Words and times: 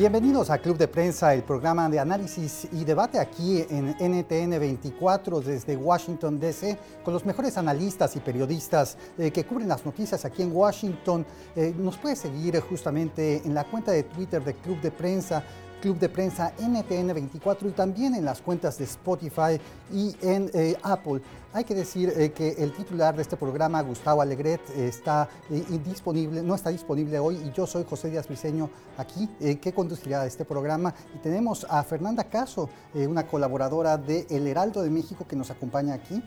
Bienvenidos 0.00 0.48
a 0.48 0.56
Club 0.56 0.78
de 0.78 0.88
Prensa, 0.88 1.34
el 1.34 1.42
programa 1.42 1.86
de 1.90 2.00
análisis 2.00 2.66
y 2.72 2.84
debate 2.84 3.18
aquí 3.18 3.66
en 3.68 3.90
NTN 4.00 4.58
24 4.58 5.42
desde 5.42 5.76
Washington, 5.76 6.40
D.C., 6.40 6.78
con 7.04 7.12
los 7.12 7.26
mejores 7.26 7.58
analistas 7.58 8.16
y 8.16 8.20
periodistas 8.20 8.96
eh, 9.18 9.30
que 9.30 9.44
cubren 9.44 9.68
las 9.68 9.84
noticias 9.84 10.24
aquí 10.24 10.40
en 10.40 10.56
Washington. 10.56 11.26
Eh, 11.54 11.74
nos 11.76 11.98
puede 11.98 12.16
seguir 12.16 12.58
justamente 12.60 13.42
en 13.44 13.52
la 13.52 13.64
cuenta 13.64 13.92
de 13.92 14.04
Twitter 14.04 14.42
de 14.42 14.54
Club 14.54 14.80
de 14.80 14.90
Prensa 14.90 15.44
Club 15.80 15.98
de 15.98 16.08
Prensa 16.08 16.52
NTN24 16.58 17.68
y 17.68 17.72
también 17.72 18.14
en 18.14 18.24
las 18.24 18.40
cuentas 18.40 18.78
de 18.78 18.84
Spotify 18.84 19.60
y 19.92 20.14
en 20.20 20.50
eh, 20.54 20.76
Apple. 20.82 21.20
Hay 21.52 21.64
que 21.64 21.74
decir 21.74 22.12
eh, 22.16 22.30
que 22.30 22.50
el 22.50 22.72
titular 22.72 23.16
de 23.16 23.22
este 23.22 23.36
programa, 23.36 23.80
Gustavo 23.82 24.22
Alegret, 24.22 24.60
está 24.76 25.28
eh, 25.50 25.64
indisponible, 25.70 26.42
no 26.42 26.54
está 26.54 26.70
disponible 26.70 27.18
hoy 27.18 27.36
y 27.36 27.50
yo 27.52 27.66
soy 27.66 27.84
José 27.88 28.10
Díaz 28.10 28.28
Briceño 28.28 28.70
aquí, 28.96 29.28
que 29.60 29.72
conducirá 29.72 30.26
este 30.26 30.44
programa. 30.44 30.94
Tenemos 31.22 31.66
a 31.68 31.82
Fernanda 31.82 32.24
Caso, 32.24 32.68
una 32.94 33.26
colaboradora 33.26 33.96
de 33.96 34.26
El 34.28 34.46
Heraldo 34.46 34.82
de 34.82 34.90
México 34.90 35.26
que 35.26 35.36
nos 35.36 35.50
acompaña 35.50 35.94
aquí 35.94 36.22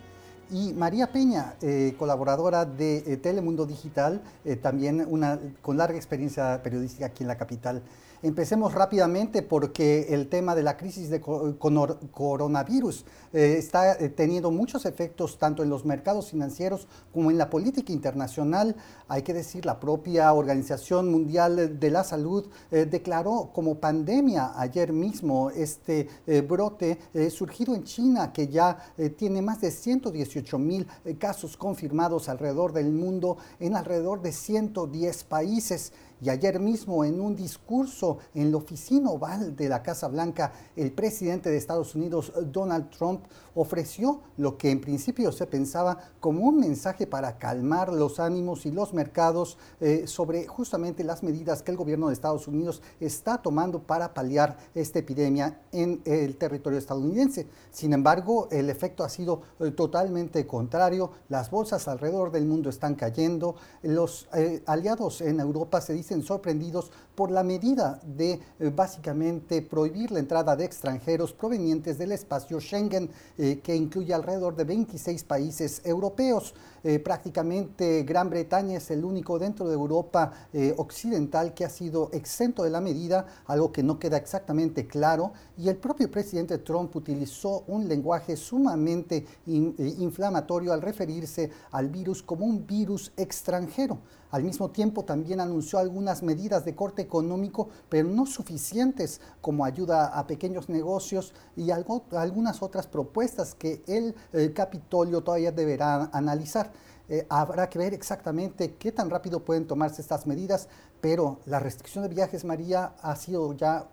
y 0.50 0.72
María 0.72 1.10
Peña, 1.10 1.54
colaboradora 1.96 2.64
de 2.64 3.16
Telemundo 3.22 3.64
Digital, 3.64 4.22
también 4.60 5.06
una, 5.08 5.38
con 5.62 5.76
larga 5.76 5.96
experiencia 5.96 6.60
periodística 6.62 7.06
aquí 7.06 7.22
en 7.22 7.28
la 7.28 7.36
capital. 7.36 7.82
Empecemos 8.24 8.72
rápidamente 8.72 9.42
porque 9.42 10.06
el 10.08 10.30
tema 10.30 10.54
de 10.54 10.62
la 10.62 10.78
crisis 10.78 11.10
de 11.10 11.20
coronavirus 11.20 13.04
eh, 13.34 13.56
está 13.58 13.96
eh, 13.96 14.08
teniendo 14.08 14.50
muchos 14.50 14.86
efectos 14.86 15.38
tanto 15.38 15.62
en 15.62 15.68
los 15.68 15.84
mercados 15.84 16.30
financieros 16.30 16.88
como 17.12 17.30
en 17.30 17.36
la 17.36 17.50
política 17.50 17.92
internacional. 17.92 18.76
Hay 19.08 19.20
que 19.20 19.34
decir, 19.34 19.66
la 19.66 19.78
propia 19.78 20.32
Organización 20.32 21.10
Mundial 21.10 21.78
de 21.78 21.90
la 21.90 22.02
Salud 22.02 22.46
eh, 22.70 22.86
declaró 22.90 23.50
como 23.52 23.74
pandemia 23.74 24.58
ayer 24.58 24.94
mismo 24.94 25.50
este 25.50 26.08
brote 26.48 26.98
surgido 27.30 27.74
en 27.74 27.84
China 27.84 28.32
que 28.32 28.48
ya 28.48 28.78
tiene 29.18 29.42
más 29.42 29.60
de 29.60 29.70
118 29.70 30.58
mil 30.58 30.86
casos 31.18 31.58
confirmados 31.58 32.30
alrededor 32.30 32.72
del 32.72 32.90
mundo 32.90 33.36
en 33.60 33.76
alrededor 33.76 34.22
de 34.22 34.32
110 34.32 35.24
países. 35.24 35.92
Y 36.20 36.30
ayer 36.30 36.60
mismo 36.60 37.04
en 37.04 37.20
un 37.20 37.34
discurso 37.34 38.18
en 38.34 38.50
la 38.50 38.56
oficina 38.56 39.10
oval 39.10 39.54
de 39.56 39.68
la 39.68 39.82
Casa 39.82 40.08
Blanca, 40.08 40.52
el 40.76 40.92
presidente 40.92 41.50
de 41.50 41.56
Estados 41.56 41.94
Unidos, 41.94 42.32
Donald 42.46 42.90
Trump, 42.90 43.24
ofreció 43.54 44.20
lo 44.36 44.58
que 44.58 44.70
en 44.70 44.80
principio 44.80 45.32
se 45.32 45.46
pensaba 45.46 45.98
como 46.20 46.44
un 46.46 46.58
mensaje 46.58 47.06
para 47.06 47.38
calmar 47.38 47.92
los 47.92 48.20
ánimos 48.20 48.66
y 48.66 48.70
los 48.70 48.92
mercados 48.92 49.58
eh, 49.80 50.04
sobre 50.06 50.46
justamente 50.46 51.04
las 51.04 51.22
medidas 51.22 51.62
que 51.62 51.70
el 51.70 51.76
gobierno 51.76 52.08
de 52.08 52.14
Estados 52.14 52.48
Unidos 52.48 52.82
está 53.00 53.38
tomando 53.38 53.82
para 53.82 54.14
paliar 54.14 54.56
esta 54.74 54.98
epidemia 54.98 55.60
en 55.72 56.02
el 56.04 56.36
territorio 56.36 56.78
estadounidense. 56.78 57.46
Sin 57.70 57.92
embargo, 57.92 58.48
el 58.50 58.70
efecto 58.70 59.04
ha 59.04 59.08
sido 59.08 59.42
eh, 59.60 59.70
totalmente 59.70 60.46
contrario. 60.46 61.10
Las 61.28 61.50
bolsas 61.50 61.86
alrededor 61.88 62.32
del 62.32 62.46
mundo 62.46 62.70
están 62.70 62.94
cayendo. 62.94 63.56
Los 63.82 64.28
eh, 64.34 64.62
aliados 64.66 65.20
en 65.20 65.40
Europa 65.40 65.80
se 65.80 65.92
dicen 65.92 66.22
sorprendidos 66.22 66.90
por 67.14 67.30
la 67.30 67.44
medida 67.44 68.00
de 68.04 68.40
básicamente 68.74 69.62
prohibir 69.62 70.10
la 70.10 70.18
entrada 70.18 70.56
de 70.56 70.64
extranjeros 70.64 71.32
provenientes 71.32 71.96
del 71.96 72.10
espacio 72.10 72.60
Schengen 72.60 73.08
eh, 73.44 73.60
que 73.60 73.76
incluye 73.76 74.14
alrededor 74.14 74.56
de 74.56 74.64
26 74.64 75.24
países 75.24 75.82
europeos. 75.84 76.54
Eh, 76.86 76.98
prácticamente 76.98 78.02
Gran 78.02 78.28
Bretaña 78.28 78.76
es 78.76 78.90
el 78.90 79.06
único 79.06 79.38
dentro 79.38 79.66
de 79.66 79.72
Europa 79.72 80.30
eh, 80.52 80.74
occidental 80.76 81.54
que 81.54 81.64
ha 81.64 81.70
sido 81.70 82.10
exento 82.12 82.62
de 82.62 82.68
la 82.68 82.82
medida, 82.82 83.24
algo 83.46 83.72
que 83.72 83.82
no 83.82 83.98
queda 83.98 84.18
exactamente 84.18 84.86
claro, 84.86 85.32
y 85.56 85.70
el 85.70 85.76
propio 85.76 86.10
presidente 86.10 86.58
Trump 86.58 86.94
utilizó 86.94 87.64
un 87.68 87.88
lenguaje 87.88 88.36
sumamente 88.36 89.24
inflamatorio 89.46 90.74
al 90.74 90.82
referirse 90.82 91.50
al 91.70 91.88
virus 91.88 92.22
como 92.22 92.44
un 92.44 92.66
virus 92.66 93.12
extranjero. 93.16 93.98
Al 94.34 94.42
mismo 94.42 94.68
tiempo 94.72 95.04
también 95.04 95.38
anunció 95.38 95.78
algunas 95.78 96.24
medidas 96.24 96.64
de 96.64 96.74
corte 96.74 97.02
económico, 97.02 97.68
pero 97.88 98.08
no 98.08 98.26
suficientes 98.26 99.20
como 99.40 99.64
ayuda 99.64 100.06
a 100.06 100.26
pequeños 100.26 100.68
negocios 100.68 101.32
y 101.56 101.70
algunas 101.70 102.60
otras 102.60 102.88
propuestas 102.88 103.54
que 103.54 103.84
el, 103.86 104.12
Capitolio 104.52 105.22
todavía 105.22 105.52
deberá 105.52 106.10
analizar. 106.12 106.72
Eh, 107.08 107.26
habrá 107.28 107.68
que 107.68 107.78
ver 107.78 107.92
exactamente 107.92 108.76
qué 108.76 108.90
tan 108.90 109.10
rápido 109.10 109.40
pueden 109.40 109.66
tomarse 109.66 110.00
estas 110.00 110.26
medidas, 110.26 110.68
pero 111.00 111.38
la 111.44 111.60
restricción 111.60 112.02
de 112.02 112.08
viajes, 112.08 112.44
María, 112.44 112.94
ha 113.02 113.14
sido 113.16 113.52
ya 113.52 113.88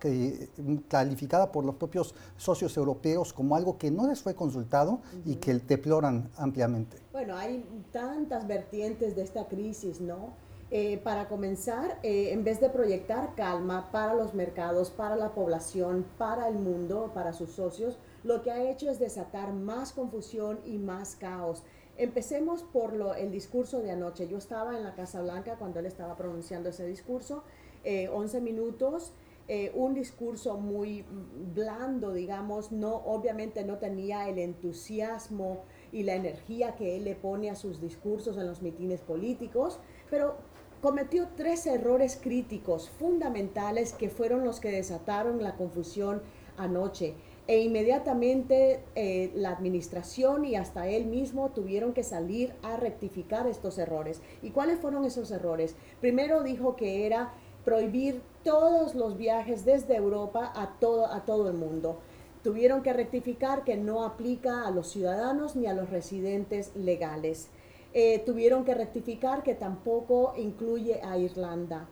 calificada 0.87 1.51
por 1.51 1.65
los 1.65 1.75
propios 1.75 2.15
socios 2.37 2.77
europeos 2.77 3.33
como 3.33 3.55
algo 3.55 3.77
que 3.77 3.91
no 3.91 4.07
les 4.07 4.21
fue 4.21 4.33
consultado 4.33 5.01
y 5.25 5.35
que 5.35 5.55
deploran 5.55 6.29
ampliamente. 6.37 6.97
Bueno, 7.11 7.35
hay 7.35 7.65
tantas 7.91 8.47
vertientes 8.47 9.15
de 9.15 9.23
esta 9.23 9.47
crisis, 9.47 9.99
¿no? 9.99 10.33
Eh, 10.73 11.01
para 11.03 11.27
comenzar, 11.27 11.99
eh, 12.01 12.31
en 12.31 12.45
vez 12.45 12.61
de 12.61 12.69
proyectar 12.69 13.35
calma 13.35 13.91
para 13.91 14.13
los 14.13 14.33
mercados, 14.33 14.89
para 14.89 15.17
la 15.17 15.33
población, 15.33 16.05
para 16.17 16.47
el 16.47 16.55
mundo, 16.55 17.11
para 17.13 17.33
sus 17.33 17.51
socios, 17.51 17.97
lo 18.23 18.41
que 18.41 18.51
ha 18.51 18.71
hecho 18.71 18.89
es 18.89 18.97
desatar 18.97 19.51
más 19.51 19.91
confusión 19.91 20.61
y 20.65 20.77
más 20.77 21.17
caos. 21.17 21.63
Empecemos 22.01 22.63
por 22.63 22.93
lo, 22.93 23.13
el 23.13 23.29
discurso 23.29 23.79
de 23.83 23.91
anoche. 23.91 24.27
Yo 24.27 24.39
estaba 24.39 24.75
en 24.75 24.83
la 24.83 24.95
Casa 24.95 25.21
Blanca 25.21 25.57
cuando 25.59 25.79
él 25.79 25.85
estaba 25.85 26.15
pronunciando 26.17 26.69
ese 26.69 26.83
discurso, 26.87 27.43
11 27.85 28.37
eh, 28.37 28.41
minutos. 28.41 29.13
Eh, 29.47 29.71
un 29.75 29.93
discurso 29.93 30.57
muy 30.57 31.05
blando, 31.53 32.11
digamos, 32.11 32.71
no, 32.71 32.95
obviamente 32.95 33.63
no 33.63 33.77
tenía 33.77 34.27
el 34.29 34.39
entusiasmo 34.39 35.61
y 35.91 36.01
la 36.01 36.15
energía 36.15 36.75
que 36.75 36.95
él 36.95 37.03
le 37.03 37.13
pone 37.13 37.51
a 37.51 37.55
sus 37.55 37.79
discursos 37.79 38.35
en 38.35 38.47
los 38.47 38.63
mitines 38.63 39.01
políticos, 39.01 39.79
pero 40.09 40.37
cometió 40.81 41.27
tres 41.37 41.67
errores 41.67 42.17
críticos 42.19 42.89
fundamentales 42.89 43.93
que 43.93 44.09
fueron 44.09 44.43
los 44.43 44.59
que 44.59 44.71
desataron 44.71 45.43
la 45.43 45.55
confusión 45.55 46.23
anoche 46.57 47.13
e 47.51 47.59
inmediatamente 47.59 48.79
eh, 48.95 49.29
la 49.35 49.49
administración 49.49 50.45
y 50.45 50.55
hasta 50.55 50.87
él 50.87 51.05
mismo 51.05 51.49
tuvieron 51.49 51.91
que 51.91 52.01
salir 52.01 52.53
a 52.63 52.77
rectificar 52.77 53.45
estos 53.45 53.77
errores. 53.77 54.21
¿Y 54.41 54.51
cuáles 54.51 54.79
fueron 54.79 55.03
esos 55.03 55.31
errores? 55.31 55.75
Primero 55.99 56.43
dijo 56.43 56.77
que 56.77 57.05
era 57.05 57.33
prohibir 57.65 58.21
todos 58.45 58.95
los 58.95 59.17
viajes 59.17 59.65
desde 59.65 59.97
Europa 59.97 60.53
a 60.55 60.79
todo, 60.79 61.07
a 61.07 61.25
todo 61.25 61.49
el 61.49 61.57
mundo. 61.57 61.99
Tuvieron 62.41 62.83
que 62.83 62.93
rectificar 62.93 63.65
que 63.65 63.75
no 63.75 64.05
aplica 64.05 64.65
a 64.65 64.71
los 64.71 64.87
ciudadanos 64.87 65.57
ni 65.57 65.67
a 65.67 65.73
los 65.73 65.89
residentes 65.89 66.73
legales. 66.77 67.49
Eh, 67.93 68.23
tuvieron 68.25 68.63
que 68.63 68.75
rectificar 68.75 69.43
que 69.43 69.55
tampoco 69.55 70.35
incluye 70.37 71.01
a 71.03 71.17
Irlanda. 71.17 71.89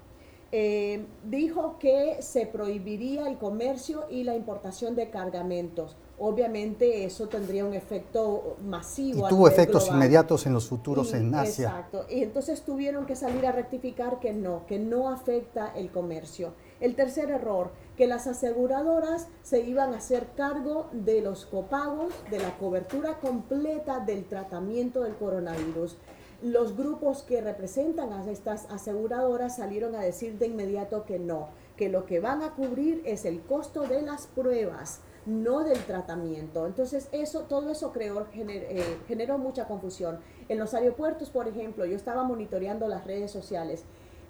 Eh, 0.51 1.05
dijo 1.25 1.77
que 1.77 2.17
se 2.21 2.47
prohibiría 2.47 3.27
el 3.27 3.37
comercio 3.37 4.05
y 4.09 4.23
la 4.23 4.35
importación 4.35 4.95
de 4.95 5.11
cargamentos. 5.11 5.95
Obviamente 6.17 7.05
eso 7.05 7.29
tendría 7.29 7.63
un 7.63 7.73
efecto 7.73 8.57
masivo. 8.65 9.27
Y 9.27 9.29
tuvo 9.29 9.47
efectos 9.47 9.87
inmediatos 9.87 10.47
en 10.47 10.53
los 10.53 10.67
futuros 10.67 11.13
en 11.13 11.33
Asia. 11.35 11.69
Exacto. 11.69 12.05
Y 12.09 12.23
entonces 12.23 12.63
tuvieron 12.63 13.05
que 13.05 13.15
salir 13.15 13.45
a 13.45 13.51
rectificar 13.51 14.19
que 14.19 14.33
no, 14.33 14.65
que 14.65 14.79
no 14.79 15.09
afecta 15.09 15.71
el 15.75 15.91
comercio. 15.91 16.53
El 16.81 16.95
tercer 16.95 17.29
error, 17.29 17.71
que 17.95 18.07
las 18.07 18.25
aseguradoras 18.27 19.27
se 19.43 19.61
iban 19.61 19.93
a 19.93 19.97
hacer 19.97 20.29
cargo 20.35 20.89
de 20.91 21.21
los 21.21 21.45
copagos, 21.45 22.13
de 22.31 22.39
la 22.39 22.57
cobertura 22.57 23.19
completa 23.19 23.99
del 23.99 24.25
tratamiento 24.25 25.03
del 25.03 25.15
coronavirus 25.15 25.95
los 26.41 26.77
grupos 26.77 27.23
que 27.23 27.41
representan 27.41 28.13
a 28.13 28.29
estas 28.29 28.65
aseguradoras 28.69 29.57
salieron 29.57 29.95
a 29.95 30.01
decir 30.01 30.37
de 30.37 30.47
inmediato 30.47 31.03
que 31.05 31.19
no, 31.19 31.49
que 31.75 31.89
lo 31.89 32.05
que 32.05 32.19
van 32.19 32.41
a 32.43 32.51
cubrir 32.51 33.01
es 33.05 33.25
el 33.25 33.41
costo 33.41 33.81
de 33.81 34.01
las 34.01 34.27
pruebas, 34.27 35.01
no 35.25 35.63
del 35.63 35.79
tratamiento. 35.83 36.65
Entonces, 36.65 37.09
eso, 37.11 37.41
todo 37.41 37.71
eso 37.71 37.91
creó, 37.91 38.25
eh, 38.33 38.97
generó 39.07 39.37
mucha 39.37 39.67
confusión. 39.67 40.19
En 40.47 40.59
los 40.59 40.73
aeropuertos, 40.73 41.29
por 41.29 41.47
ejemplo, 41.47 41.85
yo 41.85 41.95
estaba 41.95 42.23
monitoreando 42.23 42.87
las 42.87 43.05
redes 43.05 43.31
sociales. 43.31 43.83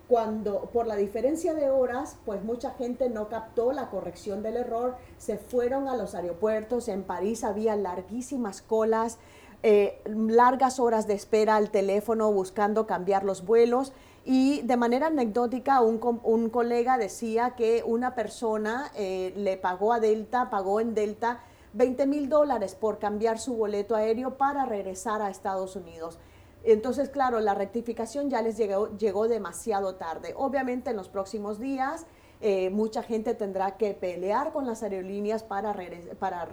Cuando, 0.08 0.62
por 0.74 0.88
la 0.88 0.96
diferencia 0.96 1.54
de 1.54 1.70
horas, 1.70 2.18
pues 2.26 2.44
mucha 2.44 2.72
gente 2.72 3.12
no 3.12 3.30
captó 3.30 3.72
la 3.72 3.92
corrección 3.92 4.42
del 4.42 4.58
error, 4.58 4.96
se 5.20 5.38
fueron 5.38 5.88
a 5.88 5.96
los 5.96 6.16
aeropuertos. 6.16 6.88
En 6.88 7.04
París 7.04 7.44
había 7.44 7.76
larguísimas 7.76 8.64
colas 8.64 9.20
eh, 9.62 10.02
largas 10.06 10.80
horas 10.80 11.06
de 11.08 11.14
espera 11.14 11.56
al 11.56 11.70
teléfono 11.70 12.32
buscando 12.32 12.88
cambiar 12.88 13.24
los 13.24 13.46
vuelos. 13.46 13.94
Y 14.26 14.62
de 14.62 14.78
manera 14.78 15.08
anecdótica, 15.08 15.82
un, 15.82 16.20
un 16.24 16.50
colega 16.50 16.98
decía 16.98 17.56
que 17.56 17.84
una 17.86 18.16
persona 18.16 18.92
eh, 18.96 19.34
le 19.36 19.58
pagó 19.58 19.94
a 19.94 20.00
Delta, 20.00 20.50
pagó 20.50 20.80
en 20.80 20.94
Delta 20.94 21.42
20 21.74 22.08
mil 22.08 22.30
dólares 22.30 22.76
por 22.76 23.00
cambiar 23.00 23.40
su 23.40 23.56
boleto 23.56 23.96
aéreo 23.96 24.38
para 24.38 24.66
regresar 24.66 25.22
a 25.22 25.30
Estados 25.30 25.76
Unidos. 25.76 26.20
Entonces, 26.64 27.10
claro, 27.10 27.40
la 27.40 27.54
rectificación 27.54 28.30
ya 28.30 28.42
les 28.42 28.58
llegó, 28.58 28.96
llegó 28.98 29.28
demasiado 29.28 29.96
tarde. 29.96 30.34
Obviamente 30.38 30.90
en 30.90 30.98
los 30.98 31.08
próximos 31.08 31.60
días 31.60 32.06
eh, 32.42 32.70
mucha 32.70 33.04
gente 33.04 33.34
tendrá 33.34 33.78
que 33.78 33.94
pelear 33.94 34.52
con 34.52 34.66
las 34.66 34.84
aerolíneas 34.84 35.44
para, 35.44 35.76
para 36.20 36.48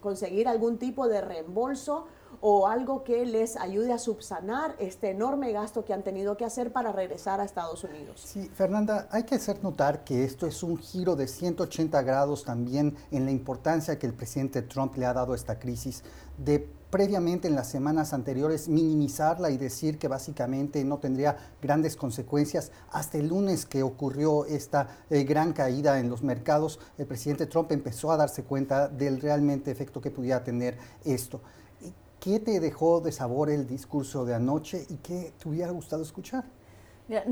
conseguir 0.00 0.48
algún 0.48 0.78
tipo 0.78 1.08
de 1.08 1.20
reembolso 1.20 2.06
o 2.44 2.66
algo 2.66 3.04
que 3.04 3.24
les 3.24 3.56
ayude 3.56 3.92
a 3.92 3.98
subsanar 3.98 4.74
este 4.80 5.10
enorme 5.10 5.52
gasto 5.52 5.84
que 5.84 5.94
han 5.94 6.02
tenido 6.02 6.36
que 6.36 6.44
hacer 6.44 6.72
para 6.72 6.90
regresar 6.90 7.40
a 7.40 7.44
Estados 7.44 7.84
Unidos. 7.84 8.20
Sí, 8.20 8.50
Fernanda, 8.52 9.06
hay 9.12 9.22
que 9.22 9.36
hacer 9.36 9.62
notar 9.62 10.02
que 10.02 10.24
esto 10.24 10.48
es 10.48 10.64
un 10.64 10.76
giro 10.76 11.14
de 11.14 11.28
180 11.28 12.02
grados 12.02 12.44
también 12.44 12.96
en 13.12 13.24
la 13.24 13.30
importancia 13.30 13.96
que 13.96 14.08
el 14.08 14.14
presidente 14.14 14.60
Trump 14.62 14.96
le 14.96 15.06
ha 15.06 15.12
dado 15.12 15.34
a 15.34 15.36
esta 15.36 15.60
crisis 15.60 16.02
de 16.36 16.68
previamente 16.90 17.48
en 17.48 17.54
las 17.54 17.70
semanas 17.70 18.12
anteriores 18.12 18.68
minimizarla 18.68 19.50
y 19.50 19.56
decir 19.56 19.98
que 19.98 20.08
básicamente 20.08 20.84
no 20.84 20.98
tendría 20.98 21.36
grandes 21.62 21.96
consecuencias. 21.96 22.70
Hasta 22.90 23.18
el 23.18 23.28
lunes 23.28 23.64
que 23.64 23.82
ocurrió 23.82 24.44
esta 24.44 24.88
eh, 25.08 25.24
gran 25.24 25.54
caída 25.54 26.00
en 26.00 26.10
los 26.10 26.22
mercados, 26.22 26.80
el 26.98 27.06
presidente 27.06 27.46
Trump 27.46 27.72
empezó 27.72 28.12
a 28.12 28.18
darse 28.18 28.42
cuenta 28.42 28.88
del 28.88 29.22
realmente 29.22 29.70
efecto 29.70 30.02
que 30.02 30.10
pudiera 30.10 30.44
tener 30.44 30.76
esto. 31.04 31.40
¿Qué 32.22 32.38
te 32.38 32.60
dejó 32.60 33.00
de 33.00 33.10
sabor 33.10 33.50
el 33.50 33.66
discurso 33.66 34.24
de 34.24 34.32
anoche 34.32 34.86
y 34.88 34.98
qué 34.98 35.32
te 35.42 35.48
hubiera 35.48 35.72
gustado 35.72 36.04
escuchar? 36.04 36.44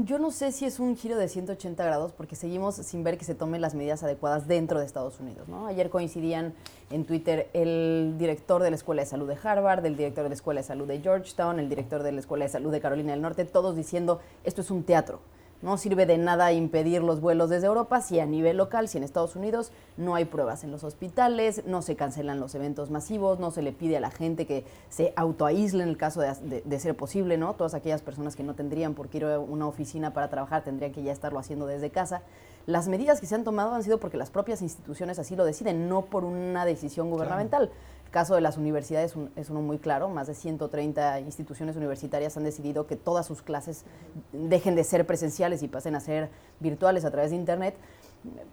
yo 0.05 0.19
no 0.19 0.33
sé 0.33 0.51
si 0.51 0.67
es 0.67 0.81
un 0.81 0.97
giro 0.97 1.17
de 1.17 1.29
180 1.29 1.83
grados 1.85 2.13
porque 2.13 2.35
seguimos 2.35 2.75
sin 2.75 3.05
ver 3.05 3.17
que 3.17 3.25
se 3.25 3.37
tomen 3.37 3.61
las 3.61 3.75
medidas 3.75 4.03
adecuadas 4.03 4.49
dentro 4.49 4.81
de 4.81 4.85
Estados 4.85 5.21
Unidos. 5.21 5.49
Ayer 5.69 5.91
coincidían 5.91 6.55
en 6.91 7.05
Twitter 7.05 7.49
el 7.53 8.17
director 8.19 8.65
de 8.65 8.71
la 8.71 8.77
Escuela 8.77 9.03
de 9.03 9.07
Salud 9.07 9.29
de 9.29 9.39
Harvard, 9.41 9.87
el 9.87 9.97
director 9.97 10.25
de 10.25 10.31
la 10.31 10.35
Escuela 10.35 10.61
de 10.61 10.67
Salud 10.67 10.89
de 10.89 11.01
Georgetown, 11.01 11.61
el 11.61 11.69
director 11.69 12.03
de 12.03 12.11
la 12.11 12.19
Escuela 12.19 12.47
de 12.47 12.51
Salud 12.51 12.73
de 12.73 12.81
Carolina 12.81 13.13
del 13.13 13.23
Norte, 13.23 13.45
todos 13.45 13.77
diciendo 13.77 14.21
esto 14.43 14.61
es 14.61 14.73
un 14.73 14.83
teatro. 14.83 15.21
No 15.63 15.77
sirve 15.77 16.07
de 16.07 16.17
nada 16.17 16.53
impedir 16.53 17.03
los 17.03 17.21
vuelos 17.21 17.51
desde 17.51 17.67
Europa 17.67 18.01
si 18.01 18.19
a 18.19 18.25
nivel 18.25 18.57
local, 18.57 18.89
si 18.89 18.97
en 18.97 19.05
Estados 19.05 19.37
Unidos 19.37 19.73
no 19.99 20.15
hay 20.15 20.25
pruebas 20.25 20.65
en 20.65 20.71
los 20.71 20.85
hospitales, 20.85 21.63
no 21.67 21.83
se 21.83 21.97
cancelan 21.97 22.41
los 22.41 22.55
eventos 22.55 22.91
masivos, 22.91 23.39
no 23.39 23.51
se 23.51 23.61
le 23.61 23.73
pide 23.73 23.99
a 23.99 24.01
la 24.01 24.11
gente 24.11 24.47
que 24.47 24.65
se 24.89 25.13
autoaísle 25.17 25.83
en 25.83 25.91
el 25.91 25.99
caso 25.99 26.23
de, 26.23 26.81
ser 26.81 26.97
posible, 26.97 27.37
¿no? 27.37 27.55
Todas 27.55 27.75
aquellas 27.75 28.01
personas 28.01 28.37
que 28.37 28.43
no 28.43 28.55
tendrían 28.55 28.95
por 28.95 29.09
qué 29.09 29.19
ir 29.19 29.25
a 29.27 29.39
una 29.39 29.67
oficina 29.67 30.15
para 30.15 30.31
trabajar 30.31 30.65
tendrían 30.65 30.93
que 30.93 31.03
ya 31.03 31.13
estarlo 31.13 31.39
haciendo 31.39 31.67
desde 31.67 31.91
casa. 31.91 32.23
Las 32.67 32.89
medidas 32.89 33.21
que 33.21 33.27
se 33.27 33.35
han 33.35 33.45
tomado 33.45 33.75
han 33.75 33.83
sido 33.83 34.01
porque 34.01 34.17
las 34.17 34.31
propias 34.31 34.63
instituciones 34.63 35.19
así 35.19 35.37
lo 35.37 35.45
deciden, 35.45 35.91
no 35.91 36.07
por 36.07 36.25
una 36.25 36.65
decisión 36.65 37.11
gubernamental 37.11 37.71
caso 38.11 38.35
de 38.35 38.41
las 38.41 38.59
universidades 38.59 39.15
es 39.37 39.51
uno 39.51 39.63
muy 39.63 39.79
claro, 39.79 40.09
más 40.09 40.27
de 40.27 40.35
130 40.35 41.21
instituciones 41.21 41.77
universitarias 41.77 42.37
han 42.37 42.45
decidido 42.45 42.87
que 42.87 42.97
todas 42.97 43.27
sus 43.27 43.43
clases 43.43 43.85
dejen 44.33 44.75
de 44.75 44.85
ser 44.85 45.07
presenciales 45.07 45.63
y 45.63 45.69
pasen 45.69 45.95
a 45.95 46.01
ser 46.01 46.31
virtuales 46.61 47.05
a 47.05 47.11
través 47.11 47.31
de 47.31 47.37
Internet. 47.37 47.75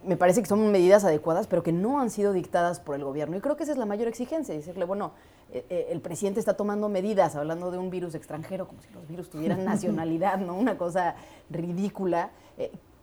Me 0.03 0.15
parece 0.15 0.41
que 0.41 0.47
son 0.47 0.71
medidas 0.71 1.03
adecuadas, 1.03 1.47
pero 1.47 1.61
que 1.61 1.73
no 1.73 1.99
han 1.99 2.09
sido 2.09 2.31
dictadas 2.31 2.79
por 2.79 2.95
el 2.95 3.03
gobierno. 3.03 3.35
Y 3.35 3.41
creo 3.41 3.57
que 3.57 3.63
esa 3.63 3.73
es 3.73 3.77
la 3.77 3.85
mayor 3.85 4.07
exigencia, 4.07 4.55
decirle, 4.55 4.85
bueno, 4.85 5.11
eh, 5.51 5.65
eh, 5.69 5.87
el 5.91 5.99
presidente 5.99 6.39
está 6.39 6.55
tomando 6.55 6.87
medidas, 6.87 7.35
hablando 7.35 7.71
de 7.71 7.77
un 7.77 7.89
virus 7.89 8.15
extranjero, 8.15 8.67
como 8.67 8.81
si 8.81 8.89
los 8.93 9.07
virus 9.07 9.29
tuvieran 9.29 9.65
nacionalidad, 9.65 10.37
¿no? 10.37 10.55
Una 10.55 10.77
cosa 10.77 11.15
ridícula. 11.49 12.31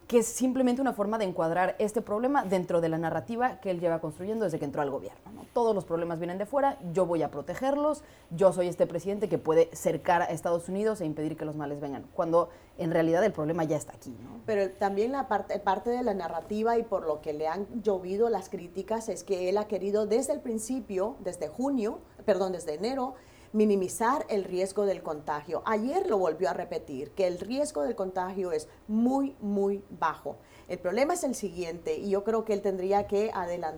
Que 0.06 0.18
es 0.18 0.26
simplemente 0.26 0.82
una 0.82 0.92
forma 0.92 1.18
de 1.18 1.24
encuadrar 1.24 1.76
este 1.78 2.02
problema 2.02 2.44
dentro 2.44 2.80
de 2.80 2.88
la 2.88 2.98
narrativa 2.98 3.60
que 3.60 3.70
él 3.70 3.80
lleva 3.80 4.00
construyendo 4.00 4.44
desde 4.44 4.58
que 4.58 4.64
entró 4.64 4.82
al 4.82 4.90
gobierno. 4.90 5.44
Todos 5.54 5.74
los 5.74 5.84
problemas 5.84 6.18
vienen 6.18 6.36
de 6.36 6.46
fuera, 6.46 6.78
yo 6.92 7.06
voy 7.06 7.22
a 7.22 7.30
protegerlos, 7.30 8.02
yo 8.30 8.52
soy 8.52 8.68
este 8.68 8.86
presidente 8.86 9.28
que 9.28 9.38
puede 9.38 9.70
cercar 9.72 10.22
a 10.22 10.26
Estados 10.26 10.68
Unidos 10.68 11.00
e 11.00 11.06
impedir 11.06 11.36
que 11.36 11.44
los 11.44 11.56
males 11.56 11.80
vengan, 11.80 12.04
cuando 12.12 12.50
en 12.76 12.90
realidad 12.90 13.24
el 13.24 13.32
problema 13.32 13.64
ya 13.64 13.76
está 13.76 13.94
aquí. 13.94 14.14
Pero 14.46 14.70
también 14.72 15.12
la 15.12 15.28
parte, 15.28 15.58
parte 15.58 15.90
de 15.90 16.02
la 16.02 16.12
narrativa 16.12 16.76
y 16.76 16.82
por 16.82 17.06
lo 17.06 17.20
que 17.20 17.32
le 17.32 17.46
han 17.46 17.66
llovido 17.82 18.28
las 18.28 18.48
críticas 18.48 19.08
es 19.08 19.22
que 19.22 19.48
él 19.48 19.58
ha 19.58 19.68
querido 19.68 20.06
desde 20.06 20.32
el 20.32 20.40
principio, 20.40 21.16
desde 21.20 21.48
junio, 21.48 22.00
perdón, 22.24 22.52
desde 22.52 22.74
enero, 22.74 23.14
minimizar 23.54 24.26
el 24.28 24.42
riesgo 24.42 24.84
del 24.84 25.02
contagio. 25.02 25.62
Ayer 25.64 26.10
lo 26.10 26.18
volvió 26.18 26.50
a 26.50 26.52
repetir, 26.52 27.12
que 27.12 27.28
el 27.28 27.38
riesgo 27.38 27.82
del 27.82 27.94
contagio 27.94 28.50
es 28.50 28.68
muy, 28.88 29.36
muy 29.40 29.84
bajo. 29.90 30.36
El 30.68 30.80
problema 30.80 31.14
es 31.14 31.22
el 31.22 31.36
siguiente, 31.36 31.96
y 31.96 32.10
yo 32.10 32.24
creo 32.24 32.44
que 32.44 32.52
él 32.52 32.62
tendría 32.62 33.06
que 33.06 33.30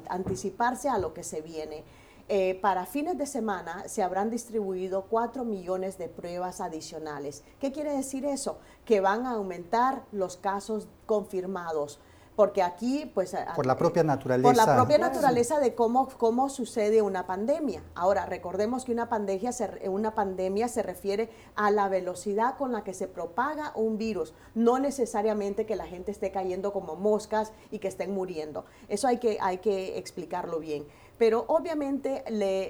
anticiparse 0.08 0.88
a 0.88 0.99
lo 0.99 1.12
que 1.12 1.23
se 1.23 1.43
viene. 1.43 1.84
Eh, 2.28 2.58
para 2.61 2.87
fines 2.87 3.19
de 3.19 3.26
semana 3.26 3.87
se 3.87 4.02
habrán 4.02 4.31
distribuido 4.31 5.05
4 5.11 5.44
millones 5.44 5.99
de 5.99 6.08
pruebas 6.08 6.62
adicionales. 6.62 7.44
¿Qué 7.61 7.70
quiere 7.70 7.94
decir 7.94 8.25
eso? 8.25 8.58
Que 8.87 9.00
van 9.00 9.26
a 9.26 9.32
aumentar 9.32 10.06
los 10.11 10.38
casos 10.38 10.88
confirmados 11.05 12.00
porque 12.37 12.62
aquí, 12.62 13.11
pues... 13.15 13.35
Por 13.56 13.65
la 13.65 13.77
propia 13.77 14.05
naturaleza. 14.05 14.47
Por 14.47 14.56
la 14.56 14.77
propia 14.77 14.99
naturaleza 14.99 15.59
de 15.59 15.75
cómo, 15.75 16.06
cómo 16.19 16.50
sucede 16.50 17.00
una 17.00 17.27
pandemia. 17.27 17.83
Ahora, 17.94 18.27
recordemos 18.27 18.85
que 18.85 18.93
una 18.93 19.09
pandemia, 19.09 19.53
se, 19.53 19.88
una 19.88 20.15
pandemia 20.15 20.69
se 20.69 20.83
refiere 20.83 21.31
a 21.55 21.71
la 21.71 21.88
velocidad 21.88 22.59
con 22.59 22.73
la 22.73 22.85
que 22.85 22.93
se 22.93 23.09
propaga 23.09 23.73
un 23.75 23.97
virus, 23.97 24.35
no 24.55 24.79
necesariamente 24.79 25.65
que 25.65 25.77
la 25.77 25.87
gente 25.87 26.11
esté 26.11 26.31
cayendo 26.31 26.75
como 26.75 26.94
moscas 26.94 27.53
y 27.71 27.79
que 27.79 27.88
estén 27.88 28.12
muriendo. 28.12 28.67
Eso 28.88 29.09
hay 29.09 29.17
que, 29.17 29.38
hay 29.41 29.59
que 29.59 29.97
explicarlo 29.97 30.61
bien. 30.61 30.87
Pero 31.17 31.47
obviamente 31.49 32.23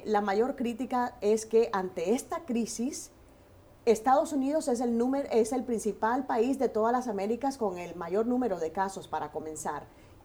la 0.04 0.20
mayor 0.20 0.54
crítica 0.54 1.16
es 1.20 1.46
que 1.46 1.68
ante 1.72 2.14
esta 2.14 2.44
crisis, 2.44 3.10
Estados 3.86 4.32
Unidos 4.32 4.66
es 4.66 4.80
el, 4.80 4.98
número, 4.98 5.28
es 5.30 5.52
el 5.52 5.62
principal 5.62 6.26
país 6.26 6.58
de 6.58 6.68
todas 6.68 6.92
las 6.92 7.06
Américas 7.06 7.56
con 7.56 7.78
el 7.78 7.94
mayor 7.94 8.26
número 8.26 8.58
de 8.58 8.72
casos 8.72 9.06
para 9.06 9.30
comenzar. 9.30 9.84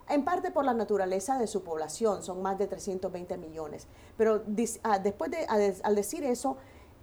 En 0.09 0.25
parte 0.25 0.49
por 0.49 0.65
la 0.65 0.73
naturaleza 0.73 1.37
de 1.37 1.45
su 1.45 1.63
población, 1.63 2.23
son 2.23 2.41
más 2.41 2.57
de 2.57 2.65
320 2.65 3.37
millones. 3.37 3.85
Pero 4.17 4.43
ah, 4.81 4.97
después 4.97 5.29
de, 5.29 5.45
al 5.83 5.95
decir 5.95 6.23
eso, 6.23 6.57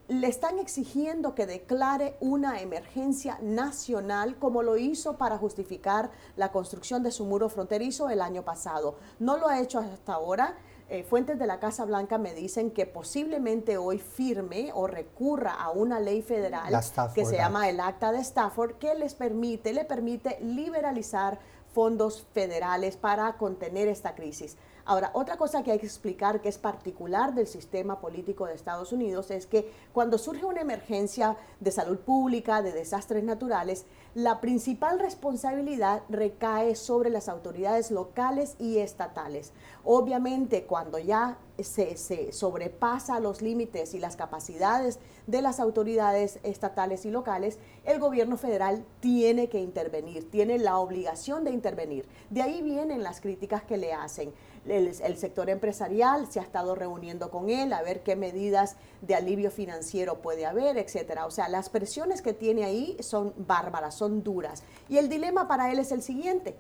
le 0.09 0.27
están 0.27 0.59
exigiendo 0.59 1.37
que 1.37 1.47
declare 1.47 2.17
una 2.21 2.61
emergencia 2.61 3.39
nacional 3.41 4.37
como 4.37 4.65
lo 4.65 4.77
hizo 4.79 5.17
para 5.17 5.39
justificar 5.39 6.11
la 6.35 6.51
construcción 6.51 7.05
de 7.05 7.13
su 7.13 7.25
muro 7.25 7.49
fronterizo 7.49 8.11
el 8.11 8.21
año 8.21 8.43
pasado. 8.43 8.97
No 9.21 9.37
lo 9.37 9.47
ha 9.47 9.61
hecho 9.61 9.79
hasta 9.79 10.15
ahora 10.15 10.57
eh, 10.91 11.03
fuentes 11.03 11.39
de 11.39 11.47
la 11.47 11.61
Casa 11.61 11.85
Blanca 11.85 12.17
me 12.17 12.33
dicen 12.33 12.71
que 12.71 12.87
posiblemente 12.87 13.77
hoy 13.77 13.99
firme 13.99 14.71
o 14.73 14.87
recurra 14.87 15.53
a 15.53 15.71
una 15.71 16.01
ley 16.01 16.23
federal 16.23 16.73
que 17.15 17.27
se 17.27 17.37
llama 17.37 17.69
el 17.69 17.79
Acta 17.79 18.11
de 18.11 18.21
Stafford 18.21 18.77
que 18.79 18.95
les 18.95 19.15
permite, 19.15 19.75
le 19.75 19.85
permite 19.85 20.39
liberalizar 20.41 21.39
fondos 21.75 22.27
federales 22.33 22.97
para 22.97 23.37
contener 23.37 23.87
esta 23.87 24.15
crisis. 24.15 24.57
Ahora, 24.89 25.11
otra 25.13 25.37
cosa 25.37 25.63
que 25.63 25.71
hay 25.71 25.79
que 25.79 25.85
explicar 25.85 26.41
que 26.41 26.49
es 26.49 26.57
particular 26.57 27.35
del 27.35 27.47
sistema 27.47 28.01
político 28.01 28.47
de 28.47 28.55
Estados 28.55 28.91
Unidos 28.91 29.31
es 29.31 29.45
que 29.45 29.71
cuando 29.93 30.17
surge 30.17 30.47
una 30.47 30.63
emergencia 30.63 31.37
de 31.61 31.71
salud 31.71 31.99
pública, 31.99 32.63
de 32.63 32.73
desastres 32.73 33.23
naturales, 33.23 33.85
la 34.15 34.41
principal 34.41 34.99
responsabilidad 34.99 36.05
recae 36.09 36.75
sobre 36.75 37.11
las 37.11 37.29
autoridades 37.29 37.91
locales 37.91 38.57
y 38.59 38.79
estatales. 38.79 39.53
Obviamente, 39.85 40.65
cuando 40.65 40.99
ya 40.99 41.37
se, 41.59 42.33
sobrepasa 42.33 43.21
los 43.21 43.43
límites 43.43 43.93
y 43.93 43.99
las 43.99 44.17
capacidades 44.17 45.01
de 45.27 45.43
las 45.43 45.61
autoridades 45.61 46.39
estatales 46.45 47.05
y 47.05 47.11
locales, 47.11 47.59
el 47.85 47.99
gobierno 47.99 48.39
federal 48.39 48.87
tiene 49.01 49.51
que 49.51 49.61
intervenir, 49.61 50.31
tiene 50.31 50.59
la 50.59 50.79
obligación 50.79 51.45
de 51.45 51.51
intervenir. 51.51 52.09
De 52.31 52.41
ahí 52.41 52.63
vienen 52.63 53.03
las 53.03 53.21
críticas 53.21 53.63
que 53.65 53.77
le 53.77 53.93
hacen. 53.93 54.33
El, 54.71 55.17
sector 55.17 55.51
empresarial 55.51 56.31
se 56.31 56.41
ha 56.41 56.43
estado 56.43 56.75
reuniendo 56.75 57.31
con 57.31 57.51
él 57.51 57.73
a 57.73 57.83
ver 57.83 58.03
qué 58.03 58.17
medidas 58.17 58.77
de 59.03 59.15
alivio 59.15 59.51
financiero 59.51 60.17
puede 60.19 60.47
haber, 60.47 60.79
etcétera. 60.79 61.27
O 61.27 61.31
sea, 61.31 61.49
las 61.49 61.69
presiones 61.69 62.23
que 62.23 62.33
tiene 62.33 62.65
ahí 62.65 62.97
son 63.01 63.35
bárbaras, 63.37 63.95
son 63.95 64.23
duras. 64.23 64.63
Y 64.89 64.99
el 64.99 65.09
dilema 65.09 65.49
para 65.49 65.71
él 65.73 65.79
es 65.79 65.93
el 65.93 66.03
siguiente. 66.03 66.57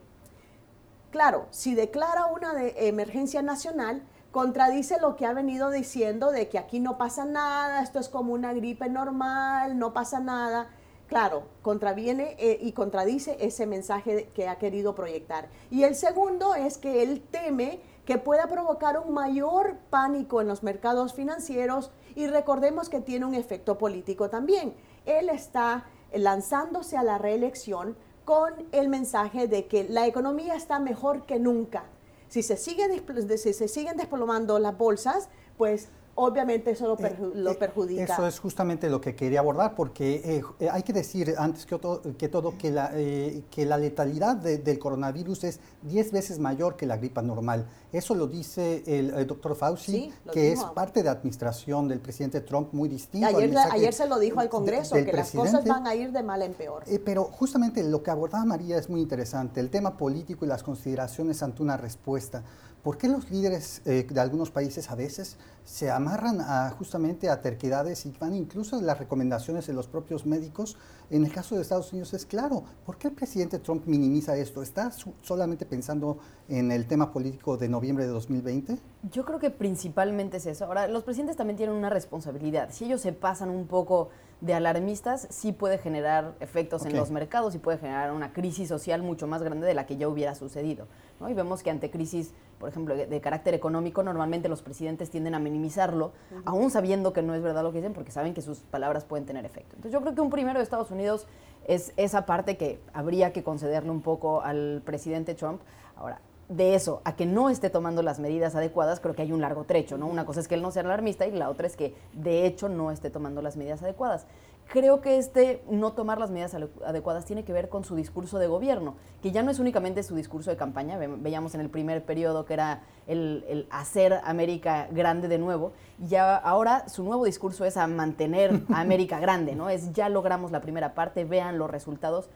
Claro, 1.10 1.46
si 1.50 1.74
declara 1.74 2.26
una 2.26 2.52
de 2.52 2.88
emergencia 2.88 3.40
nacional, 3.42 4.02
contradice 4.30 5.00
lo 5.00 5.16
que 5.16 5.26
ha 5.26 5.32
venido 5.32 5.70
diciendo 5.70 6.30
de 6.30 6.48
que 6.48 6.58
aquí 6.58 6.80
no 6.80 6.98
pasa 6.98 7.24
nada, 7.24 7.82
esto 7.82 7.98
es 7.98 8.08
como 8.08 8.34
una 8.34 8.52
gripe 8.52 8.88
normal, 8.88 9.78
no 9.78 9.92
pasa 9.92 10.20
nada. 10.20 10.68
Claro, 11.08 11.44
contraviene 11.62 12.36
eh, 12.38 12.58
y 12.60 12.72
contradice 12.72 13.38
ese 13.40 13.64
mensaje 13.66 14.28
que 14.34 14.46
ha 14.46 14.58
querido 14.58 14.94
proyectar. 14.94 15.48
Y 15.70 15.84
el 15.84 15.94
segundo 15.94 16.54
es 16.54 16.76
que 16.76 17.02
él 17.02 17.22
teme 17.30 17.80
que 18.08 18.16
pueda 18.16 18.46
provocar 18.46 18.98
un 18.98 19.12
mayor 19.12 19.76
pánico 19.90 20.40
en 20.40 20.48
los 20.48 20.62
mercados 20.62 21.12
financieros 21.12 21.90
y 22.14 22.26
recordemos 22.26 22.88
que 22.88 23.02
tiene 23.02 23.26
un 23.26 23.34
efecto 23.34 23.76
político 23.76 24.30
también. 24.30 24.72
Él 25.04 25.28
está 25.28 25.84
lanzándose 26.14 26.96
a 26.96 27.02
la 27.02 27.18
reelección 27.18 27.98
con 28.24 28.54
el 28.72 28.88
mensaje 28.88 29.46
de 29.46 29.66
que 29.66 29.86
la 29.90 30.06
economía 30.06 30.54
está 30.54 30.78
mejor 30.78 31.26
que 31.26 31.38
nunca 31.38 31.84
si 32.28 32.42
se, 32.42 32.56
si 32.56 33.52
se 33.52 33.68
siguen 33.68 33.96
desplomando 33.98 34.58
las 34.58 34.78
bolsas, 34.78 35.28
pues 35.58 35.90
obviamente 36.18 36.72
eso 36.72 36.86
lo, 36.86 36.94
eh, 36.94 37.54
perjudica. 37.54 38.04
Eso 38.04 38.26
es 38.26 38.38
justamente 38.40 38.90
lo 38.90 39.00
que 39.00 39.14
quería 39.14 39.40
abordar, 39.40 39.74
porque 39.74 40.42
hay 40.70 40.82
que 40.82 40.92
decir 40.92 41.34
antes 41.38 41.64
que 41.64 41.78
todo 41.78 42.02
que, 42.18 42.28
todo, 42.28 42.58
que, 42.58 42.70
la, 42.70 42.90
que 42.90 43.64
la 43.64 43.78
letalidad 43.78 44.36
del 44.36 44.78
coronavirus 44.78 45.44
es 45.44 45.60
10 45.82 46.12
veces 46.12 46.38
mayor 46.38 46.76
que 46.76 46.86
la 46.86 46.96
gripa 46.96 47.22
normal. 47.22 47.66
Eso 47.92 48.14
lo 48.14 48.26
dice 48.26 48.82
el, 48.86 49.26
doctor 49.26 49.54
Fauci, 49.54 50.12
que 50.32 50.52
es 50.52 50.62
parte 50.74 51.00
de 51.00 51.04
la 51.04 51.12
administración 51.12 51.88
del 51.88 52.00
presidente 52.00 52.40
Trump 52.40 52.72
muy 52.72 52.88
distinto. 52.88 53.26
Ayer, 53.26 53.54
ayer 53.70 53.94
se 53.94 54.06
lo 54.06 54.18
dijo 54.18 54.40
al 54.40 54.48
Congreso, 54.48 54.96
que 54.96 55.12
las 55.12 55.30
cosas 55.30 55.64
van 55.64 55.86
a 55.86 55.94
ir 55.94 56.12
de 56.12 56.22
mal 56.22 56.42
en 56.42 56.54
peor. 56.54 56.82
Eh, 56.86 56.98
pero 56.98 57.24
justamente 57.24 57.82
lo 57.82 58.02
que 58.02 58.10
abordaba 58.10 58.44
María 58.44 58.76
es 58.76 58.90
muy 58.90 59.00
interesante, 59.00 59.60
el 59.60 59.70
tema 59.70 59.96
político 59.96 60.44
y 60.44 60.48
las 60.48 60.62
consideraciones 60.62 61.42
ante 61.42 61.62
una 61.62 61.76
respuesta. 61.76 62.42
¿Por 62.82 62.96
qué 62.96 63.08
los 63.08 63.30
líderes 63.30 63.82
eh, 63.84 64.06
de 64.08 64.20
algunos 64.20 64.50
países 64.50 64.90
a 64.90 64.94
veces 64.94 65.36
se 65.64 65.90
amarran 65.90 66.40
a, 66.40 66.70
justamente 66.70 67.28
a 67.28 67.42
terquedades 67.42 68.06
y 68.06 68.14
van 68.18 68.34
incluso 68.34 68.76
a 68.76 68.82
las 68.82 68.98
recomendaciones 68.98 69.66
de 69.66 69.72
los 69.72 69.88
propios 69.88 70.26
médicos? 70.26 70.76
En 71.10 71.24
el 71.24 71.32
caso 71.32 71.56
de 71.56 71.62
Estados 71.62 71.92
Unidos 71.92 72.14
es 72.14 72.24
claro. 72.24 72.64
¿Por 72.86 72.96
qué 72.96 73.08
el 73.08 73.14
presidente 73.14 73.58
Trump 73.58 73.86
minimiza 73.86 74.36
esto? 74.36 74.62
¿Está 74.62 74.92
solamente 75.22 75.66
pensando 75.66 76.18
en 76.48 76.70
el 76.70 76.86
tema 76.86 77.12
político 77.12 77.56
de 77.56 77.68
noviembre 77.68 78.06
de 78.06 78.12
2020? 78.12 78.78
Yo 79.10 79.24
creo 79.24 79.38
que 79.38 79.50
principalmente 79.50 80.36
es 80.36 80.46
eso. 80.46 80.64
Ahora, 80.64 80.86
los 80.86 81.02
presidentes 81.02 81.36
también 81.36 81.56
tienen 81.56 81.74
una 81.74 81.90
responsabilidad. 81.90 82.68
Si 82.70 82.84
ellos 82.84 83.00
se 83.00 83.12
pasan 83.12 83.50
un 83.50 83.66
poco 83.66 84.10
de 84.40 84.54
alarmistas, 84.54 85.26
sí 85.30 85.52
puede 85.52 85.78
generar 85.78 86.34
efectos 86.40 86.86
en 86.86 86.96
los 86.96 87.10
mercados 87.10 87.54
y 87.54 87.58
puede 87.58 87.78
generar 87.78 88.12
una 88.12 88.32
crisis 88.32 88.68
social 88.68 89.02
mucho 89.02 89.26
más 89.26 89.42
grande 89.42 89.66
de 89.66 89.74
la 89.74 89.86
que 89.86 89.96
ya 89.96 90.08
hubiera 90.08 90.34
sucedido. 90.34 90.86
Y 91.28 91.34
vemos 91.34 91.64
que 91.64 91.70
ante 91.70 91.90
crisis, 91.90 92.32
por 92.60 92.68
ejemplo, 92.68 92.94
de, 92.94 93.20
carácter 93.20 93.54
económico, 93.54 94.04
normalmente 94.04 94.48
los 94.48 94.62
presidentes 94.62 95.10
tienden 95.10 95.34
a 95.34 95.40
minimizarlo, 95.40 96.12
aún 96.44 96.70
sabiendo 96.70 97.12
que 97.12 97.22
no 97.22 97.34
es 97.34 97.42
verdad 97.42 97.64
lo 97.64 97.72
que 97.72 97.78
dicen, 97.78 97.92
porque 97.92 98.12
saben 98.12 98.34
que 98.34 98.42
sus 98.42 98.58
palabras 98.58 99.04
pueden 99.04 99.26
tener 99.26 99.44
efecto. 99.44 99.74
Entonces 99.74 99.92
yo 99.92 100.00
creo 100.00 100.14
que 100.14 100.20
un 100.20 100.30
primero 100.30 100.58
de 100.58 100.62
Estados 100.62 100.92
Unidos 100.92 101.26
es 101.66 101.92
esa 101.96 102.24
parte 102.24 102.56
que 102.56 102.78
habría 102.92 103.32
que 103.32 103.42
concederle 103.42 103.90
un 103.90 104.02
poco 104.02 104.42
al 104.42 104.82
presidente 104.84 105.34
Trump. 105.34 105.60
Ahora, 105.96 106.20
de 106.48 106.74
eso 106.74 107.02
a 107.04 107.14
que 107.14 107.26
no 107.26 107.50
esté 107.50 107.68
tomando 107.68 108.02
las 108.02 108.18
medidas 108.18 108.54
adecuadas, 108.54 109.00
creo 109.00 109.14
que 109.14 109.22
hay 109.22 109.32
un 109.32 109.40
largo 109.40 109.64
trecho, 109.64 109.98
¿no? 109.98 110.06
Una 110.06 110.24
cosa 110.24 110.40
es 110.40 110.48
que 110.48 110.54
él 110.54 110.62
no 110.62 110.70
sea 110.70 110.82
alarmista 110.82 111.26
y 111.26 111.32
la 111.32 111.50
otra 111.50 111.66
es 111.66 111.76
que 111.76 111.94
de 112.14 112.46
hecho 112.46 112.68
no 112.68 112.90
esté 112.90 113.10
tomando 113.10 113.42
las 113.42 113.56
medidas 113.56 113.82
adecuadas. 113.82 114.26
Creo 114.70 115.00
que 115.00 115.16
este 115.16 115.62
no 115.70 115.92
tomar 115.92 116.18
las 116.18 116.30
medidas 116.30 116.54
adecuadas 116.54 117.24
tiene 117.24 117.42
que 117.42 117.54
ver 117.54 117.70
con 117.70 117.84
su 117.84 117.96
discurso 117.96 118.38
de 118.38 118.48
gobierno, 118.48 118.96
que 119.22 119.30
ya 119.30 119.42
no 119.42 119.50
es 119.50 119.58
únicamente 119.58 120.02
su 120.02 120.14
discurso 120.14 120.50
de 120.50 120.56
campaña, 120.56 120.98
veíamos 120.98 121.54
en 121.54 121.62
el 121.62 121.70
primer 121.70 122.04
periodo 122.04 122.44
que 122.44 122.52
era 122.52 122.82
el, 123.06 123.46
el 123.48 123.66
hacer 123.70 124.20
América 124.24 124.88
grande 124.90 125.26
de 125.28 125.38
nuevo, 125.38 125.72
y 125.98 126.08
ya 126.08 126.36
ahora 126.36 126.86
su 126.88 127.02
nuevo 127.02 127.24
discurso 127.24 127.64
es 127.64 127.78
a 127.78 127.86
mantener 127.86 128.62
a 128.70 128.80
América 128.80 129.20
grande, 129.20 129.54
¿no? 129.54 129.70
Es 129.70 129.92
ya 129.92 130.10
logramos 130.10 130.50
la 130.50 130.60
primera 130.60 130.94
parte, 130.94 131.24
vean 131.24 131.56
los 131.56 131.70
resultados 131.70 132.28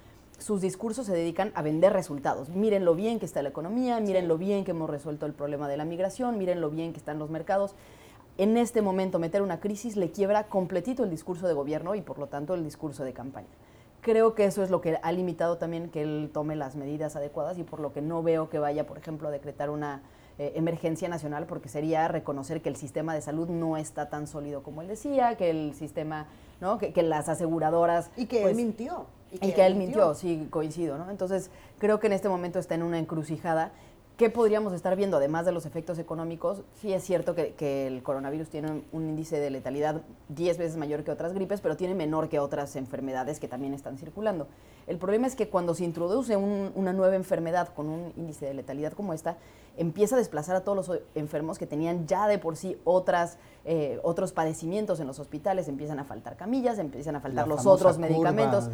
sus 0.43 0.61
discursos 0.61 1.07
se 1.07 1.13
dedican 1.13 1.53
a 1.55 1.63
vender 1.63 1.93
resultados. 1.93 2.49
Miren 2.51 2.85
lo 2.85 2.95
bien 2.95 3.19
que 3.19 3.27
está 3.27 3.43
la 3.43 3.49
economía, 3.49 3.99
miren 4.01 4.29
lo 4.29 4.37
bien 4.37 4.65
que 4.65 4.73
hemos 4.73 4.91
resuelto 4.91 5.25
el 5.25 5.33
problema 5.33 5.69
de 5.69 5.77
la 5.77 5.85
migración, 5.85 6.37
miren 6.37 6.61
lo 6.61 6.71
bien 6.71 6.93
que 6.93 6.99
están 6.99 7.19
los 7.19 7.31
mercados. 7.31 7.75
En 8.39 8.57
este 8.57 8.83
momento 8.83 9.19
meter 9.19 9.43
una 9.43 9.61
crisis 9.61 9.97
le 9.97 10.11
quiebra 10.11 10.45
completito 10.45 11.05
el 11.05 11.11
discurso 11.11 11.47
de 11.47 11.55
gobierno 11.55 11.95
y 11.95 12.01
por 12.01 12.19
lo 12.19 12.27
tanto 12.27 12.55
el 12.55 12.65
discurso 12.65 13.05
de 13.05 13.13
campaña. 13.13 13.49
Creo 14.01 14.35
que 14.35 14.45
eso 14.45 14.65
es 14.65 14.71
lo 14.71 14.81
que 14.81 14.99
ha 15.01 15.13
limitado 15.13 15.59
también 15.59 15.89
que 15.89 16.03
él 16.03 16.31
tome 16.33 16.57
las 16.57 16.75
medidas 16.75 17.15
adecuadas 17.15 17.57
y 17.59 17.63
por 17.63 17.79
lo 17.79 17.93
que 17.93 18.03
no 18.03 18.23
veo 18.23 18.51
que 18.51 18.59
vaya, 18.59 18.85
por 18.85 18.99
ejemplo, 18.99 19.29
a 19.29 19.31
decretar 19.31 19.71
una 19.71 20.03
eh, 20.39 20.55
emergencia 20.57 21.09
nacional 21.09 21.47
porque 21.47 21.69
sería 21.69 22.09
reconocer 22.09 22.63
que 22.63 22.69
el 22.69 22.75
sistema 22.75 23.15
de 23.15 23.21
salud 23.21 23.49
no 23.49 23.77
está 23.77 24.09
tan 24.09 24.27
sólido 24.27 24.63
como 24.65 24.83
él 24.83 24.89
decía, 24.89 25.37
que 25.37 25.51
el 25.51 25.75
sistema, 25.75 26.27
¿no? 26.61 26.79
que, 26.79 26.93
las 27.03 27.29
aseguradoras... 27.29 28.11
Y 28.17 28.27
que 28.27 28.39
él 28.39 28.43
pues, 28.45 28.57
mintió. 28.57 29.07
Y 29.41 29.53
que, 29.53 29.65
él 29.65 29.75
mintió. 29.77 30.15
sí, 30.15 30.47
coincido, 30.51 30.99
¿no? 30.99 31.11
Entonces, 31.11 31.51
creo 31.79 31.99
que 32.01 32.07
en 32.07 32.13
este 32.13 32.29
momento 32.29 32.59
está 32.59 32.75
en 32.75 32.83
una 32.83 32.99
encrucijada. 32.99 33.73
¿Qué 34.19 34.29
podríamos 34.29 34.75
estar 34.75 34.95
viendo? 34.95 35.17
Además 35.17 35.47
de 35.47 35.53
los 35.53 35.65
efectos 35.65 35.99
económicos, 35.99 36.63
sí 36.81 36.93
es 36.93 37.03
cierto 37.03 37.35
que, 37.35 37.55
que 37.55 37.87
el 37.87 38.03
coronavirus 38.03 38.51
tiene 38.51 38.83
un, 38.93 39.09
índice 39.09 39.41
de 39.41 39.51
letalidad 39.51 40.03
10 40.29 40.59
veces 40.59 40.77
mayor 40.77 41.03
que 41.03 41.11
otras 41.11 41.33
gripes, 41.33 41.63
pero 41.63 41.77
tiene 41.77 41.95
menor 41.95 42.29
que 42.29 42.39
otras 42.39 42.77
enfermedades 42.77 43.41
que 43.41 43.49
también 43.49 43.73
están 43.73 43.97
circulando. 43.97 44.49
El 44.87 44.99
problema 44.99 45.27
es 45.27 45.35
que 45.35 45.49
cuando 45.49 45.75
se 45.75 45.85
introduce 45.85 46.37
una 46.37 46.93
nueva 46.93 47.17
enfermedad 47.17 47.69
con 47.75 47.89
un 47.89 48.13
índice 48.17 48.47
de 48.47 48.55
letalidad 48.55 48.93
como 48.93 49.15
esta, 49.15 49.39
empieza 49.79 50.15
a 50.15 50.19
desplazar 50.19 50.57
a 50.57 50.61
todos 50.61 50.87
los 50.87 51.01
enfermos 51.15 51.59
que 51.59 51.67
tenían 51.67 52.07
ya 52.07 52.29
de 52.29 52.39
por 52.39 52.57
sí 52.57 52.77
otras, 52.85 53.39
eh, 53.65 54.01
otros 54.03 54.33
padecimientos 54.33 54.99
en 54.99 55.07
los 55.07 55.19
hospitales, 55.21 55.69
empiezan 55.69 55.99
a 56.01 56.05
faltar 56.05 56.37
camillas, 56.37 56.79
empiezan 56.79 57.17
a 57.17 57.21
faltar 57.21 57.47
los 57.47 57.65
otros 57.65 57.99
medicamentos, 57.99 58.69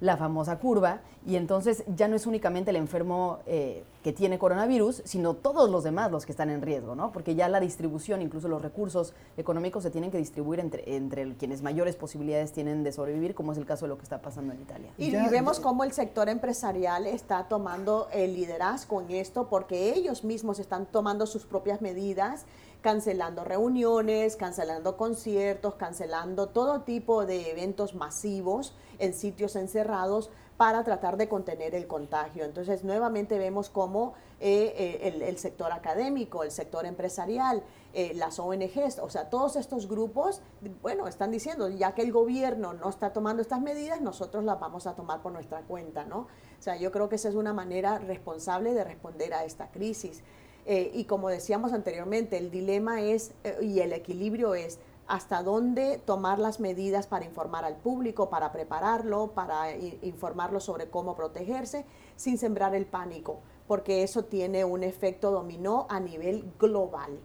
la 0.00 0.16
famosa 0.16 0.58
curva, 0.58 1.00
y 1.24 1.36
entonces 1.36 1.84
ya 1.94 2.08
no 2.08 2.16
es 2.16 2.26
únicamente 2.26 2.70
el 2.70 2.76
enfermo 2.76 3.38
eh, 3.46 3.84
que 4.02 4.12
tiene 4.12 4.38
coronavirus, 4.38 5.02
sino 5.04 5.34
todos 5.34 5.70
los 5.70 5.84
demás 5.84 6.10
los 6.10 6.26
que 6.26 6.32
están 6.32 6.50
en 6.50 6.60
riesgo, 6.60 6.96
¿no? 6.96 7.12
Porque 7.12 7.36
ya 7.36 7.48
la 7.48 7.60
distribución, 7.60 8.20
incluso 8.20 8.48
los 8.48 8.60
recursos 8.60 9.14
económicos 9.36 9.84
se 9.84 9.90
tienen 9.90 10.10
que 10.10 10.18
distribuir 10.18 10.58
entre, 10.58 10.96
entre 10.96 11.34
quienes 11.36 11.62
mayores 11.62 11.94
posibilidades 11.94 12.50
tienen 12.50 12.82
de 12.82 12.90
sobrevivir, 12.90 13.36
como 13.36 13.52
es 13.52 13.58
el 13.58 13.66
caso 13.66 13.84
de 13.84 13.90
lo 13.90 13.96
que 13.96 14.02
está 14.02 14.20
pasando 14.20 14.52
en 14.52 14.60
Italia. 14.60 14.90
Y, 14.98 15.12
vemos 15.12 15.60
cómo 15.60 15.84
el 15.84 15.92
sector 15.92 16.28
empresarial 16.28 17.06
está 17.06 17.46
tomando 17.48 18.08
el 18.12 18.34
liderazgo 18.34 19.00
en 19.00 19.10
esto, 19.12 19.48
porque 19.48 19.94
ellos 19.94 20.24
mismos 20.24 20.58
están 20.58 20.86
tomando 20.86 21.26
sus 21.26 21.46
propias 21.46 21.80
medidas, 21.80 22.44
cancelando 22.82 23.44
reuniones, 23.44 24.36
cancelando 24.36 24.96
conciertos, 24.96 25.76
cancelando 25.76 26.48
todo 26.48 26.82
tipo 26.82 27.24
de 27.24 27.50
eventos 27.50 27.94
masivos 27.94 28.74
en 28.98 29.14
sitios 29.14 29.56
encerrados 29.56 30.30
para 30.56 30.84
tratar 30.84 31.16
de 31.16 31.28
contener 31.28 31.74
el 31.74 31.86
contagio. 31.86 32.44
Entonces, 32.44 32.84
nuevamente 32.84 33.38
vemos 33.38 33.68
cómo 33.68 34.14
eh, 34.38 35.00
eh, 35.02 35.24
el, 35.26 35.38
sector 35.38 35.72
académico, 35.72 36.44
el 36.44 36.50
sector 36.50 36.86
empresarial, 36.86 37.62
eh, 37.94 38.12
las 38.14 38.38
ONGs, 38.38 38.98
o 39.00 39.10
sea, 39.10 39.28
todos 39.28 39.56
estos 39.56 39.88
grupos, 39.88 40.40
bueno, 40.80 41.08
están 41.08 41.30
diciendo, 41.30 41.68
ya 41.68 41.94
que 41.94 42.02
el 42.02 42.12
gobierno 42.12 42.74
no 42.74 42.90
está 42.90 43.12
tomando 43.12 43.42
estas 43.42 43.60
medidas, 43.60 44.00
nosotros 44.00 44.44
las 44.44 44.60
vamos 44.60 44.86
a 44.86 44.94
tomar 44.94 45.20
por 45.20 45.32
nuestra 45.32 45.62
cuenta, 45.62 46.04
¿no? 46.04 46.18
O 46.18 46.62
sea, 46.62 46.76
yo 46.76 46.92
creo 46.92 47.08
que 47.08 47.16
esa 47.16 47.28
es 47.28 47.34
una 47.34 47.52
manera 47.52 47.98
responsable 47.98 48.72
de 48.72 48.84
responder 48.84 49.34
a 49.34 49.44
esta 49.44 49.72
crisis. 49.72 50.22
Eh, 50.66 50.90
y 50.94 51.04
como 51.04 51.28
decíamos 51.28 51.72
anteriormente, 51.72 52.38
el 52.38 52.50
dilema 52.50 53.00
es 53.02 53.32
eh, 53.44 53.58
y 53.62 53.80
el 53.80 53.92
equilibrio 53.92 54.54
es 54.54 54.78
hasta 55.08 55.42
dónde 55.42 55.98
tomar 55.98 56.38
las 56.38 56.60
medidas 56.60 57.06
para 57.06 57.24
informar 57.24 57.64
al 57.64 57.76
público, 57.76 58.30
para 58.30 58.52
prepararlo, 58.52 59.32
para 59.34 59.76
informarlo 59.76 60.60
sobre 60.60 60.88
cómo 60.88 61.16
protegerse, 61.16 61.84
sin 62.16 62.38
sembrar 62.38 62.74
el 62.74 62.86
pánico, 62.86 63.40
porque 63.66 64.04
eso 64.04 64.24
tiene 64.24 64.64
un 64.64 64.84
efecto 64.84 65.30
dominó 65.32 65.86
a 65.90 65.98
nivel 65.98 66.44
global. 66.58 67.18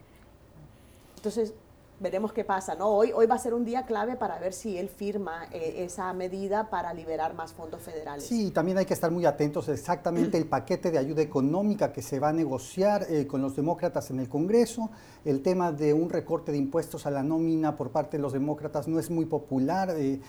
Entonces, 1.17 1.53
veremos 2.00 2.32
qué 2.32 2.44
pasa, 2.44 2.75
¿no? 2.75 2.89
Hoy, 2.89 3.12
hoy 3.13 3.25
va 3.25 3.36
a 3.36 3.39
ser 3.39 3.54
un 3.54 3.66
día 3.66 3.86
clave 3.86 4.16
para 4.16 4.38
ver 4.38 4.54
si 4.54 4.77
él 4.77 4.88
firma 4.89 5.46
eh, 5.51 5.84
esa 5.84 6.13
medida 6.13 6.70
para 6.70 6.94
liberar 6.94 7.34
más 7.34 7.54
fondos 7.54 7.82
federales. 7.82 8.24
Sí, 8.24 8.51
también 8.51 8.77
hay 8.77 8.86
que 8.86 8.94
estar 8.94 9.10
muy 9.10 9.25
atentos 9.25 9.68
exactamente 9.70 10.38
el 10.38 10.46
paquete 10.46 10.92
de 10.92 11.00
ayuda 11.00 11.22
económica 11.22 11.92
que 11.92 12.01
se 12.01 12.20
va 12.20 12.30
a 12.30 12.34
negociar 12.34 13.08
eh, 13.10 13.25
con 13.25 13.42
los 13.42 13.56
demócratas 13.56 14.12
en 14.12 14.20
el 14.20 14.30
Congreso. 14.30 14.89
El 15.25 15.42
tema 15.42 15.72
de 15.72 15.94
un 15.94 16.10
recorte 16.10 16.51
de 16.51 16.58
impuestos 16.58 17.06
a 17.06 17.12
la 17.12 17.24
nómina 17.24 17.75
por 17.75 17.89
parte 17.89 18.18
de 18.18 18.22
los 18.22 18.34
demócratas 18.34 18.88
no 18.88 19.00
es 19.00 19.10
muy 19.10 19.25
popular, 19.25 19.94
eh, 19.98 20.22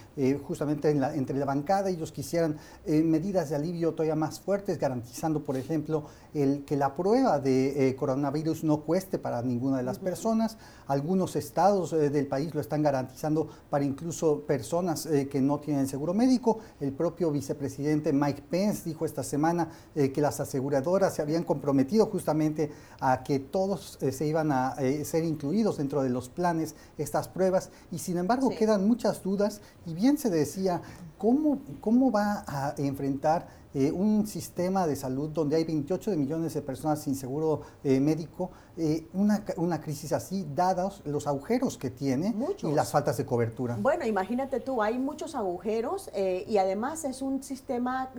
justamente 0.43 0.91
entre 0.91 1.37
la 1.37 1.45
bancada. 1.45 1.91
Ellos 1.91 2.11
quisieran 2.11 2.57
medidas 2.87 3.51
de 3.51 3.57
alivio 3.57 3.93
todavía 3.93 4.17
más 4.17 4.41
fuertes, 4.41 4.79
garantizando, 4.79 5.45
por 5.45 5.57
ejemplo, 5.57 6.05
el 6.35 6.65
que 6.65 6.77
la 6.77 6.97
prueba 6.97 7.39
de 7.39 7.95
coronavirus 7.97 8.65
no 8.65 8.81
cueste 8.81 9.19
para 9.19 9.41
ninguna 9.43 9.77
de 9.77 9.85
las 9.85 10.01
personas. 10.01 10.59
Algunos 10.89 11.37
estados 11.59 11.93
eh, 11.93 12.09
del 12.09 12.29
país 12.29 12.55
lo 12.55 12.61
están 12.61 12.85
garantizando 12.85 13.49
para 13.69 13.85
incluso 13.85 14.43
personas 14.43 15.07
eh, 15.07 15.29
que 15.29 15.41
no 15.41 15.59
tienen 15.59 15.89
seguro 15.89 16.15
médico. 16.15 16.61
El 16.79 16.93
propio 16.93 17.33
vicepresidente 17.33 18.13
Mike 18.13 18.45
Pence 18.49 18.89
dijo 18.89 19.05
esta 19.05 19.25
semana 19.25 19.69
eh, 19.97 20.13
que 20.13 20.21
las 20.21 20.39
aseguradoras 20.39 21.17
se 21.17 21.21
habían 21.23 21.43
comprometido 21.43 22.07
justamente 22.07 22.71
a 23.01 23.25
que 23.25 23.41
todos 23.41 23.99
se 24.01 24.27
iban 24.27 24.53
a 24.53 24.77
ser 25.03 25.25
incluidos 25.25 25.79
dentro 25.79 26.03
de 26.03 26.11
los 26.11 26.29
planes 26.29 26.77
estas 26.97 27.27
pruebas. 27.27 27.71
Y 27.91 27.99
sin 27.99 28.19
embargo 28.19 28.51
quedan 28.51 28.87
muchas 28.87 29.23
dudas. 29.25 29.61
Y 29.85 29.95
bien 29.95 30.17
se 30.17 30.31
decía 30.31 30.81
cómo, 31.17 31.59
cómo 31.81 32.13
va 32.13 32.45
a 32.47 32.75
enfrentar 32.77 33.49
eh, 33.79 33.93
un 33.93 34.27
sistema 34.27 34.89
de 34.89 34.97
salud 34.97 35.29
donde 35.29 35.55
hay 35.55 35.63
28 35.63 36.11
millones 36.17 36.53
de 36.53 36.63
personas 36.63 37.01
sin 37.01 37.15
seguro 37.15 37.61
eh, 37.85 38.01
médico, 38.01 38.51
eh, 38.77 39.07
una, 39.13 39.45
una, 39.57 39.81
crisis 39.81 40.13
así, 40.13 40.45
dados 40.53 41.01
los 41.05 41.29
agujeros 41.29 41.79
que 41.79 41.89
tiene 41.89 42.35
y 42.65 42.73
las 42.73 42.91
faltas 42.91 43.19
de 43.19 43.25
cobertura. 43.25 43.79
Bueno, 43.81 44.05
imagínate 44.05 44.59
tú, 44.59 44.83
hay 44.83 44.99
muchos 44.99 45.37
agujeros 45.37 46.11
y 46.15 46.59
además 46.59 47.05
es 47.05 47.23
un 47.23 47.41
sistema, 47.45 48.11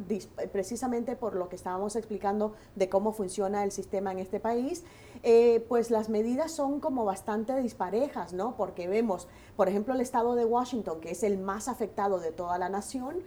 precisamente 0.54 1.18
por 1.18 1.36
lo 1.36 1.50
que 1.50 1.58
estábamos 1.58 1.98
explicando 1.98 2.54
de 2.75 2.88
cómo 2.88 3.12
funciona 3.12 3.66
el 3.66 3.72
sistema 3.74 4.13
en 4.13 4.20
este 4.20 4.39
país, 4.39 4.86
pues 5.68 5.92
las 5.92 6.08
medidas 6.08 6.54
son 6.54 6.80
como 6.80 7.04
bastante 7.04 7.62
disparejas, 7.62 8.32
¿no? 8.32 8.56
Porque 8.56 8.88
vemos, 8.88 9.28
por 9.58 9.68
ejemplo, 9.68 9.94
el 9.94 10.00
estado 10.00 10.36
de 10.36 10.46
Washington, 10.46 11.01
que 11.01 11.12
es 11.12 11.24
el 11.24 11.38
más 11.38 11.68
afectado 11.68 12.20
de 12.20 12.32
toda 12.32 12.58
la 12.58 12.70
nación, 12.70 13.18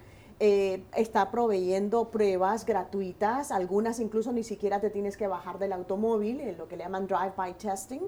eh, 0.40 0.84
está 0.96 1.30
proveyendo 1.30 2.10
pruebas 2.10 2.64
gratuitas, 2.64 3.50
algunas 3.50 4.00
incluso 4.00 4.32
ni 4.32 4.44
siquiera 4.44 4.80
te 4.80 4.90
tienes 4.90 5.16
que 5.16 5.26
bajar 5.26 5.58
del 5.58 5.72
automóvil, 5.72 6.56
lo 6.56 6.68
que 6.68 6.76
le 6.76 6.84
llaman 6.84 7.06
drive-by 7.06 7.56
testing, 7.58 8.02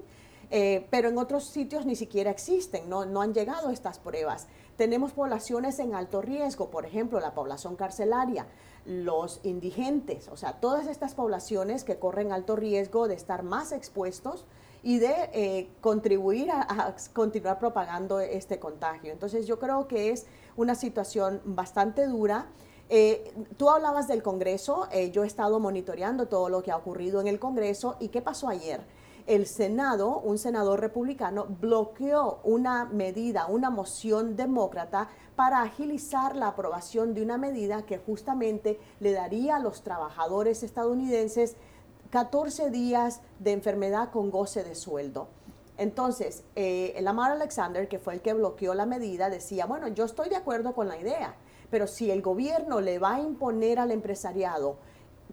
eh, 0.51 0.87
pero 0.91 1.09
en 1.09 1.17
otros 1.17 1.45
sitios 1.45 1.85
ni 1.85 1.95
siquiera 1.95 2.31
existen, 2.31 2.89
no, 2.89 3.05
no 3.05 3.21
han 3.21 3.33
llegado 3.33 3.69
estas 3.69 3.99
pruebas. 3.99 4.47
Tenemos 4.77 5.13
poblaciones 5.13 5.79
en 5.79 5.95
alto 5.95 6.21
riesgo, 6.21 6.69
por 6.69 6.85
ejemplo, 6.85 7.19
la 7.19 7.33
población 7.33 7.75
carcelaria, 7.75 8.45
los 8.85 9.39
indigentes, 9.43 10.27
o 10.27 10.37
sea, 10.37 10.59
todas 10.59 10.87
estas 10.87 11.15
poblaciones 11.15 11.83
que 11.83 11.97
corren 11.97 12.31
alto 12.31 12.55
riesgo 12.55 13.07
de 13.07 13.15
estar 13.15 13.43
más 13.43 13.71
expuestos 13.71 14.45
y 14.83 14.99
de 14.99 15.15
eh, 15.33 15.69
contribuir 15.81 16.51
a, 16.51 16.95
continuar 17.13 17.57
propagando 17.57 18.19
este 18.19 18.59
contagio. 18.59 19.11
Entonces 19.11 19.47
yo 19.47 19.57
creo 19.57 19.87
que 19.87 20.11
es 20.11 20.27
una 20.57 20.75
situación 20.75 21.41
bastante 21.45 22.07
dura. 22.07 22.47
Eh, 22.89 23.33
tú 23.57 23.69
hablabas 23.69 24.07
del 24.07 24.21
Congreso, 24.21 24.87
eh, 24.91 25.11
yo 25.11 25.23
he 25.23 25.27
estado 25.27 25.59
monitoreando 25.59 26.27
todo 26.27 26.49
lo 26.49 26.61
que 26.61 26.71
ha 26.71 26.77
ocurrido 26.77 27.19
en 27.21 27.27
el 27.27 27.39
Congreso 27.39 27.97
y 27.99 28.09
qué 28.09 28.21
pasó 28.21 28.47
ayer 28.47 28.81
el 29.27 29.47
Senado, 29.47 30.19
un 30.19 30.37
senador 30.37 30.79
republicano, 30.79 31.47
bloqueó 31.59 32.39
una 32.43 32.85
medida, 32.85 33.47
una 33.47 33.69
moción 33.69 34.35
demócrata 34.35 35.09
para 35.35 35.61
agilizar 35.61 36.35
la 36.35 36.49
aprobación 36.49 37.13
de 37.13 37.23
una 37.23 37.37
medida 37.37 37.85
que 37.85 37.97
justamente 37.97 38.79
le 38.99 39.11
daría 39.11 39.55
a 39.55 39.59
los 39.59 39.81
trabajadores 39.81 40.63
estadounidenses 40.63 41.55
14 42.11 42.69
días 42.69 43.21
de 43.39 43.51
enfermedad 43.51 44.11
con 44.11 44.29
goce 44.29 44.63
de 44.63 44.75
sueldo. 44.75 45.27
Entonces, 45.77 46.43
eh, 46.55 46.97
Lamar 47.01 47.31
Alexander, 47.31 47.87
que 47.87 47.99
fue 47.99 48.13
el 48.13 48.21
que 48.21 48.33
bloqueó 48.33 48.73
la 48.73 48.85
medida, 48.85 49.29
decía, 49.29 49.65
bueno, 49.65 49.87
yo 49.89 50.05
estoy 50.05 50.29
de 50.29 50.35
acuerdo 50.35 50.73
con 50.73 50.87
la 50.87 50.97
idea, 50.97 51.35
pero 51.69 51.87
si 51.87 52.11
el 52.11 52.21
gobierno 52.21 52.81
le 52.81 52.99
va 52.99 53.15
a 53.15 53.21
imponer 53.21 53.79
al 53.79 53.91
empresariado 53.91 54.77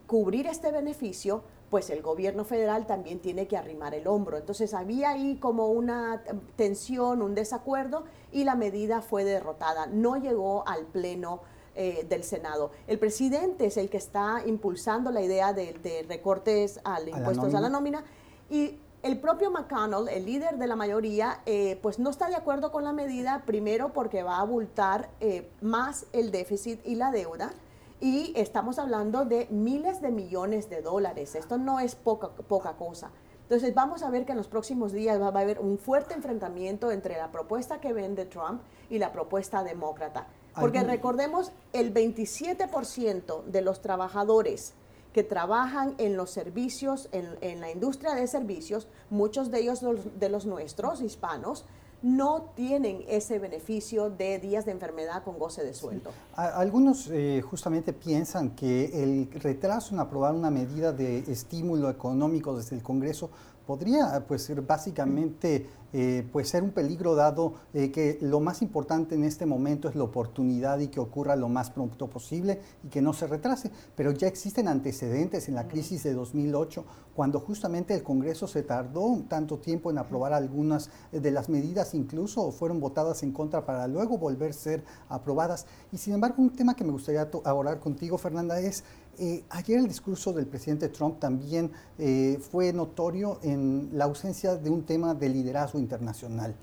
cubrir 0.07 0.47
este 0.47 0.73
beneficio, 0.73 1.43
pues 1.71 1.89
el 1.89 2.03
gobierno 2.03 2.45
federal 2.45 2.87
también 2.87 3.21
tiene 3.21 3.47
que 3.47 3.57
arrimar 3.57 3.95
el 3.95 4.07
hombro. 4.07 4.37
Entonces 4.37 4.75
había 4.75 5.11
ahí 5.11 5.37
como 5.37 5.69
una 5.69 6.23
tensión, 6.55 7.23
un 7.23 7.35
desacuerdo 7.35 8.05
y 8.31 8.45
la 8.45 8.57
medida 8.57 9.01
fue 9.01 9.25
derrotada. 9.25 9.87
No 9.87 10.17
llegó 10.17 10.69
al 10.69 10.85
pleno 10.85 11.41
eh, 11.75 12.05
del 12.07 12.25
Senado. 12.25 12.73
El 12.87 12.99
presidente 12.99 13.65
es 13.65 13.79
el 13.79 13.89
que 13.89 13.97
está 13.97 14.43
impulsando 14.45 15.11
la 15.11 15.23
idea 15.23 15.55
de, 15.55 16.05
recortes 16.07 16.79
al 16.85 17.09
impuestos 17.09 17.55
a 17.55 17.61
la 17.63 17.71
nómina 17.71 18.05
y 18.51 18.79
el 19.03 19.19
propio 19.19 19.51
McConnell, 19.51 20.09
el 20.09 20.25
líder 20.25 20.59
de 20.59 20.67
la 20.67 20.77
mayoría, 20.77 21.41
eh, 21.45 21.79
pues 21.83 21.99
no 21.99 22.11
está 22.11 22.29
de 22.29 22.37
acuerdo 22.37 22.71
con 22.71 22.85
la 22.85 22.93
medida, 22.93 23.43
primero 23.45 23.93
porque 23.93 24.23
va 24.23 24.37
a 24.37 24.41
abultar 24.41 25.11
eh, 25.21 25.51
más 25.61 26.07
el 26.13 26.31
déficit 26.31 26.81
y 26.87 26.95
la 26.95 27.11
deuda 27.11 27.53
y 28.01 28.33
estamos 28.37 28.79
hablando 28.79 29.25
de 29.25 29.47
miles 29.51 30.01
de 30.01 30.11
millones 30.11 30.71
de 30.71 30.83
dólares. 30.83 31.35
Esto 31.35 31.59
no 31.59 31.81
es 31.81 31.95
poca, 31.95 32.31
poca 32.31 32.75
cosa. 32.75 33.11
Entonces 33.43 33.75
vamos 33.75 34.03
a 34.03 34.11
ver 34.11 34.25
que 34.25 34.33
en 34.33 34.39
los 34.39 34.49
próximos 34.49 34.93
días 34.93 35.21
va, 35.21 35.27
a 35.27 35.41
haber 35.41 35.59
un 35.59 35.79
fuerte 35.79 36.15
enfrentamiento 36.15 36.91
entre 36.91 37.17
la 37.17 37.31
propuesta 37.31 37.81
que 37.81 37.93
vende 37.93 38.25
Trump 38.25 38.63
y 38.89 38.99
la 38.99 39.13
propuesta 39.13 39.63
demócrata. 39.65 40.27
Porque 40.59 40.83
recordemos, 40.83 41.51
el 41.73 41.95
27% 41.95 43.45
de 43.45 43.63
los 43.63 43.81
trabajadores 43.81 44.75
que 45.13 45.23
trabajan 45.23 45.95
en 45.99 46.17
los 46.17 46.31
servicios, 46.31 47.09
en, 47.13 47.29
en, 47.41 47.61
la 47.61 47.71
industria 47.71 48.15
de 48.15 48.27
servicios, 48.27 48.89
muchos 49.11 49.51
de 49.51 49.61
ellos 49.61 49.81
de 50.19 50.29
los 50.29 50.47
nuestros, 50.47 51.01
hispanos, 51.01 51.65
no 52.03 52.51
tienen 52.57 53.05
ese 53.09 53.39
beneficio 53.39 54.11
de 54.11 54.39
días 54.39 54.65
de 54.65 54.73
enfermedad 54.73 55.23
con 55.23 55.39
goce 55.39 55.65
de 55.65 55.73
sueldo. 55.73 56.11
Algunos 56.35 57.09
eh, 57.11 57.41
justamente 57.43 57.93
piensan 57.93 58.51
que 58.51 59.03
el 59.03 59.31
retraso 59.41 59.95
en 59.95 60.01
aprobar 60.01 60.35
una 60.35 60.51
medida 60.51 60.93
de 60.93 61.19
estímulo 61.21 61.89
económico 61.89 62.57
desde 62.57 62.77
el 62.77 62.83
Congreso 62.83 63.31
podría 63.67 64.25
pues 64.27 64.43
ser 64.43 64.63
básicamente 64.63 65.67
eh, 65.95 66.27
pues 66.33 66.49
ser 66.49 66.63
un 66.63 66.71
peligro 66.71 67.15
dado 67.15 67.53
eh, 67.75 67.91
que 67.91 68.17
lo 68.23 68.41
más 68.41 68.63
importante 68.63 69.15
en 69.15 69.25
este 69.25 69.45
momento 69.45 69.91
es 69.91 69.95
la 69.95 70.05
oportunidad 70.05 70.79
y 70.79 70.89
que 70.89 71.01
ocurra 71.01 71.37
lo 71.37 71.51
más 71.51 71.71
pronto 71.71 72.09
posible 72.09 72.63
y 72.83 72.89
que 72.89 73.03
no 73.03 73.13
se 73.13 73.27
retrase. 73.27 73.71
Pero 73.95 74.13
ya 74.13 74.27
existen 74.27 74.69
antecedentes 74.69 75.49
en 75.49 75.55
la 75.55 75.69
crisis 75.69 76.03
de 76.03 76.15
2008 76.15 76.85
cuando 77.15 77.41
justamente 77.41 77.95
el 77.95 78.03
Congreso 78.03 78.47
se 78.47 78.63
tardó 78.63 79.23
tanto 79.29 79.59
tiempo 79.59 79.91
en 79.91 79.99
aprobar 79.99 80.33
algunas 80.33 80.89
de 81.13 81.31
las 81.31 81.51
medidas, 81.51 81.93
incluso 81.93 82.51
fueron 82.53 82.81
votadas 82.81 83.23
en 83.23 83.33
contra 83.33 83.67
para 83.67 83.87
luego 83.87 84.17
volver 84.17 84.51
a 84.51 84.55
ser 84.55 84.85
aprobadas. 85.11 85.67
Y 85.93 85.99
sin 85.99 86.15
embargo, 86.15 86.43
un 86.43 86.57
tema 86.57 86.75
que 86.75 86.85
me 86.85 86.93
gustaría 86.93 87.29
abordar 87.45 87.81
contigo, 87.81 88.17
Fernanda, 88.17 88.59
es 88.61 88.83
eh, 89.19 89.45
ayer 89.51 89.79
el 89.79 89.89
discurso 89.89 90.33
del 90.33 90.47
presidente 90.47 90.89
Trump 90.89 91.19
también 91.19 91.71
eh, 91.99 92.39
fue 92.51 92.73
notorio 92.73 93.39
en 93.43 93.91
la 93.93 94.05
ausencia 94.05 94.57
de 94.57 94.71
un 94.71 94.85
tema 94.85 95.15
de 95.15 95.29
liderazgo 95.29 95.79
internacional. 95.79 96.55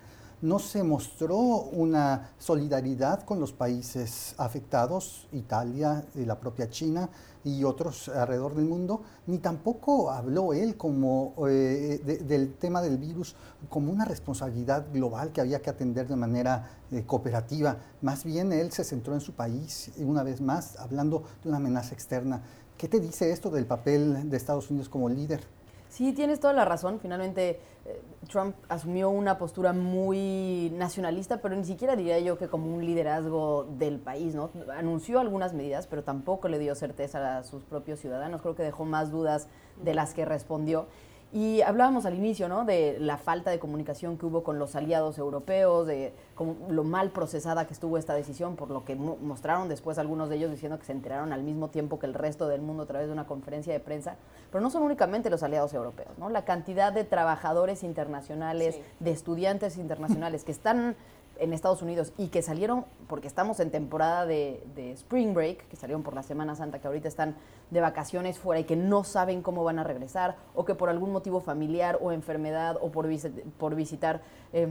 No 0.41 0.57
se 0.57 0.83
mostró 0.83 1.37
una 1.37 2.31
solidaridad 2.37 3.23
con 3.23 3.41
los 3.41 3.51
países 3.51 4.35
afectados, 4.37 5.27
Italia, 5.33 6.05
y 6.15 6.23
la 6.23 6.39
propia 6.39 6.69
China 6.69 7.09
y 7.43 7.65
otros 7.65 8.07
alrededor 8.07 8.55
del 8.55 8.65
mundo, 8.65 9.01
ni 9.27 9.39
tampoco 9.39 10.11
habló 10.11 10.53
él 10.53 10.77
como 10.77 11.33
eh, 11.47 12.21
del 12.25 12.53
tema 12.53 12.81
del 12.81 12.97
virus 12.97 13.35
como 13.69 13.91
una 13.91 14.05
responsabilidad 14.05 14.85
global 14.93 15.31
que 15.33 15.41
había 15.41 15.61
que 15.61 15.69
atender 15.69 16.07
de 16.07 16.15
manera 16.15 16.69
cooperativa. 17.05 17.77
Más 18.01 18.23
bien 18.23 18.53
él 18.53 18.71
se 18.71 18.85
centró 18.85 19.13
en 19.15 19.21
su 19.21 19.33
país, 19.33 19.91
una 19.97 20.23
vez 20.23 20.39
más, 20.39 20.77
hablando 20.77 21.23
de 21.43 21.49
una 21.49 21.57
amenaza 21.57 21.93
externa. 21.93 22.41
¿Qué 22.77 22.87
te 22.87 23.01
dice 23.01 23.31
esto 23.31 23.49
del 23.49 23.65
papel 23.65 24.29
de 24.29 24.37
Estados 24.37 24.69
Unidos 24.69 24.87
como 24.87 25.09
líder? 25.09 25.58
Sí, 25.99 26.13
tienes 26.13 26.39
toda 26.39 26.53
la 26.53 26.63
razón. 26.63 27.01
Finalmente, 27.01 27.59
eh, 27.85 28.01
Trump 28.29 28.55
asumió 28.69 29.09
una 29.09 29.37
postura 29.37 29.73
muy 29.73 30.71
nacionalista, 30.73 31.41
pero 31.41 31.57
ni 31.57 31.65
siquiera 31.65 31.97
diría 31.97 32.17
yo 32.19 32.37
que 32.37 32.47
como 32.47 32.73
un 32.73 32.85
liderazgo 32.85 33.67
del 33.77 33.99
país, 33.99 34.33
¿no? 34.33 34.49
Anunció 34.77 35.19
algunas 35.19 35.53
medidas, 35.53 35.87
pero 35.87 36.05
tampoco 36.05 36.47
le 36.47 36.57
dio 36.57 36.73
certeza 36.73 37.39
a 37.39 37.43
sus 37.43 37.65
propios 37.65 37.99
ciudadanos. 37.99 38.41
Creo 38.41 38.55
que 38.55 38.63
dejó 38.63 38.85
más 38.85 39.11
dudas 39.11 39.49
de 39.83 39.93
las 39.93 40.13
que 40.13 40.23
respondió. 40.23 40.87
Y 41.31 41.61
hablábamos 41.61 42.07
al 42.07 42.15
inicio, 42.15 42.49
¿no? 42.49 42.65
De 42.65 42.97
la 42.99 43.17
falta 43.17 43.51
de 43.51 43.59
comunicación 43.59 44.17
que 44.17 44.25
hubo 44.25 44.43
con 44.43 44.57
los 44.57 44.75
aliados 44.75 45.19
europeos, 45.19 45.85
de 45.85 46.11
lo 46.69 46.83
mal 46.83 47.11
procesada 47.11 47.67
que 47.67 47.73
estuvo 47.73 47.99
esta 47.99 48.15
decisión, 48.15 48.55
por 48.55 48.71
lo 48.71 48.83
que 48.83 48.95
mostraron 48.95 49.69
después 49.69 49.99
algunos 49.99 50.29
de 50.29 50.37
ellos 50.37 50.49
diciendo 50.49 50.79
que 50.79 50.85
se 50.85 50.91
enteraron 50.91 51.31
al 51.31 51.43
mismo 51.43 51.69
tiempo 51.69 51.99
que 51.99 52.07
el 52.07 52.15
resto 52.15 52.47
del 52.47 52.61
mundo 52.61 52.83
a 52.83 52.85
través 52.87 53.07
de 53.07 53.13
una 53.13 53.27
conferencia 53.27 53.71
de 53.71 53.79
prensa. 53.79 54.15
Pero 54.51 54.61
no 54.61 54.71
son 54.71 54.81
únicamente 54.81 55.29
los 55.29 55.43
aliados 55.43 55.71
europeos, 55.75 56.17
¿no? 56.17 56.29
La 56.29 56.45
cantidad 56.45 56.91
de 56.91 57.03
trabajadores 57.03 57.83
internacionales, 57.83 58.79
de 58.99 59.11
estudiantes 59.11 59.77
internacionales 59.77 60.43
que 60.43 60.51
están 60.51 60.95
en 61.39 61.53
Estados 61.53 61.81
Unidos 61.81 62.13
y 62.17 62.27
que 62.27 62.41
salieron, 62.41 62.85
porque 63.07 63.27
estamos 63.27 63.59
en 63.59 63.71
temporada 63.71 64.25
de, 64.25 64.61
Spring 64.93 65.33
Break, 65.33 65.67
que 65.67 65.75
salieron 65.75 66.03
por 66.03 66.13
la 66.13 66.23
Semana 66.23 66.55
Santa, 66.55 66.79
que 66.79 66.87
ahorita 66.87 67.07
están 67.07 67.35
de 67.71 67.81
vacaciones 67.81 68.39
fuera 68.39 68.59
y 68.59 68.63
que 68.63 68.75
no 68.75 69.03
saben 69.03 69.41
cómo 69.41 69.63
van 69.63 69.79
a 69.79 69.83
regresar, 69.83 70.37
o 70.55 70.65
que 70.65 70.75
por 70.75 70.89
algún 70.89 71.11
motivo 71.11 71.39
familiar 71.39 71.97
o 72.01 72.11
enfermedad 72.11 72.77
o 72.81 72.91
por, 72.91 73.07
por 73.57 73.75
visitar 73.75 74.21
eh, 74.53 74.67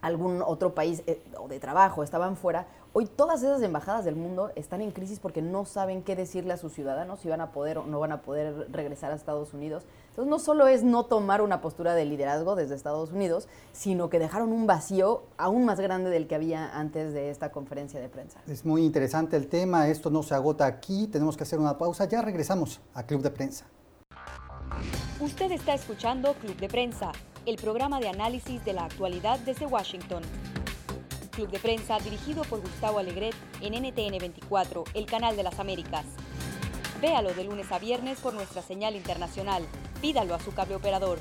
algún 0.00 0.42
otro 0.42 0.74
país 0.74 1.02
eh, 1.06 1.22
o 1.38 1.48
de 1.48 1.60
trabajo 1.60 2.02
estaban 2.02 2.36
fuera, 2.36 2.66
Hoy 2.94 3.06
todas 3.06 3.42
esas 3.42 3.62
embajadas 3.62 4.04
del 4.04 4.16
mundo 4.16 4.52
están 4.54 4.82
en 4.82 4.90
crisis 4.90 5.18
porque 5.18 5.40
no 5.40 5.64
saben 5.64 6.02
qué 6.02 6.14
decirle 6.14 6.52
a 6.52 6.58
sus 6.58 6.74
ciudadanos 6.74 7.20
si 7.20 7.28
van 7.30 7.40
a 7.40 7.50
poder 7.50 7.78
o 7.78 7.86
no 7.86 8.00
van 8.00 8.12
a 8.12 8.20
poder 8.20 8.70
regresar 8.70 9.12
a 9.12 9.14
Estados 9.14 9.54
Unidos. 9.54 9.86
Entonces 10.12 10.30
no 10.30 10.38
solo 10.38 10.68
es 10.68 10.82
no 10.82 11.06
tomar 11.06 11.40
una 11.40 11.62
postura 11.62 11.94
de 11.94 12.04
liderazgo 12.04 12.54
desde 12.54 12.74
Estados 12.74 13.12
Unidos, 13.12 13.48
sino 13.72 14.10
que 14.10 14.18
dejaron 14.18 14.52
un 14.52 14.66
vacío 14.66 15.22
aún 15.38 15.64
más 15.64 15.80
grande 15.80 16.10
del 16.10 16.26
que 16.26 16.34
había 16.34 16.68
antes 16.78 17.14
de 17.14 17.30
esta 17.30 17.50
conferencia 17.50 17.98
de 17.98 18.10
prensa. 18.10 18.42
Es 18.46 18.66
muy 18.66 18.84
interesante 18.84 19.38
el 19.38 19.48
tema, 19.48 19.88
esto 19.88 20.10
no 20.10 20.22
se 20.22 20.34
agota 20.34 20.66
aquí, 20.66 21.06
tenemos 21.06 21.38
que 21.38 21.44
hacer 21.44 21.58
una 21.58 21.78
pausa, 21.78 22.04
ya 22.04 22.20
regresamos 22.20 22.82
a 22.92 23.04
Club 23.04 23.22
de 23.22 23.30
Prensa. 23.30 23.64
Usted 25.18 25.50
está 25.50 25.72
escuchando 25.72 26.34
Club 26.34 26.56
de 26.58 26.68
Prensa, 26.68 27.12
el 27.46 27.56
programa 27.56 27.98
de 27.98 28.10
análisis 28.10 28.62
de 28.66 28.74
la 28.74 28.84
actualidad 28.84 29.38
desde 29.38 29.64
Washington. 29.64 30.22
Club 31.30 31.50
de 31.50 31.58
Prensa 31.58 31.98
dirigido 32.00 32.42
por 32.44 32.60
Gustavo 32.60 32.98
Alegret 32.98 33.34
en 33.62 33.72
NTN 33.72 34.18
24, 34.18 34.84
el 34.92 35.06
canal 35.06 35.36
de 35.36 35.42
las 35.42 35.58
Américas. 35.58 36.04
Véalo 37.00 37.32
de 37.32 37.44
lunes 37.44 37.72
a 37.72 37.78
viernes 37.78 38.20
por 38.20 38.34
nuestra 38.34 38.60
señal 38.60 38.94
internacional. 38.94 39.66
Pídalo 40.02 40.34
a 40.34 40.40
su 40.40 40.52
cable 40.52 40.74
operador. 40.74 41.20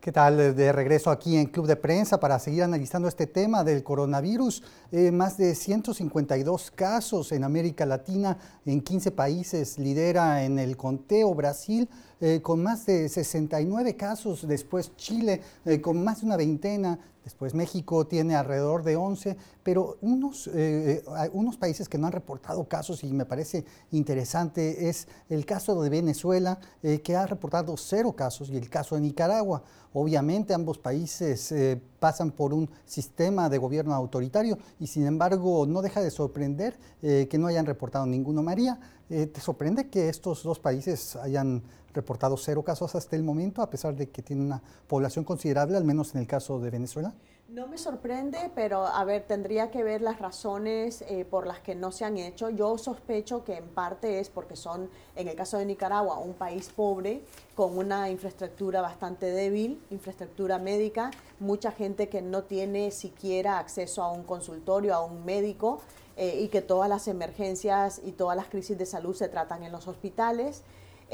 ¿Qué 0.00 0.10
tal? 0.10 0.56
De 0.56 0.72
regreso 0.72 1.10
aquí 1.10 1.36
en 1.36 1.46
Club 1.46 1.66
de 1.66 1.76
Prensa 1.76 2.18
para 2.18 2.38
seguir 2.38 2.62
analizando 2.62 3.06
este 3.06 3.26
tema 3.26 3.62
del 3.62 3.84
coronavirus. 3.84 4.62
Eh, 4.90 5.12
más 5.12 5.36
de 5.36 5.54
152 5.54 6.70
casos 6.70 7.30
en 7.32 7.44
América 7.44 7.84
Latina, 7.84 8.38
en 8.64 8.80
15 8.80 9.10
países, 9.12 9.78
lidera 9.78 10.42
en 10.42 10.58
el 10.58 10.78
conteo 10.78 11.34
Brasil 11.34 11.88
eh, 12.22 12.40
con 12.40 12.62
más 12.62 12.86
de 12.86 13.08
69 13.08 13.96
casos, 13.96 14.46
después 14.46 14.94
Chile 14.96 15.40
eh, 15.64 15.80
con 15.80 16.02
más 16.04 16.20
de 16.20 16.26
una 16.26 16.36
veintena, 16.36 16.98
Después 17.24 17.54
México 17.54 18.04
tiene 18.06 18.34
alrededor 18.34 18.82
de 18.82 18.96
11, 18.96 19.36
pero 19.62 19.96
unos, 20.00 20.50
eh, 20.52 21.04
unos 21.32 21.56
países 21.56 21.88
que 21.88 21.96
no 21.96 22.08
han 22.08 22.12
reportado 22.12 22.64
casos 22.64 23.04
y 23.04 23.12
me 23.12 23.24
parece 23.24 23.64
interesante 23.92 24.88
es 24.88 25.06
el 25.28 25.46
caso 25.46 25.80
de 25.80 25.88
Venezuela, 25.88 26.58
eh, 26.82 27.00
que 27.00 27.14
ha 27.14 27.26
reportado 27.26 27.76
cero 27.76 28.12
casos, 28.14 28.50
y 28.50 28.56
el 28.56 28.68
caso 28.68 28.96
de 28.96 29.02
Nicaragua. 29.02 29.62
Obviamente 29.92 30.52
ambos 30.52 30.78
países 30.78 31.52
eh, 31.52 31.80
pasan 32.00 32.32
por 32.32 32.52
un 32.52 32.68
sistema 32.86 33.48
de 33.48 33.58
gobierno 33.58 33.94
autoritario 33.94 34.58
y 34.80 34.88
sin 34.88 35.06
embargo 35.06 35.66
no 35.66 35.82
deja 35.82 36.00
de 36.00 36.10
sorprender 36.10 36.76
que 37.02 37.36
no 37.38 37.48
hayan 37.48 37.66
reportado 37.66 38.06
ninguno. 38.06 38.42
María, 38.42 38.78
¿te 39.12 39.40
sorprende 39.40 39.88
que 39.90 40.08
estos 40.08 40.42
dos 40.42 40.58
países 40.58 41.16
hayan 41.16 41.62
reportado 41.92 42.36
cero 42.36 42.62
casos 42.62 42.94
hasta 42.94 43.16
el 43.16 43.22
momento, 43.22 43.60
a 43.60 43.68
pesar 43.68 43.94
de 43.94 44.08
que 44.08 44.22
tiene 44.22 44.42
una 44.42 44.62
población 44.86 45.24
considerable, 45.24 45.76
al 45.76 45.84
menos 45.84 46.14
en 46.14 46.22
el 46.22 46.26
caso 46.26 46.58
de 46.58 46.70
Venezuela? 46.70 47.12
No 47.52 47.66
me 47.66 47.76
sorprende, 47.76 48.50
pero 48.54 48.86
a 48.86 49.04
ver, 49.04 49.24
tendría 49.26 49.70
que 49.70 49.84
ver 49.84 50.00
las 50.00 50.18
razones 50.20 51.02
eh, 51.02 51.26
por 51.26 51.46
las 51.46 51.58
que 51.60 51.74
no 51.74 51.92
se 51.92 52.06
han 52.06 52.16
hecho. 52.16 52.48
Yo 52.48 52.78
sospecho 52.78 53.44
que 53.44 53.58
en 53.58 53.68
parte 53.68 54.20
es 54.20 54.30
porque 54.30 54.56
son, 54.56 54.88
en 55.16 55.28
el 55.28 55.36
caso 55.36 55.58
de 55.58 55.66
Nicaragua, 55.66 56.16
un 56.16 56.32
país 56.32 56.70
pobre, 56.74 57.20
con 57.54 57.76
una 57.76 58.08
infraestructura 58.08 58.80
bastante 58.80 59.26
débil, 59.26 59.78
infraestructura 59.90 60.58
médica, 60.58 61.10
mucha 61.40 61.72
gente 61.72 62.08
que 62.08 62.22
no 62.22 62.44
tiene 62.44 62.90
siquiera 62.90 63.58
acceso 63.58 64.02
a 64.02 64.10
un 64.10 64.22
consultorio, 64.22 64.94
a 64.94 65.04
un 65.04 65.26
médico, 65.26 65.82
eh, 66.16 66.40
y 66.42 66.48
que 66.48 66.62
todas 66.62 66.88
las 66.88 67.08
emergencias 67.08 68.00
y 68.04 68.12
todas 68.12 68.36
las 68.36 68.46
crisis 68.46 68.76
de 68.78 68.86
salud 68.86 69.14
se 69.14 69.28
tratan 69.28 69.62
en 69.62 69.72
los 69.72 69.88
hospitales. 69.88 70.62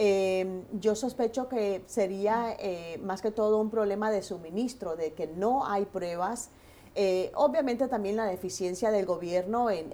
Eh, 0.01 0.63
yo 0.75 0.95
sospecho 0.95 1.49
que 1.49 1.83
sería 1.87 2.55
eh, 2.61 3.01
más 3.03 3.21
que 3.21 3.33
todo 3.33 3.61
un 3.61 3.69
problema 3.69 4.13
de 4.13 4.23
suministro, 4.23 4.95
de 4.95 5.13
que 5.13 5.27
no 5.27 5.67
hay 5.67 5.87
pruebas. 5.87 6.51
Eh, 6.95 7.33
obviamente 7.35 7.89
también 7.89 8.15
la 8.15 8.27
deficiencia 8.27 8.93
del 8.93 9.07
gobierno 9.07 9.71
en, 9.71 9.89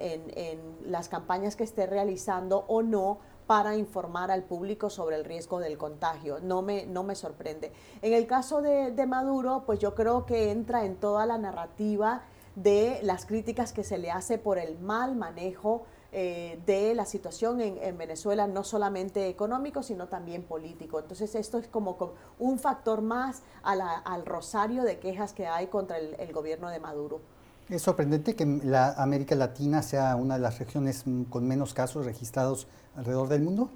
las 0.85 1.09
campañas 1.09 1.55
que 1.55 1.63
esté 1.63 1.87
realizando 1.87 2.65
o 2.67 2.83
no 2.83 3.17
para 3.47 3.75
informar 3.75 4.29
al 4.29 4.43
público 4.43 4.91
sobre 4.91 5.15
el 5.15 5.25
riesgo 5.25 5.59
del 5.59 5.75
contagio. 5.79 6.39
No 6.39 6.61
me, 6.61 6.85
no 6.85 7.01
me 7.01 7.15
sorprende. 7.15 7.71
En 8.03 8.13
el 8.13 8.27
caso 8.27 8.61
de, 8.61 8.91
de 8.91 9.07
Maduro, 9.07 9.63
pues 9.65 9.79
yo 9.79 9.95
creo 9.95 10.27
que 10.27 10.51
entra 10.51 10.85
en 10.85 10.97
toda 10.97 11.25
la 11.25 11.39
narrativa 11.39 12.21
de 12.55 12.99
las 13.03 13.25
críticas 13.25 13.73
que 13.73 13.83
se 13.83 13.97
le 13.97 14.11
hace 14.11 14.37
por 14.37 14.57
el 14.57 14.79
mal 14.79 15.15
manejo 15.15 15.85
eh, 16.17 16.61
de 16.65 16.95
la 16.95 17.05
situación 17.05 17.59
en, 17.59 17.97
Venezuela, 17.97 18.47
no 18.47 18.63
solamente 18.63 19.27
económico, 19.27 19.83
sino 19.83 20.07
también 20.07 20.43
político. 20.43 20.99
Entonces 20.99 21.35
esto 21.35 21.57
es 21.57 21.67
como, 21.67 22.13
un 22.39 22.57
factor 22.57 23.01
más 23.01 23.41
al 23.63 24.25
rosario 24.25 24.83
de 24.83 24.97
quejas 24.99 25.33
que 25.33 25.45
hay 25.45 25.67
contra 25.67 25.97
el, 25.97 26.31
gobierno 26.31 26.69
de 26.69 26.79
Maduro. 26.79 27.19
Es 27.67 27.81
sorprendente 27.81 28.33
que 28.35 28.45
la 28.45 28.93
América 28.93 29.35
Latina 29.35 29.81
sea 29.81 30.15
una 30.15 30.35
de 30.35 30.39
las 30.39 30.57
regiones 30.59 31.03
con 31.29 31.45
menos 31.45 31.73
casos 31.73 32.05
registrados 32.05 32.67
alrededor 32.95 33.27
del 33.27 33.41
mundo. 33.41 33.69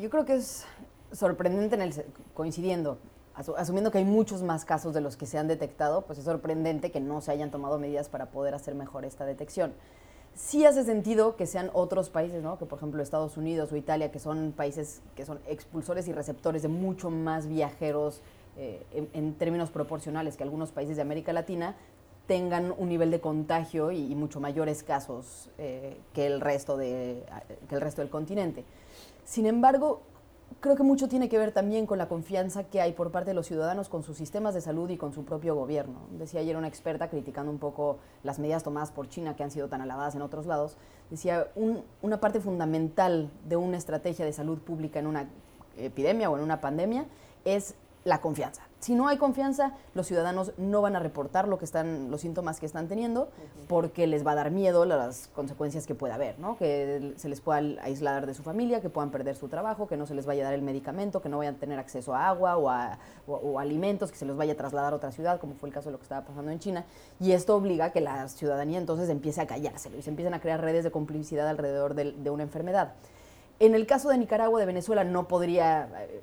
Yo 0.00 0.10
creo 0.10 0.24
que 0.24 0.34
es 0.34 0.64
sorprendente 1.12 1.76
en 1.76 1.82
el, 1.82 1.94
coincidiendo, 2.34 2.98
asumiendo 3.34 3.90
que 3.90 3.98
hay 3.98 4.04
muchos 4.04 4.42
más 4.42 4.64
casos 4.64 4.94
de 4.94 5.00
los 5.00 5.16
que 5.16 5.26
se 5.26 5.38
han 5.38 5.48
detectado, 5.48 6.02
pues 6.02 6.18
es 6.18 6.24
sorprendente 6.24 6.90
que 6.90 7.00
no 7.00 7.20
se 7.20 7.32
hayan 7.32 7.50
tomado 7.50 7.78
medidas 7.78 8.08
para 8.08 8.26
poder 8.26 8.54
hacer 8.54 8.74
mejor 8.74 9.04
esta 9.04 9.24
detección 9.24 9.72
sí 10.34 10.64
hace 10.64 10.84
sentido 10.84 11.36
que 11.36 11.46
sean 11.46 11.70
otros 11.72 12.10
países, 12.10 12.42
¿no? 12.42 12.58
Que 12.58 12.66
por 12.66 12.78
ejemplo 12.78 13.02
Estados 13.02 13.36
Unidos 13.36 13.72
o 13.72 13.76
Italia, 13.76 14.10
que 14.10 14.18
son 14.18 14.52
países 14.52 15.00
que 15.14 15.24
son 15.24 15.38
expulsores 15.46 16.08
y 16.08 16.12
receptores 16.12 16.62
de 16.62 16.68
mucho 16.68 17.10
más 17.10 17.46
viajeros 17.46 18.20
eh, 18.56 18.84
en, 19.12 19.34
términos 19.34 19.70
proporcionales 19.70 20.36
que 20.36 20.42
algunos 20.42 20.70
países 20.70 20.96
de 20.96 21.02
América 21.02 21.32
Latina, 21.32 21.76
tengan 22.26 22.72
un 22.78 22.88
nivel 22.88 23.10
de 23.10 23.20
contagio 23.20 23.90
y, 23.90 24.14
mucho 24.14 24.40
mayores 24.40 24.82
casos 24.82 25.50
eh, 25.58 25.98
que, 26.14 26.26
el 26.26 26.40
resto 26.40 26.76
de, 26.76 27.22
que 27.68 27.74
el 27.74 27.80
resto 27.82 28.00
del 28.00 28.10
continente. 28.10 28.64
Sin 29.24 29.44
embargo, 29.46 30.00
creo 30.60 30.76
que 30.76 30.82
mucho 30.82 31.08
tiene 31.08 31.28
que 31.28 31.38
ver 31.38 31.52
también 31.52 31.86
con 31.86 31.98
la 31.98 32.08
confianza 32.08 32.64
que 32.64 32.80
hay 32.80 32.92
por 32.92 33.10
parte 33.10 33.30
de 33.30 33.34
los 33.34 33.46
ciudadanos 33.46 33.88
con 33.88 34.02
sus 34.02 34.16
sistemas 34.16 34.54
de 34.54 34.60
salud 34.60 34.88
y 34.90 34.96
con 34.96 35.12
su 35.12 35.24
propio 35.24 35.54
gobierno. 35.54 36.00
Decía 36.18 36.40
ayer 36.40 36.56
una 36.56 36.68
experta 36.68 37.10
criticando 37.10 37.50
un 37.50 37.58
poco 37.58 37.98
las 38.22 38.38
medidas 38.38 38.62
tomadas 38.62 38.90
por 38.90 39.08
China 39.08 39.36
que 39.36 39.42
han 39.42 39.50
sido 39.50 39.68
tan 39.68 39.80
alabadas 39.80 40.14
en 40.14 40.22
otros 40.22 40.46
lados. 40.46 40.76
Decía, 41.10 41.48
una 42.00 42.20
parte 42.20 42.40
fundamental 42.40 43.30
de 43.46 43.56
una 43.56 43.76
estrategia 43.76 44.24
de 44.24 44.32
salud 44.32 44.58
pública 44.58 44.98
en 44.98 45.06
una 45.06 45.28
epidemia 45.76 46.30
o 46.30 46.36
en 46.36 46.42
una 46.42 46.60
pandemia 46.60 47.06
es 47.44 47.74
la 48.04 48.20
confianza. 48.20 48.62
Si 48.84 48.94
no 48.94 49.08
hay 49.08 49.16
confianza, 49.16 49.72
los 49.94 50.06
ciudadanos 50.06 50.52
no 50.58 50.82
van 50.82 50.94
a 50.94 50.98
reportar 50.98 51.48
lo 51.48 51.56
que 51.56 51.64
están, 51.64 52.10
los 52.10 52.20
síntomas 52.20 52.60
que 52.60 52.66
están 52.66 52.86
teniendo, 52.86 53.30
porque 53.66 54.06
les 54.06 54.26
va 54.26 54.32
a 54.32 54.34
dar 54.34 54.50
miedo 54.50 54.84
las 54.84 55.28
consecuencias 55.28 55.86
que 55.86 55.94
pueda 55.94 56.16
haber, 56.16 56.38
¿no? 56.38 56.58
Que 56.58 57.14
se 57.16 57.30
les 57.30 57.40
pueda 57.40 57.60
aislar 57.82 58.26
de 58.26 58.34
su 58.34 58.42
familia, 58.42 58.82
que 58.82 58.90
puedan 58.90 59.10
perder 59.10 59.36
su 59.36 59.48
trabajo, 59.48 59.86
que 59.86 59.96
no 59.96 60.04
se 60.04 60.14
les 60.14 60.26
vaya 60.26 60.42
a 60.42 60.44
dar 60.44 60.52
el 60.52 60.60
medicamento, 60.60 61.22
que 61.22 61.30
no 61.30 61.38
vayan 61.38 61.54
a 61.54 61.58
tener 61.58 61.78
acceso 61.78 62.14
a 62.14 62.28
agua 62.28 62.58
o 62.58 62.68
a 62.68 62.98
alimentos, 63.58 64.10
que 64.12 64.18
se 64.18 64.26
los 64.26 64.36
vaya 64.36 64.52
a 64.52 64.56
trasladar 64.56 64.92
a 64.92 64.96
otra 64.96 65.12
ciudad, 65.12 65.40
como 65.40 65.54
fue 65.54 65.70
el 65.70 65.74
caso 65.74 65.88
de 65.88 65.92
lo 65.92 65.98
que 65.98 66.04
estaba 66.04 66.26
pasando 66.26 66.50
en 66.50 66.58
China. 66.58 66.84
Y 67.20 67.32
esto 67.32 67.56
obliga 67.56 67.86
a 67.86 67.90
que 67.90 68.02
la 68.02 68.28
ciudadanía 68.28 68.76
entonces 68.76 69.08
empiece 69.08 69.40
a 69.40 69.46
callárselo 69.46 69.96
y 69.96 70.02
se 70.02 70.10
empiecen 70.10 70.34
a 70.34 70.42
crear 70.42 70.60
redes 70.60 70.84
de 70.84 70.90
complicidad 70.90 71.48
alrededor 71.48 71.94
de, 71.94 72.12
de 72.12 72.28
una 72.28 72.42
enfermedad. 72.42 72.92
En 73.60 73.74
el 73.74 73.86
caso 73.86 74.08
de 74.08 74.18
Nicaragua, 74.18 74.60
de 74.60 74.66
Venezuela, 74.66 75.04
no 75.04 75.28
podría 75.28 75.88
eh, 76.02 76.22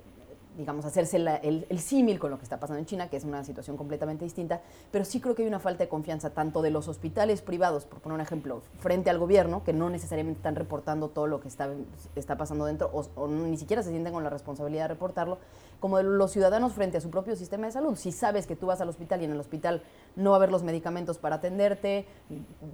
digamos, 0.61 0.85
hacerse 0.85 1.17
el, 1.17 1.79
símil 1.79 2.19
con 2.19 2.31
lo 2.31 2.37
que 2.37 2.43
está 2.43 2.59
pasando 2.59 2.79
en 2.79 2.85
China, 2.85 3.09
que 3.09 3.17
es 3.17 3.23
una 3.23 3.43
situación 3.43 3.77
completamente 3.77 4.23
distinta, 4.23 4.61
pero 4.91 5.03
sí 5.03 5.19
creo 5.19 5.35
que 5.35 5.41
hay 5.41 5.47
una 5.47 5.59
falta 5.59 5.83
de 5.83 5.89
confianza 5.89 6.29
tanto 6.29 6.61
de 6.61 6.69
los 6.69 6.87
hospitales 6.87 7.41
privados, 7.41 7.85
por 7.85 7.99
poner 7.99 8.15
un 8.15 8.21
ejemplo, 8.21 8.61
frente 8.79 9.09
al 9.09 9.17
gobierno, 9.17 9.63
que 9.63 9.73
no 9.73 9.89
necesariamente 9.89 10.37
están 10.37 10.55
reportando 10.55 11.09
todo 11.09 11.27
lo 11.27 11.41
que 11.41 11.47
está, 11.47 11.69
está 12.15 12.37
pasando 12.37 12.65
dentro 12.65 12.91
o 12.93 13.27
ni 13.27 13.57
siquiera 13.57 13.83
se 13.83 13.89
sienten 13.89 14.13
con 14.13 14.23
la 14.23 14.29
responsabilidad 14.29 14.83
de 14.83 14.89
reportarlo, 14.89 15.39
como 15.81 15.97
de 15.97 16.03
los 16.03 16.31
ciudadanos 16.31 16.73
frente 16.73 16.99
a 16.99 17.01
su 17.01 17.09
propio 17.09 17.35
sistema 17.35 17.65
de 17.65 17.73
salud. 17.73 17.95
Si 17.95 18.11
sabes 18.11 18.45
que 18.45 18.55
tú 18.55 18.67
vas 18.67 18.79
al 18.79 18.87
hospital 18.87 19.21
y 19.21 19.25
en 19.25 19.31
el 19.31 19.39
hospital 19.39 19.81
no 20.15 20.29
va 20.29 20.35
a 20.35 20.37
haber 20.37 20.51
los 20.51 20.63
medicamentos 20.63 21.17
para 21.17 21.37
atenderte, 21.37 22.05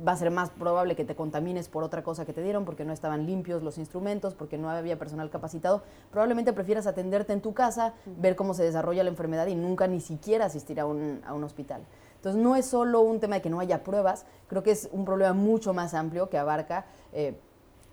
va 0.06 0.12
a 0.12 0.18
ser 0.18 0.30
más 0.30 0.50
probable 0.50 0.96
que 0.96 1.06
te 1.06 1.16
contamines 1.16 1.70
por 1.70 1.84
otra 1.84 2.04
cosa 2.04 2.26
que 2.26 2.34
te 2.34 2.44
dieron, 2.44 2.66
porque 2.66 2.84
no 2.84 2.92
estaban 2.92 3.26
limpios 3.26 3.64
los 3.64 3.78
instrumentos, 3.78 4.36
porque 4.36 4.58
no 4.58 4.70
había 4.70 5.00
personal 5.00 5.30
capacitado, 5.30 5.84
probablemente 6.12 6.52
prefieras 6.52 6.86
atenderte 6.86 7.32
en 7.32 7.42
tu 7.42 7.54
casa, 7.54 7.94
ver 8.06 8.36
cómo 8.36 8.54
se 8.54 8.64
desarrolla 8.64 9.04
la 9.04 9.10
enfermedad 9.10 9.48
y 9.48 9.56
nunca 9.56 9.88
ni 9.88 10.02
siquiera 10.02 10.46
asistir 10.46 10.80
a 10.82 10.86
un, 10.86 11.22
a 11.26 11.34
un 11.34 11.46
hospital. 11.46 11.84
Entonces 12.18 12.42
no 12.42 12.58
es 12.58 12.66
solo 12.66 13.02
un 13.02 13.22
tema 13.22 13.36
de 13.36 13.42
que 13.42 13.50
no 13.50 13.62
haya 13.62 13.86
pruebas, 13.86 14.26
creo 14.48 14.64
que 14.64 14.72
es 14.72 14.90
un 14.92 15.06
problema 15.06 15.32
mucho 15.34 15.74
más 15.74 15.94
amplio 15.94 16.30
que 16.30 16.38
abarca 16.38 16.86
eh, 17.14 17.40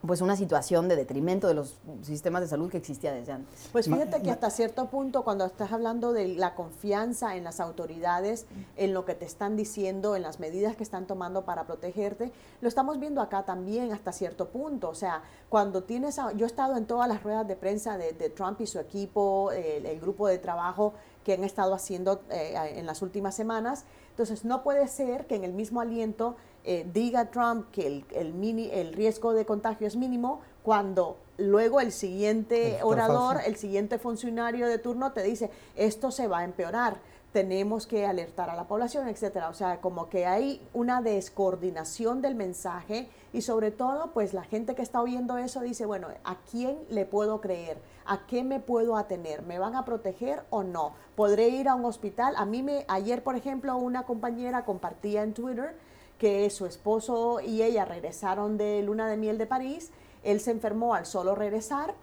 pues 0.06 0.20
una 0.20 0.36
situación 0.36 0.88
de 0.88 0.96
detrimento 0.96 1.48
de 1.48 1.54
los 1.54 1.78
sistemas 2.02 2.42
de 2.42 2.48
salud 2.48 2.70
que 2.70 2.76
existía 2.76 3.12
desde 3.12 3.32
antes. 3.32 3.68
Pues 3.72 3.86
fíjate 3.86 4.22
que 4.22 4.30
hasta 4.30 4.50
cierto 4.50 4.86
punto, 4.86 5.24
cuando 5.24 5.46
estás 5.46 5.72
hablando 5.72 6.12
de 6.12 6.28
la 6.28 6.54
confianza 6.54 7.36
en 7.36 7.44
las 7.44 7.60
autoridades, 7.60 8.46
en 8.76 8.92
lo 8.92 9.04
que 9.04 9.14
te 9.14 9.24
están 9.24 9.56
diciendo, 9.56 10.16
en 10.16 10.22
las 10.22 10.40
medidas 10.40 10.76
que 10.76 10.82
están 10.82 11.06
tomando 11.06 11.44
para 11.44 11.66
protegerte, 11.66 12.32
lo 12.60 12.68
estamos 12.68 13.00
viendo 13.00 13.20
acá 13.20 13.44
también 13.44 13.92
hasta 13.92 14.12
cierto 14.12 14.48
punto. 14.48 14.90
O 14.90 14.94
sea, 14.94 15.22
cuando 15.48 15.84
tienes, 15.84 16.16
yo 16.36 16.44
he 16.44 16.48
estado 16.48 16.76
en 16.76 16.86
todas 16.86 17.08
las 17.08 17.22
ruedas 17.22 17.46
de 17.48 17.56
prensa 17.56 17.96
de, 17.96 18.12
Trump 18.30 18.60
y 18.60 18.66
su 18.66 18.78
equipo, 18.78 19.50
el, 19.52 20.00
grupo 20.00 20.26
de 20.26 20.38
trabajo 20.38 20.94
que 21.22 21.34
han 21.34 21.44
estado 21.44 21.74
haciendo 21.74 22.20
eh, 22.30 22.54
en 22.76 22.86
las 22.86 23.00
últimas 23.00 23.34
semanas. 23.34 23.84
Entonces, 24.10 24.44
no 24.44 24.62
puede 24.62 24.86
ser 24.88 25.26
que 25.26 25.34
en 25.34 25.44
el 25.44 25.52
mismo 25.52 25.80
aliento 25.80 26.36
eh, 26.64 26.87
diga 26.92 27.31
Trump 27.31 27.70
que 27.70 27.87
el, 27.87 28.05
el, 28.11 28.33
mini, 28.33 28.70
el 28.72 28.92
riesgo 28.92 29.35
de 29.35 29.44
contagio 29.44 29.87
es 29.87 29.96
mínimo, 29.96 30.40
cuando 30.62 31.18
luego 31.37 31.81
el 31.81 31.92
siguiente 31.92 32.79
orador, 32.83 33.38
el 33.44 33.57
siguiente 33.57 33.98
funcionario 33.98 34.66
de 34.66 34.79
turno 34.79 35.12
te 35.12 35.22
dice, 35.22 35.50
esto 35.77 36.11
se 36.11 36.27
va 36.29 36.38
a 36.38 36.44
empeorar, 36.44 36.96
tenemos 37.35 37.88
que 37.88 38.07
alertar 38.07 38.48
a 38.48 38.55
la 38.55 38.68
población, 38.68 39.09
etcétera. 39.09 39.48
O 39.48 39.55
sea, 39.55 39.81
como 39.81 40.09
que 40.09 40.24
hay 40.24 40.64
una 40.72 41.03
descoordinación 41.03 42.22
del 42.22 42.37
mensaje 42.37 43.09
y 43.33 43.42
sobre 43.42 43.72
todo, 43.72 44.12
pues 44.12 44.33
la 44.35 44.44
gente 44.44 44.77
que 44.77 44.83
está 44.83 45.03
oyendo 45.03 45.37
eso 45.37 45.61
dice, 45.61 45.85
bueno, 45.85 46.07
¿a 46.22 46.37
quién 46.48 46.79
le 46.90 47.05
puedo 47.05 47.40
creer? 47.40 47.77
¿A 48.07 48.24
qué 48.27 48.44
me 48.44 48.61
puedo 48.61 48.96
atener? 48.96 49.42
¿Me 49.42 49.59
van 49.59 49.74
a 49.74 49.85
proteger 49.85 50.44
o 50.50 50.62
no? 50.62 50.92
¿Podré 51.16 51.48
ir 51.48 51.68
a 51.68 51.74
un 51.74 51.85
hospital? 51.85 52.35
A 52.37 52.44
mí 52.44 52.62
me, 52.62 52.85
ayer, 52.87 53.24
por 53.24 53.35
ejemplo, 53.35 53.77
una 53.77 54.05
compañera 54.05 54.64
compartía 54.64 55.24
en 55.24 55.35
Twitter 55.35 55.74
que 56.18 56.48
su 56.50 56.66
esposo 56.66 57.40
y 57.40 57.62
ella 57.62 57.85
regresaron 57.85 58.57
de 58.57 58.83
luna 58.83 59.09
de 59.09 59.16
miel 59.16 59.38
de 59.38 59.46
París, 59.46 59.90
él 60.22 60.40
se 60.40 60.50
enfermó 60.50 60.94
al 60.94 61.07
solo 61.07 61.35
regresar, 61.35 61.94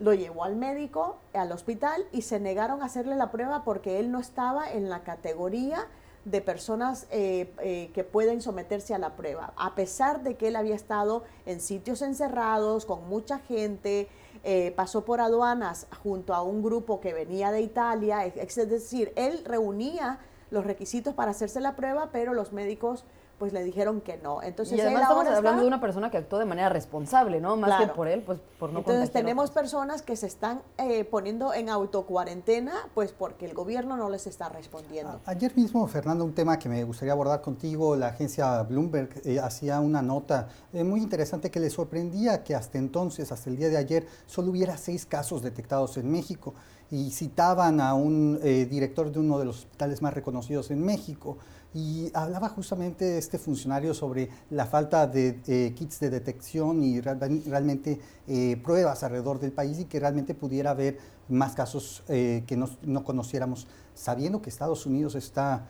lo 0.00 0.14
llevó 0.14 0.44
al 0.44 0.56
médico, 0.56 1.18
al 1.32 1.52
hospital 1.52 2.04
y 2.12 2.22
se 2.22 2.40
negaron 2.40 2.82
a 2.82 2.86
hacerle 2.86 3.16
la 3.16 3.30
prueba 3.30 3.64
porque 3.64 3.98
él 4.00 4.10
no 4.10 4.18
estaba 4.18 4.70
en 4.70 4.88
la 4.88 5.04
categoría 5.04 5.86
de 6.24 6.40
personas 6.40 7.06
eh, 7.10 7.52
eh, 7.60 7.90
que 7.94 8.04
pueden 8.04 8.42
someterse 8.42 8.94
a 8.94 8.98
la 8.98 9.16
prueba, 9.16 9.52
a 9.56 9.74
pesar 9.74 10.22
de 10.22 10.36
que 10.36 10.48
él 10.48 10.56
había 10.56 10.76
estado 10.76 11.24
en 11.46 11.60
sitios 11.60 12.00
encerrados, 12.00 12.86
con 12.86 13.08
mucha 13.08 13.40
gente, 13.40 14.08
eh, 14.44 14.72
pasó 14.76 15.04
por 15.04 15.20
aduanas 15.20 15.88
junto 16.02 16.34
a 16.34 16.42
un 16.42 16.62
grupo 16.62 17.00
que 17.00 17.12
venía 17.12 17.50
de 17.50 17.60
Italia, 17.60 18.24
es 18.24 18.56
decir, 18.68 19.12
él 19.16 19.42
reunía 19.44 20.20
los 20.50 20.64
requisitos 20.64 21.14
para 21.14 21.32
hacerse 21.32 21.60
la 21.60 21.74
prueba, 21.74 22.10
pero 22.12 22.34
los 22.34 22.52
médicos 22.52 23.04
pues 23.42 23.52
le 23.52 23.64
dijeron 23.64 24.00
que 24.02 24.18
no. 24.18 24.40
Entonces, 24.40 24.78
y 24.78 24.80
además 24.80 25.02
estamos 25.02 25.26
hablando 25.26 25.62
de 25.62 25.66
una 25.66 25.80
persona 25.80 26.12
que 26.12 26.16
actuó 26.16 26.38
de 26.38 26.44
manera 26.44 26.68
responsable, 26.68 27.40
¿no? 27.40 27.56
Más 27.56 27.80
que 27.80 27.88
por 27.88 28.06
él, 28.06 28.22
pues 28.22 28.38
por 28.56 28.72
no 28.72 28.78
Entonces 28.78 29.10
tenemos 29.10 29.50
personas 29.50 30.00
que 30.00 30.14
se 30.14 30.28
están 30.28 30.62
eh, 30.78 31.02
poniendo 31.02 31.52
en 31.52 31.68
autocuarentena, 31.68 32.72
pues 32.94 33.10
porque 33.10 33.46
el 33.46 33.52
gobierno 33.52 33.96
no 33.96 34.08
les 34.10 34.28
está 34.28 34.48
respondiendo. 34.48 35.20
ayer 35.26 35.56
mismo, 35.56 35.84
Fernando, 35.88 36.24
un 36.24 36.36
tema 36.36 36.56
que 36.56 36.68
me 36.68 36.84
gustaría 36.84 37.14
abordar 37.14 37.40
contigo, 37.40 37.96
la 37.96 38.10
agencia 38.10 38.62
Bloomberg 38.62 39.10
eh, 39.24 39.40
hacía 39.40 39.80
una 39.80 40.02
nota 40.02 40.46
eh, 40.72 40.84
muy 40.84 41.00
interesante 41.00 41.50
que 41.50 41.58
le 41.58 41.68
sorprendía 41.68 42.44
que 42.44 42.54
hasta 42.54 42.78
entonces, 42.78 43.32
hasta 43.32 43.50
el 43.50 43.56
día 43.56 43.70
de 43.70 43.76
ayer, 43.76 44.06
solo 44.26 44.52
hubiera 44.52 44.76
seis 44.76 45.04
casos 45.04 45.42
detectados 45.42 45.96
en 45.96 46.08
México 46.12 46.54
y 46.92 47.10
citaban 47.10 47.80
a 47.80 47.94
un 47.94 48.38
director 48.42 49.10
de 49.10 49.18
uno 49.18 49.38
de 49.38 49.46
los 49.46 49.60
hospitales 49.60 50.02
más 50.02 50.12
reconocidos 50.12 50.70
en 50.70 50.84
México 50.84 51.38
y 51.74 52.10
hablaba 52.12 52.48
justamente 52.50 53.16
este 53.16 53.38
funcionario 53.38 53.94
sobre 53.94 54.28
la 54.50 54.66
falta 54.66 55.06
de 55.06 55.40
eh, 55.46 55.72
kits 55.74 56.00
de 56.00 56.10
detección 56.10 56.82
y 56.82 57.00
realmente 57.00 57.98
eh, 58.28 58.60
pruebas 58.62 59.02
alrededor 59.02 59.40
del 59.40 59.52
país 59.52 59.78
y 59.78 59.86
que 59.86 59.98
realmente 59.98 60.34
pudiera 60.34 60.70
haber 60.70 60.98
más 61.28 61.54
casos 61.54 62.02
eh, 62.08 62.44
que 62.46 62.56
no, 62.56 63.04
conociéramos, 63.04 63.66
sabiendo 63.94 64.42
que 64.42 64.50
Estados 64.50 64.86
Unidos 64.86 65.14
está 65.14 65.68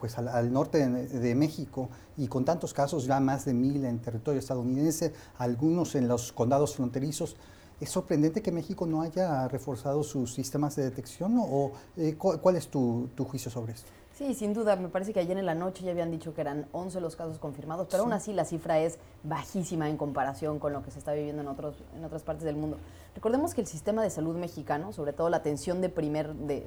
pues 0.00 0.18
al, 0.18 0.52
norte 0.52 0.88
de, 0.88 1.34
México 1.36 1.88
y 2.16 2.26
con 2.26 2.44
tantos 2.44 2.74
casos, 2.74 3.06
ya 3.06 3.20
más 3.20 3.44
de 3.44 3.54
mil 3.54 3.84
en 3.84 4.00
territorio 4.00 4.40
estadounidense, 4.40 5.12
algunos 5.38 5.94
en 5.94 6.08
los 6.08 6.32
condados 6.32 6.74
fronterizos. 6.74 7.36
¿Es 7.80 7.90
sorprendente 7.90 8.42
que 8.42 8.50
México 8.50 8.86
no 8.86 9.02
haya 9.02 9.46
reforzado 9.46 10.02
sus 10.02 10.34
sistemas 10.34 10.74
de 10.74 10.82
detección 10.82 11.36
o 11.38 11.70
cuál 12.18 12.56
es 12.56 12.66
tu 12.66 13.08
juicio 13.24 13.52
sobre 13.52 13.74
esto? 13.74 13.88
Sí, 14.22 14.34
sin 14.34 14.54
duda. 14.54 14.76
Me 14.76 14.88
parece 14.88 15.12
que 15.12 15.18
ayer 15.18 15.36
en 15.36 15.46
la 15.46 15.56
noche 15.56 15.82
ya 15.82 15.90
habían 15.90 16.12
dicho 16.12 16.32
que 16.32 16.42
eran 16.42 16.66
11 16.70 17.00
los 17.00 17.16
casos 17.16 17.38
confirmados, 17.40 17.88
pero 17.90 18.04
aún 18.04 18.12
así 18.12 18.32
la 18.32 18.44
cifra 18.44 18.78
es 18.78 18.98
bajísima 19.24 19.88
en 19.88 19.96
comparación 19.96 20.60
con 20.60 20.72
lo 20.72 20.80
que 20.84 20.92
se 20.92 21.00
está 21.00 21.12
viviendo 21.12 21.42
en, 21.42 21.48
otros, 21.48 21.82
en 21.96 22.04
otras 22.04 22.22
partes 22.22 22.44
del 22.44 22.54
mundo. 22.54 22.76
Recordemos 23.16 23.52
que 23.52 23.62
el 23.62 23.66
sistema 23.66 24.00
de 24.00 24.10
salud 24.10 24.36
mexicano, 24.36 24.92
sobre 24.92 25.12
todo 25.12 25.28
la 25.28 25.38
atención 25.38 25.80
de 25.80 25.88
primer, 25.88 26.34
de, 26.34 26.60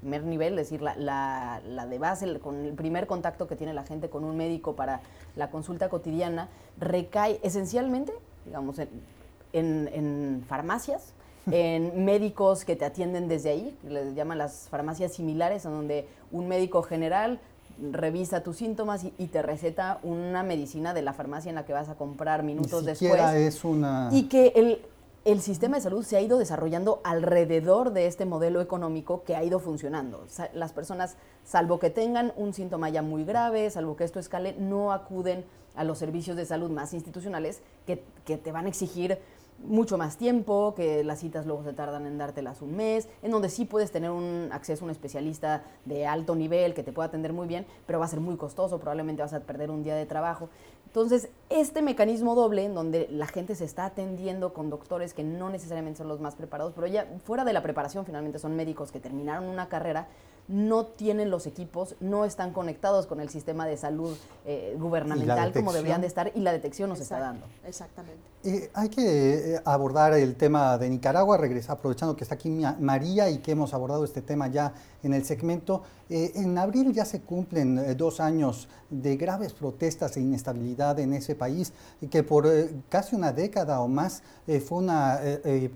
primer 0.00 0.24
nivel, 0.24 0.58
es 0.58 0.68
decir, 0.68 0.82
la, 0.82 1.62
de 1.88 1.98
base, 1.98 2.38
con 2.40 2.62
el 2.62 2.74
primer 2.74 3.06
contacto 3.06 3.46
que 3.46 3.56
tiene 3.56 3.72
la 3.72 3.84
gente 3.84 4.10
con 4.10 4.22
un 4.22 4.36
médico 4.36 4.76
para 4.76 5.00
la 5.36 5.50
consulta 5.50 5.88
cotidiana, 5.88 6.50
recae 6.78 7.40
esencialmente, 7.42 8.12
digamos, 8.44 8.78
en, 8.80 8.90
en 9.54 10.44
farmacias, 10.46 11.13
en 11.50 12.04
médicos 12.04 12.64
que 12.64 12.76
te 12.76 12.84
atienden 12.84 13.28
desde 13.28 13.50
ahí, 13.50 13.76
les 13.88 14.14
llaman 14.14 14.38
las 14.38 14.68
farmacias 14.68 15.12
similares, 15.12 15.64
en 15.64 15.72
donde 15.72 16.08
un 16.32 16.48
médico 16.48 16.82
general 16.82 17.40
revisa 17.92 18.42
tus 18.42 18.56
síntomas 18.56 19.04
y, 19.04 19.26
te 19.26 19.42
receta 19.42 19.98
una 20.02 20.42
medicina 20.42 20.94
de 20.94 21.02
la 21.02 21.12
farmacia 21.12 21.48
en 21.48 21.56
la 21.56 21.64
que 21.64 21.72
vas 21.72 21.88
a 21.88 21.96
comprar 21.96 22.42
minutos 22.42 22.84
después. 22.84 23.20
Es 23.34 23.64
una... 23.64 24.08
Y 24.12 24.24
que 24.24 24.52
el, 24.54 24.80
el 25.24 25.40
sistema 25.40 25.76
de 25.76 25.82
salud 25.82 26.04
se 26.04 26.16
ha 26.16 26.20
ido 26.20 26.38
desarrollando 26.38 27.00
alrededor 27.02 27.92
de 27.92 28.06
este 28.06 28.26
modelo 28.26 28.60
económico 28.60 29.24
que 29.24 29.34
ha 29.34 29.42
ido 29.42 29.58
funcionando. 29.58 30.26
las 30.52 30.72
personas, 30.72 31.16
salvo 31.44 31.78
que 31.78 31.90
tengan 31.90 32.32
un 32.36 32.52
síntoma 32.54 32.90
ya 32.90 33.02
muy 33.02 33.24
grave, 33.24 33.68
salvo 33.70 33.96
que 33.96 34.04
esto 34.04 34.20
escale, 34.20 34.54
no 34.58 34.92
acuden 34.92 35.44
a 35.74 35.82
los 35.82 35.98
servicios 35.98 36.36
de 36.36 36.46
salud 36.46 36.70
más 36.70 36.94
institucionales 36.94 37.60
que, 37.86 38.04
que 38.24 38.36
te 38.36 38.52
van 38.52 38.66
a 38.66 38.68
exigir 38.68 39.18
mucho 39.62 39.96
más 39.98 40.16
tiempo, 40.16 40.74
que 40.74 41.04
las 41.04 41.20
citas 41.20 41.46
luego 41.46 41.64
se 41.64 41.72
tardan 41.72 42.06
en 42.06 42.18
dártelas 42.18 42.62
un 42.62 42.76
mes, 42.76 43.08
en 43.22 43.30
donde 43.30 43.48
sí 43.48 43.64
puedes 43.64 43.90
tener 43.92 44.10
un 44.10 44.48
acceso 44.52 44.84
a 44.84 44.86
un 44.86 44.90
especialista 44.90 45.64
de 45.84 46.06
alto 46.06 46.34
nivel 46.34 46.74
que 46.74 46.82
te 46.82 46.92
pueda 46.92 47.08
atender 47.08 47.32
muy 47.32 47.46
bien, 47.46 47.66
pero 47.86 47.98
va 47.98 48.04
a 48.04 48.08
ser 48.08 48.20
muy 48.20 48.36
costoso, 48.36 48.78
probablemente 48.78 49.22
vas 49.22 49.32
a 49.32 49.40
perder 49.40 49.70
un 49.70 49.82
día 49.82 49.94
de 49.94 50.06
trabajo. 50.06 50.48
Entonces, 50.86 51.28
este 51.50 51.82
mecanismo 51.82 52.34
doble 52.34 52.64
en 52.64 52.74
donde 52.74 53.08
la 53.10 53.26
gente 53.26 53.54
se 53.54 53.64
está 53.64 53.86
atendiendo 53.86 54.52
con 54.52 54.70
doctores 54.70 55.14
que 55.14 55.24
no 55.24 55.50
necesariamente 55.50 55.98
son 55.98 56.08
los 56.08 56.20
más 56.20 56.34
preparados, 56.34 56.72
pero 56.74 56.86
ya 56.86 57.06
fuera 57.24 57.44
de 57.44 57.52
la 57.52 57.62
preparación 57.62 58.04
finalmente 58.06 58.38
son 58.38 58.56
médicos 58.56 58.92
que 58.92 59.00
terminaron 59.00 59.44
una 59.44 59.68
carrera, 59.68 60.08
no 60.46 60.86
tienen 60.86 61.30
los 61.30 61.46
equipos, 61.46 61.96
no 62.00 62.24
están 62.24 62.52
conectados 62.52 63.06
con 63.06 63.20
el 63.20 63.30
sistema 63.30 63.66
de 63.66 63.76
salud 63.76 64.14
eh, 64.44 64.76
gubernamental 64.78 65.52
como 65.52 65.72
deberían 65.72 66.02
de 66.02 66.06
estar 66.06 66.32
y 66.34 66.40
la 66.40 66.52
detección 66.52 66.90
nos 66.90 67.00
está 67.00 67.18
dando. 67.18 67.46
Exactamente. 67.66 68.20
Eh, 68.44 68.70
hay 68.74 68.90
que 68.90 69.54
eh, 69.54 69.60
abordar 69.64 70.12
el 70.12 70.36
tema 70.36 70.76
de 70.76 70.90
Nicaragua, 70.90 71.38
regresa, 71.38 71.72
aprovechando 71.72 72.14
que 72.14 72.24
está 72.24 72.34
aquí 72.34 72.50
María 72.50 73.30
y 73.30 73.38
que 73.38 73.52
hemos 73.52 73.72
abordado 73.72 74.04
este 74.04 74.20
tema 74.20 74.48
ya 74.48 74.74
en 75.02 75.14
el 75.14 75.24
segmento. 75.24 75.82
en 76.10 76.58
abril 76.58 76.92
ya 76.92 77.06
se 77.06 77.22
cumplen 77.22 77.96
dos 77.96 78.20
años 78.20 78.68
de 78.90 79.16
graves 79.16 79.54
protestas 79.54 80.16
e 80.16 80.20
inestabilidad 80.20 80.98
en 80.98 81.14
ese 81.14 81.33
país, 81.34 81.72
que 82.10 82.22
por 82.22 82.48
casi 82.88 83.16
una 83.16 83.32
década 83.32 83.80
o 83.80 83.88
más 83.88 84.22
fue 84.66 84.78
una 84.78 85.20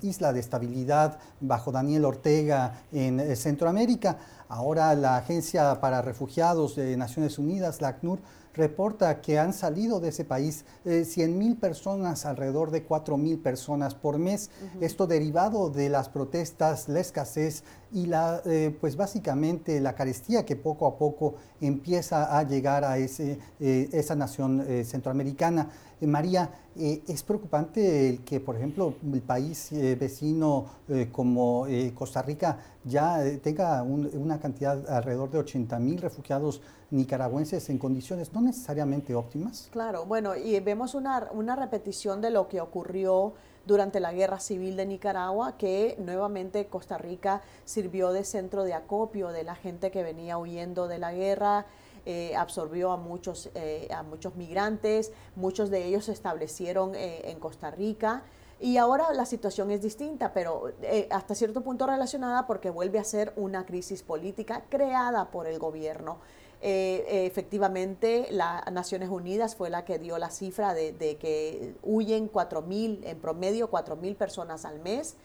isla 0.03 0.33
de 0.33 0.41
estabilidad 0.41 1.19
bajo 1.41 1.73
Daniel 1.73 2.05
Ortega 2.05 2.83
en 2.93 3.37
Centroamérica. 3.37 4.19
Ahora 4.49 4.95
la 4.95 5.17
Agencia 5.17 5.81
para 5.81 6.03
Refugiados 6.03 6.77
de 6.77 6.97
Naciones 6.97 7.39
Unidas, 7.39 7.81
la 7.81 7.89
ACNUR, 7.89 8.19
reporta 8.59 9.21
que 9.21 9.39
han 9.39 9.53
salido 9.53 10.01
de 10.01 10.09
ese 10.09 10.25
país 10.25 10.65
eh, 10.85 11.05
100 11.05 11.57
personas, 11.57 12.27
alrededor 12.27 12.71
de 12.71 12.83
4 12.83 13.17
mil 13.17 13.39
personas 13.39 13.95
por 13.95 14.19
mes. 14.19 14.51
Esto 14.81 15.07
derivado 15.07 15.71
de 15.71 15.89
las 15.89 16.09
protestas, 16.09 16.89
la 16.89 17.01
escasez 17.01 17.63
y 17.93 18.07
la, 18.07 18.43
eh, 18.45 18.77
pues 18.81 18.97
básicamente 18.97 19.81
la 19.81 19.95
carestía 19.95 20.45
que 20.45 20.57
poco 20.57 20.87
a 20.87 20.97
poco 20.97 21.35
empieza 21.61 22.39
a 22.39 22.43
llegar 22.43 22.85
a 22.85 22.99
ese, 22.99 23.39
eh, 23.61 23.89
esa 23.93 24.15
nación 24.15 24.65
eh, 24.67 24.85
centroamericana. 24.85 25.69
María, 26.01 26.49
es 26.77 27.25
preocupante 27.25 28.09
el 28.09 28.21
que, 28.21 28.39
por 28.39 28.55
ejemplo, 28.55 28.95
el 29.13 29.21
país 29.21 29.71
vecino 29.99 30.67
como 31.11 31.67
Costa 31.93 32.23
Rica 32.23 32.57
ya 32.85 33.21
tenga 33.43 33.83
una 33.83 34.39
cantidad 34.39 34.89
alrededor 34.89 35.29
de 35.33 35.39
80 35.39 35.77
mil 35.81 36.01
refugiados 36.01 36.63
nicaragüenses 36.93 37.69
en 37.71 37.79
condiciones 37.79 38.33
no 38.33 38.41
necesariamente 38.41 39.17
óptimas. 39.17 39.71
Claro, 39.73 40.07
bueno, 40.07 40.37
y 40.37 40.61
vemos 40.61 40.95
una, 40.95 41.29
una 41.33 41.57
repetición 41.57 42.21
de 42.21 42.31
lo 42.31 42.47
que 42.47 42.61
ocurrió 42.61 43.35
durante 43.69 44.01
la 44.01 44.15
guerra 44.15 44.41
civil 44.41 44.77
de 44.77 44.87
Nicaragua, 44.87 45.59
que 45.59 45.95
nuevamente 45.99 46.67
Costa 46.67 46.97
Rica 46.97 47.43
sirvió 47.67 48.13
de 48.13 48.25
centro 48.25 48.65
de 48.65 48.73
acopio 48.73 49.29
de 49.29 49.45
la 49.45 49.55
gente 49.55 49.91
que 49.91 50.03
venía 50.03 50.39
huyendo 50.39 50.89
de 50.89 50.99
la 50.99 51.13
guerra. 51.13 51.67
Eh, 52.07 52.35
absorbió 52.35 52.93
a 52.93 52.97
muchos, 52.97 53.51
eh, 53.55 53.89
a 53.95 54.03
muchos 54.03 54.37
migrantes, 54.37 55.13
muchos 55.37 55.69
de 55.69 55.85
ellos 55.85 56.07
se 56.07 56.13
establecieron 56.13 56.95
eh, 56.95 57.31
en 57.31 57.39
Costa 57.39 57.71
Rica. 57.71 58.23
Y 58.59 58.79
ahora 58.79 59.13
la 59.13 59.27
situación 59.27 59.71
es 59.71 59.83
distinta, 59.83 60.33
pero 60.33 60.73
hasta 61.11 61.35
cierto 61.35 61.61
punto 61.61 61.87
relacionada 61.87 62.47
porque 62.47 62.71
vuelve 62.71 62.99
a 62.99 63.05
ser 63.05 63.33
una 63.37 63.67
crisis 63.67 64.03
política 64.03 64.65
creada 64.71 65.31
por 65.31 65.47
el 65.47 65.59
gobierno. 65.59 66.19
Eh, 66.61 67.27
efectivamente, 67.27 68.27
las 68.31 68.71
Naciones 68.73 69.09
Unidas 69.11 69.55
fue 69.55 69.71
la 69.71 69.85
que 69.85 69.99
dio 69.99 70.19
la 70.19 70.31
cifra 70.31 70.75
de, 70.75 70.93
de 70.93 71.17
que 71.17 71.75
huyen 71.83 72.31
4.000, 72.31 73.01
en 73.05 73.19
promedio 73.21 73.71
4.000 73.71 74.17
personas 74.17 74.65
al 74.65 74.81
mes. 74.81 75.17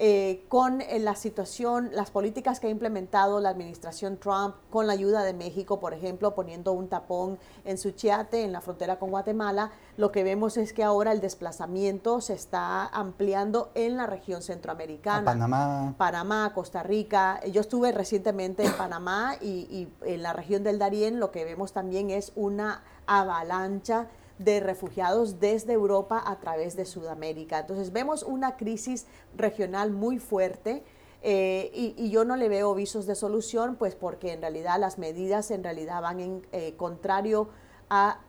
Eh, 0.00 0.44
con 0.46 0.80
eh, 0.80 1.00
la 1.00 1.16
situación, 1.16 1.90
las 1.92 2.12
políticas 2.12 2.60
que 2.60 2.68
ha 2.68 2.70
implementado 2.70 3.40
la 3.40 3.48
administración 3.48 4.16
Trump, 4.16 4.54
con 4.70 4.86
la 4.86 4.92
ayuda 4.92 5.24
de 5.24 5.32
México, 5.32 5.80
por 5.80 5.92
ejemplo, 5.92 6.36
poniendo 6.36 6.72
un 6.72 6.86
tapón 6.86 7.36
en 7.64 7.78
Suchiate, 7.78 8.44
en 8.44 8.52
la 8.52 8.60
frontera 8.60 9.00
con 9.00 9.10
Guatemala, 9.10 9.72
lo 9.96 10.12
que 10.12 10.22
vemos 10.22 10.56
es 10.56 10.72
que 10.72 10.84
ahora 10.84 11.10
el 11.10 11.20
desplazamiento 11.20 12.20
se 12.20 12.34
está 12.34 12.86
ampliando 12.86 13.72
en 13.74 13.96
la 13.96 14.06
región 14.06 14.40
centroamericana. 14.40 15.24
Panamá. 15.24 15.94
Panamá, 15.98 16.52
Costa 16.54 16.84
Rica. 16.84 17.40
Yo 17.50 17.60
estuve 17.60 17.90
recientemente 17.90 18.64
en 18.64 18.74
Panamá 18.74 19.34
y, 19.40 19.66
y 19.68 19.92
en 20.02 20.22
la 20.22 20.32
región 20.32 20.62
del 20.62 20.78
Darién 20.78 21.18
lo 21.18 21.32
que 21.32 21.44
vemos 21.44 21.72
también 21.72 22.10
es 22.10 22.30
una 22.36 22.84
avalancha 23.08 24.06
de 24.38 24.60
refugiados 24.60 25.40
desde 25.40 25.72
Europa 25.72 26.22
a 26.24 26.38
través 26.38 26.76
de 26.76 26.84
Sudamérica. 26.84 27.58
Entonces 27.58 27.92
vemos 27.92 28.22
una 28.22 28.56
crisis 28.56 29.06
regional 29.36 29.90
muy 29.90 30.18
fuerte. 30.18 30.82
Eh, 31.22 31.70
y, 31.74 32.10
yo 32.10 32.24
no 32.24 32.36
le 32.36 32.48
veo 32.48 32.74
visos 32.74 33.06
de 33.06 33.16
solución, 33.16 33.74
pues 33.76 33.96
porque 33.96 34.32
en 34.32 34.40
realidad 34.40 34.78
las 34.78 34.98
medidas 34.98 35.50
en 35.50 35.64
realidad 35.64 36.00
van 36.00 36.20
en 36.20 36.46
eh, 36.52 36.74
contrario 36.76 37.48
a 37.90 38.20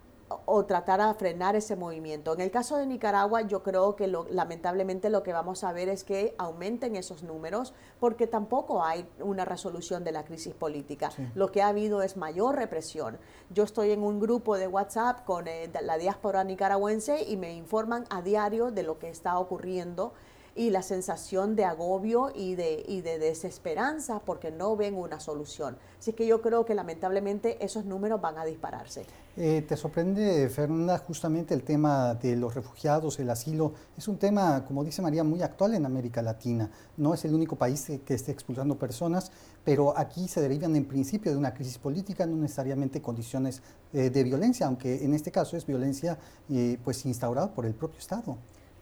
o 0.45 0.65
tratar 0.65 1.01
a 1.01 1.13
frenar 1.13 1.55
ese 1.55 1.75
movimiento. 1.75 2.33
En 2.33 2.41
el 2.41 2.51
caso 2.51 2.77
de 2.77 2.85
Nicaragua, 2.85 3.41
yo 3.41 3.63
creo 3.63 3.95
que 3.95 4.07
lamentablemente 4.07 5.09
lo 5.09 5.23
que 5.23 5.33
vamos 5.33 5.63
a 5.63 5.73
ver 5.73 5.89
es 5.89 6.03
que 6.03 6.35
aumenten 6.37 6.95
esos 6.95 7.23
números 7.23 7.73
porque 7.99 8.27
tampoco 8.27 8.83
hay 8.83 9.07
una 9.19 9.45
resolución 9.45 10.03
de 10.03 10.11
la 10.11 10.23
crisis 10.23 10.53
política. 10.53 11.09
Lo 11.35 11.51
que 11.51 11.61
ha 11.61 11.67
habido 11.67 12.01
es 12.01 12.17
mayor 12.17 12.55
represión. 12.55 13.17
Yo 13.49 13.63
estoy 13.63 13.91
en 13.91 14.03
un 14.03 14.19
grupo 14.19 14.57
de 14.57 14.67
WhatsApp 14.67 15.25
con 15.25 15.47
eh, 15.47 15.69
la 15.81 15.97
diáspora 15.97 16.43
nicaragüense 16.43 17.23
y 17.23 17.37
me 17.37 17.53
informan 17.53 18.05
a 18.09 18.21
diario 18.21 18.71
de 18.71 18.83
lo 18.83 18.99
que 18.99 19.09
está 19.09 19.39
ocurriendo 19.39 20.13
y 20.55 20.69
la 20.69 20.81
sensación 20.81 21.55
de 21.55 21.65
agobio 21.65 22.31
y 22.35 22.55
de, 22.55 22.83
y 22.87 23.01
de 23.01 23.19
desesperanza 23.19 24.19
porque 24.19 24.51
no 24.51 24.75
ven 24.75 24.95
una 24.95 25.19
solución. 25.19 25.77
Así 25.99 26.13
que 26.13 26.25
yo 26.27 26.41
creo 26.41 26.65
que 26.65 26.75
lamentablemente 26.75 27.63
esos 27.63 27.85
números 27.85 28.21
van 28.21 28.37
a 28.37 28.45
dispararse. 28.45 29.05
Eh, 29.41 29.63
¿Te 29.65 29.77
sorprende, 29.77 30.49
Fernanda, 30.49 30.97
justamente 30.97 31.53
el 31.53 31.63
tema 31.63 32.13
de 32.15 32.35
los 32.35 32.55
refugiados, 32.55 33.19
el 33.19 33.29
asilo? 33.29 33.73
Es 33.97 34.09
un 34.09 34.17
tema, 34.17 34.65
como 34.65 34.83
dice 34.83 35.01
María, 35.01 35.23
muy 35.23 35.41
actual 35.41 35.75
en 35.75 35.85
América 35.85 36.21
Latina. 36.21 36.69
No 36.97 37.13
es 37.13 37.23
el 37.23 37.33
único 37.33 37.55
país 37.55 37.89
que, 38.05 38.13
esté 38.13 38.33
expulsando 38.33 38.77
personas, 38.77 39.31
pero 39.63 39.97
aquí 39.97 40.27
se 40.27 40.41
derivan 40.41 40.75
en 40.75 40.83
principio 40.85 41.31
de 41.31 41.37
una 41.37 41.53
crisis 41.53 41.77
política, 41.77 42.25
no 42.25 42.35
necesariamente 42.35 43.01
condiciones 43.01 43.61
eh, 43.93 44.09
de 44.09 44.23
violencia, 44.23 44.65
aunque 44.65 45.05
en 45.05 45.13
este 45.13 45.31
caso 45.31 45.55
es 45.55 45.65
violencia 45.65 46.17
eh, 46.49 46.77
pues 46.83 47.05
instaurada 47.05 47.53
por 47.53 47.65
el 47.65 47.75
propio 47.75 47.99
Estado. 47.99 48.37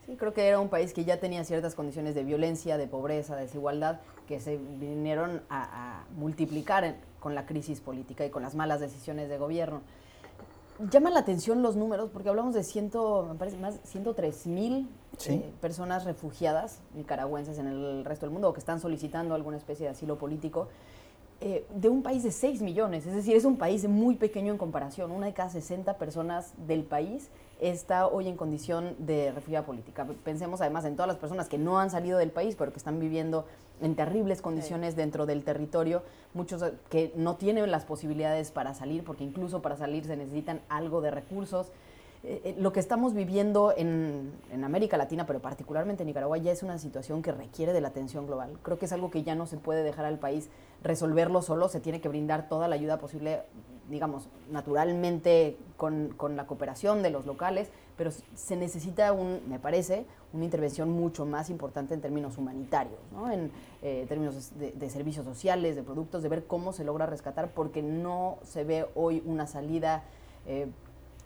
Sí, 0.07 0.15
creo 0.15 0.33
que 0.33 0.47
era 0.47 0.61
un 0.61 0.69
país 0.69 0.93
que 0.93 1.03
ya 1.03 1.19
tenía 1.19 1.43
ciertas 1.43 1.75
condiciones 1.75 2.15
de 2.15 2.23
violencia, 2.23 2.77
de 2.77 2.87
pobreza, 2.87 3.35
de 3.35 3.41
desigualdad, 3.41 3.99
que 4.25 4.39
se 4.39 4.55
vinieron 4.55 5.41
a, 5.49 6.05
multiplicar 6.15 6.95
con 7.19 7.35
la 7.35 7.45
crisis 7.45 7.81
política 7.81 8.25
y 8.25 8.29
con 8.29 8.41
las 8.41 8.55
malas 8.55 8.79
decisiones 8.79 9.27
de 9.27 9.37
gobierno. 9.37 9.81
Llama 10.89 11.09
la 11.09 11.19
atención 11.19 11.61
los 11.61 11.75
números, 11.75 12.09
porque 12.13 12.29
hablamos 12.29 12.53
de 12.53 12.63
ciento, 12.63 13.27
me 13.29 13.37
parece 13.37 13.57
más 13.57 13.81
103 13.83 14.47
mil 14.47 14.87
eh, 15.25 15.51
personas 15.59 16.05
refugiadas 16.05 16.79
nicaragüenses 16.93 17.57
en 17.57 17.67
el 17.67 18.05
resto 18.05 18.27
del 18.27 18.31
mundo 18.31 18.47
o 18.47 18.53
que 18.53 18.59
están 18.59 18.79
solicitando 18.79 19.35
alguna 19.35 19.57
especie 19.57 19.87
de 19.87 19.91
asilo 19.91 20.17
político. 20.17 20.69
Eh, 21.39 21.67
de 21.69 21.87
un 21.87 22.01
país 22.01 22.23
de 22.23 22.31
6 22.31 22.63
millones, 22.63 23.05
es 23.05 23.13
decir, 23.13 23.35
es 23.35 23.45
un 23.45 23.57
país 23.57 23.87
muy 23.87 24.15
pequeño 24.15 24.51
en 24.51 24.57
comparación. 24.57 25.11
Una 25.11 25.27
de 25.27 25.33
cada 25.33 25.49
60 25.49 25.99
personas 25.99 26.53
del 26.65 26.83
país 26.83 27.29
está 27.61 28.07
hoy 28.07 28.27
en 28.27 28.35
condición 28.35 28.95
de 28.97 29.31
refugiada 29.31 29.63
política. 29.63 30.07
Pensemos 30.23 30.61
además 30.61 30.85
en 30.85 30.95
todas 30.95 31.07
las 31.07 31.17
personas 31.17 31.47
que 31.47 31.59
no 31.59 31.79
han 31.79 31.91
salido 31.91 32.17
del 32.17 32.31
país, 32.31 32.55
pero 32.57 32.71
que 32.71 32.79
están 32.79 32.99
viviendo 32.99 33.45
en 33.81 33.95
terribles 33.95 34.41
condiciones 34.41 34.95
dentro 34.95 35.27
del 35.27 35.43
territorio, 35.43 36.01
muchos 36.33 36.63
que 36.89 37.13
no 37.15 37.35
tienen 37.35 37.69
las 37.69 37.85
posibilidades 37.85 38.49
para 38.49 38.73
salir, 38.73 39.03
porque 39.03 39.23
incluso 39.23 39.61
para 39.61 39.77
salir 39.77 40.05
se 40.05 40.17
necesitan 40.17 40.61
algo 40.69 41.01
de 41.01 41.11
recursos. 41.11 41.71
Eh, 42.23 42.41
eh, 42.43 42.55
lo 42.57 42.73
que 42.73 42.79
estamos 42.79 43.13
viviendo 43.13 43.73
en, 43.75 44.33
América 44.63 44.97
Latina, 44.97 45.25
pero 45.25 45.39
particularmente 45.39 46.03
en 46.03 46.07
Nicaragua, 46.07 46.37
ya 46.37 46.51
es 46.51 46.63
una 46.63 46.77
situación 46.77 47.21
que 47.21 47.31
requiere 47.31 47.73
de 47.73 47.81
la 47.81 47.89
atención 47.89 48.25
global. 48.25 48.57
Creo 48.63 48.77
que 48.79 48.85
es 48.85 48.91
algo 48.91 49.11
que 49.11 49.23
ya 49.23 49.35
no 49.35 49.45
se 49.45 49.57
puede 49.57 49.83
dejar 49.83 50.05
al 50.05 50.19
país 50.19 50.49
resolverlo 50.83 51.41
solo, 51.41 51.69
se 51.69 51.79
tiene 51.79 52.01
que 52.01 52.09
brindar 52.09 52.49
toda 52.49 52.67
la 52.67 52.75
ayuda 52.75 52.97
posible, 52.97 53.43
digamos, 53.89 54.27
naturalmente 54.51 55.57
con, 55.77 56.15
la 56.35 56.47
cooperación 56.47 57.01
de 57.01 57.11
los 57.11 57.25
locales, 57.25 57.69
pero 57.95 58.11
se 58.11 58.55
necesita, 58.57 59.13
un, 59.13 59.39
me 59.47 59.59
parece, 59.59 60.05
una 60.33 60.43
intervención 60.43 60.89
mucho 60.89 61.25
más 61.25 61.49
importante 61.49 61.93
en 61.93 62.01
términos 62.01 62.37
humanitarios, 62.37 62.99
en 63.31 63.51
eh, 63.81 64.05
términos 64.09 64.51
de, 64.57 64.89
servicios 64.89 65.25
sociales, 65.25 65.75
de 65.75 65.83
productos, 65.83 66.23
de 66.23 66.29
ver 66.29 66.45
cómo 66.45 66.73
se 66.73 66.83
logra 66.83 67.05
rescatar, 67.05 67.51
porque 67.53 67.81
no 67.81 68.39
se 68.43 68.63
ve 68.63 68.85
hoy 68.95 69.23
una 69.25 69.47
salida 69.47 70.03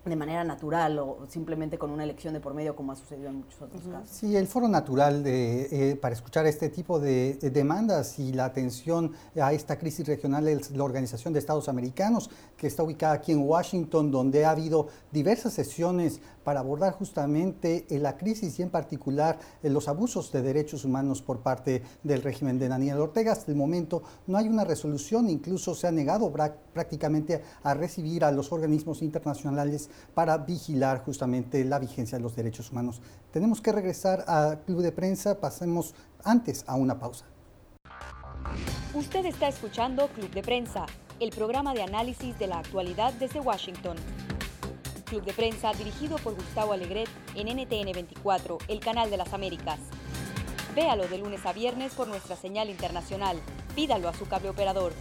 de 0.04 0.16
manera 0.16 0.44
natural 0.44 0.98
o 0.98 1.20
simplemente 1.30 1.78
con 1.78 1.92
una 1.92 2.04
elección 2.04 2.34
de 2.34 2.40
por 2.40 2.56
medio 2.56 2.76
como 2.76 2.92
ha 2.92 2.96
sucedido 2.96 3.30
en 3.30 3.36
muchos 3.36 3.62
otros 3.62 3.84
casos. 3.84 4.10
Sí, 4.10 4.36
el 4.36 4.48
foro 4.48 4.68
natural 4.68 5.24
de, 5.24 5.92
eh, 5.92 5.96
para 5.96 6.16
escuchar 6.16 6.48
este 6.48 6.70
tipo 6.70 7.00
de, 7.00 7.36
demandas 7.52 8.18
y 8.18 8.34
la 8.34 8.46
atención 8.46 9.12
a 9.40 9.54
esta 9.54 9.78
crisis 9.78 10.08
regional 10.08 10.48
es 10.48 10.72
la 10.72 10.84
Organización 10.84 11.34
de 11.34 11.40
Estados 11.40 11.70
Americanos, 11.70 12.32
que 12.58 12.68
está 12.68 12.82
ubicada 12.82 13.14
aquí 13.14 13.32
en 13.32 13.48
Washington, 13.48 14.10
donde 14.10 14.46
ha 14.46 14.52
habido 14.52 14.88
diversas 15.12 15.54
sesiones 15.54 16.20
para 16.44 16.60
abordar 16.60 16.94
justamente 16.94 17.86
eh, 17.90 18.00
la 18.00 18.18
crisis 18.18 18.60
y 18.60 18.62
en 18.62 18.70
particular 18.70 19.40
eh, 19.62 19.70
los 19.70 19.88
abusos 19.88 20.32
de 20.32 20.42
derechos 20.42 20.86
humanos 20.86 21.22
por 21.22 21.40
parte 21.40 21.84
del 22.04 22.22
régimen 22.22 22.60
de 22.60 22.68
Daniel 22.68 23.00
Ortega. 23.00 23.32
Hasta 23.32 23.52
el 23.52 23.58
momento 23.58 24.04
no 24.28 24.38
hay 24.38 24.48
una 24.48 24.64
resolución, 24.64 25.30
incluso 25.30 25.76
se 25.76 25.88
ha 25.88 25.92
negado 25.92 26.32
prácticamente 26.74 27.44
a 27.64 27.74
recibir 27.74 28.24
a 28.24 28.32
los 28.32 28.52
organismos 28.52 29.02
internacionales 29.02 29.90
para 30.14 30.38
vigilar 30.38 31.04
justamente 31.04 31.64
la 31.66 31.80
vigencia 31.80 32.18
de 32.18 32.24
los 32.24 32.36
derechos 32.36 32.72
humanos. 32.72 33.02
Tenemos 33.32 33.62
que 33.62 33.72
regresar 33.72 34.24
al 34.28 34.62
Club 34.62 34.82
de 34.82 34.92
Prensa, 34.92 35.40
pasemos 35.40 35.94
antes 36.24 36.64
a 36.68 36.76
una 36.76 37.00
pausa. 37.00 37.26
Usted 38.94 39.26
está 39.26 39.48
escuchando 39.48 40.08
Club 40.10 40.32
de 40.32 40.42
Prensa, 40.42 40.86
el 41.20 41.30
programa 41.30 41.74
de 41.74 41.84
análisis 41.84 42.38
de 42.40 42.48
la 42.48 42.60
actualidad 42.60 43.14
desde 43.14 43.40
Washington. 43.40 43.98
Club 45.12 45.26
de 45.26 45.34
Prensa 45.34 45.74
dirigido 45.74 46.18
por 46.20 46.36
Gustavo 46.36 46.72
Alegret 46.72 47.10
en 47.36 47.50
NTN 47.50 47.92
24, 47.92 48.60
el 48.70 48.80
canal 48.80 49.12
de 49.12 49.18
las 49.18 49.34
Américas. 49.34 49.78
Véalo 50.74 51.06
de 51.06 51.18
lunes 51.18 51.46
a 51.46 51.52
viernes 51.52 51.94
por 51.94 52.08
nuestra 52.08 52.38
señal 52.38 52.70
internacional. 52.70 53.38
Pídalo 53.76 54.08
a 54.08 54.14
su 54.14 54.26
cable 54.26 54.48
operador. 54.48 54.94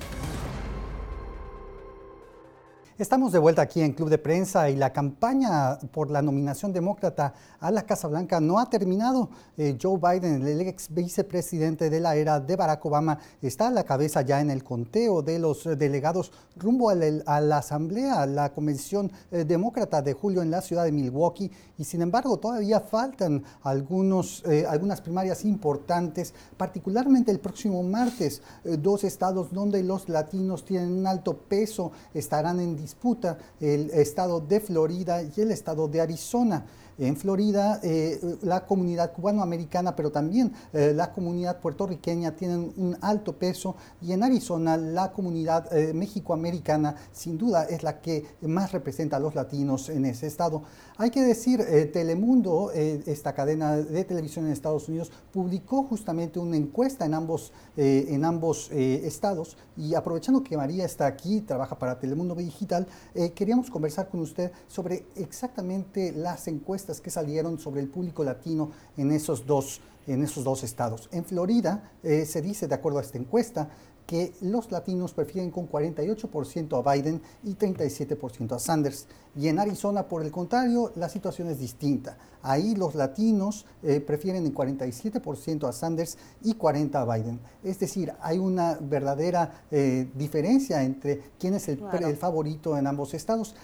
Estamos 3.01 3.33
de 3.33 3.39
vuelta 3.39 3.63
aquí 3.63 3.81
en 3.81 3.95
Club 3.95 4.11
de 4.11 4.19
Prensa 4.19 4.69
y 4.69 4.77
la 4.77 4.93
campaña 4.93 5.79
por 5.91 6.11
la 6.11 6.21
nominación 6.21 6.71
demócrata 6.71 7.33
a 7.59 7.71
la 7.71 7.85
Casa 7.85 8.09
Blanca 8.09 8.41
no 8.41 8.59
ha 8.59 8.69
terminado. 8.69 9.31
Eh, 9.57 9.79
Joe 9.81 9.99
Biden, 9.99 10.47
el 10.47 10.61
ex 10.61 10.93
vicepresidente 10.93 11.89
de 11.89 11.99
la 11.99 12.15
era 12.17 12.41
de 12.41 12.57
Barack 12.57 12.85
Obama, 12.85 13.19
está 13.41 13.69
a 13.69 13.71
la 13.71 13.85
cabeza 13.85 14.21
ya 14.21 14.43
en 14.43 14.51
el 14.51 14.63
conteo 14.63 15.23
de 15.23 15.39
los 15.39 15.65
delegados 15.79 16.31
rumbo 16.57 16.91
a 16.91 16.95
la, 17.41 17.57
Asamblea, 17.57 18.27
la 18.27 18.53
Convención 18.53 19.11
eh, 19.31 19.47
Demócrata 19.47 20.03
de 20.03 20.13
julio 20.13 20.43
en 20.43 20.51
la 20.51 20.61
ciudad 20.61 20.85
de 20.85 20.93
Milwaukee. 20.93 21.51
Y 21.79 21.85
sin 21.85 22.03
embargo, 22.03 22.37
todavía 22.37 22.81
faltan 22.81 23.43
algunos, 23.63 24.45
eh, 24.45 24.67
algunas 24.69 25.01
primarias 25.01 25.47
importantes, 25.47 26.35
particularmente 26.59 27.31
el 27.31 27.41
próximo 27.41 27.83
martes. 27.83 28.43
dos 28.63 29.05
estados 29.05 29.55
donde 29.55 29.83
los 29.83 30.11
latinos 30.11 30.67
tienen 30.67 30.93
un 30.93 31.07
alto 31.07 31.35
peso 31.35 31.93
estarán 32.13 32.61
en 32.61 32.90
disputa 32.91 33.39
el 33.61 33.91
estado 33.91 34.41
de 34.41 34.59
Florida 34.59 35.23
y 35.23 35.33
el 35.41 35.53
estado 35.53 35.87
de 35.87 36.01
Arizona. 36.01 36.67
En 37.01 37.17
Florida, 37.17 37.81
eh, 37.83 38.21
la 38.43 38.67
comunidad 38.67 39.15
cubanoamericana, 39.15 39.97
pero 39.97 40.13
también 40.13 40.53
eh, 40.75 40.93
la 40.95 41.13
comunidad 41.13 41.59
puertorriqueña 41.59 42.33
tienen 42.37 42.75
un 42.77 42.95
alto 43.01 43.39
peso 43.39 43.75
y 44.03 44.13
en 44.13 44.23
Arizona 44.23 44.77
la 44.77 45.11
comunidad 45.11 45.75
eh, 45.75 45.95
mexicoamericana 45.95 46.95
sin 47.11 47.39
duda 47.39 47.65
es 47.65 47.83
la 47.83 48.03
que 48.03 48.27
más 48.43 48.73
representa 48.73 49.17
a 49.17 49.21
los 49.21 49.35
latinos 49.35 49.89
en 49.89 50.05
ese 50.05 50.27
estado. 50.27 50.63
Hay 50.99 51.11
que 51.11 51.23
decir, 51.23 51.65
Telemundo, 51.95 52.73
esta 52.73 53.33
cadena 53.33 53.79
de 53.79 54.05
televisión 54.05 54.45
en 54.45 54.53
Estados 54.53 54.87
Unidos, 54.87 55.11
publicó 55.33 55.85
justamente 55.85 56.39
una 56.39 56.59
encuesta 56.59 57.07
en 57.07 57.15
ambos, 57.15 57.55
en 57.77 58.23
ambos 58.27 58.71
estados 58.71 59.57
y 59.79 59.95
aprovechando 59.95 60.43
que 60.43 60.59
María 60.59 60.85
está 60.85 61.07
aquí, 61.07 61.41
trabaja 61.41 61.79
para 61.79 61.99
Telemundo 61.99 62.35
Digital, 62.35 62.87
queríamos 63.35 63.71
conversar 63.71 64.11
con 64.11 64.21
usted 64.21 64.53
sobre 64.69 65.07
exactamente 65.17 66.13
las 66.13 66.47
encuestas 66.49 66.90
que 66.99 67.11
salieron 67.11 67.59
sobre 67.59 67.83
el 67.83 67.89
público 67.89 68.25
latino 68.25 68.71
en 68.97 69.13
esos 69.13 69.47
dos, 69.47 69.81
en 70.07 70.23
esos 70.23 70.43
dos 70.43 70.65
estados. 70.65 71.09
En 71.13 71.25
Florida 71.25 71.93
eh, 72.03 72.25
se 72.25 72.41
dice, 72.41 72.67
de 72.67 72.75
acuerdo 72.75 72.99
a 72.99 73.03
esta 73.03 73.19
encuesta, 73.19 73.69
que 74.11 74.33
los 74.41 74.73
latinos 74.73 75.15
prefieren 75.15 75.53
con 75.53 75.71
48% 75.71 76.85
a 76.85 76.93
Biden 76.93 77.23
y 77.45 77.55
37% 77.55 78.57
a 78.57 78.59
Sanders. 78.59 79.07
Y 79.37 79.47
en 79.47 79.61
Arizona, 79.61 80.09
por 80.09 80.23
el 80.23 80.33
contrario, 80.33 80.91
la 80.97 81.09
situación 81.09 81.49
es 81.49 81.61
distinta. 81.61 82.19
Ahí 82.43 82.75
los 82.75 82.97
latinos 82.97 83.67
eh, 83.85 84.01
prefieren 84.01 84.45
en 84.47 84.53
47% 84.53 85.69
a 85.69 85.71
Sanders 85.71 86.19
y 86.43 86.55
40% 86.55 86.95
a 86.97 87.05
Biden. 87.05 87.39
Es 87.63 87.79
decir, 87.79 88.13
hay 88.21 88.39
una 88.39 88.79
verdadera 88.81 89.63
eh, 89.71 90.11
diferencia 90.17 90.83
entre 90.83 91.21
quién 91.39 91.55
es 91.55 91.69
el, 91.69 91.81
el 92.03 92.17
favorito 92.17 92.77
en 92.77 92.89
ambos 92.89 93.15
estados. 93.15 93.55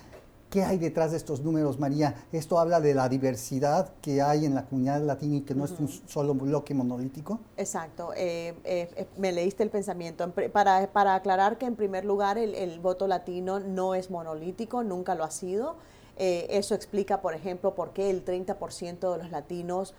¿Qué 0.50 0.62
hay 0.62 0.78
detrás 0.78 1.10
de 1.10 1.16
estos 1.16 1.40
números, 1.40 1.80
María? 1.80 2.14
Esto 2.30 2.60
habla 2.60 2.80
de 2.80 2.94
la 2.94 3.08
diversidad 3.08 3.92
que 4.00 4.22
hay 4.22 4.44
en 4.44 4.54
la 4.54 4.64
comunidad 4.64 5.00
latina 5.02 5.36
y 5.36 5.40
que 5.40 5.56
no 5.56 5.64
es 5.64 5.72
un 5.72 5.88
solo 5.88 6.34
bloque 6.34 6.72
monolítico. 6.72 7.40
Exacto, 7.56 8.12
eh, 8.14 8.54
eh, 8.62 8.88
eh, 8.94 9.06
me 9.16 9.32
leíste 9.32 9.64
el 9.64 9.70
pensamiento. 9.70 10.30
Para, 10.52 10.86
para, 10.92 11.16
aclarar 11.16 11.58
que 11.58 11.66
en 11.66 11.74
primer 11.74 12.04
lugar 12.04 12.38
el, 12.38 12.78
voto 12.78 13.08
latino 13.08 13.58
no 13.58 13.96
es 13.96 14.08
monolítico, 14.10 14.84
nunca 14.84 15.16
lo 15.16 15.24
ha 15.24 15.32
sido. 15.32 15.76
eso 16.16 16.74
explica, 16.76 17.20
por 17.20 17.34
ejemplo, 17.34 17.74
por 17.74 17.90
qué 17.92 18.08
el 18.08 18.24
30% 18.24 19.12
de 19.12 19.18
los 19.18 19.30
latinos 19.32 19.94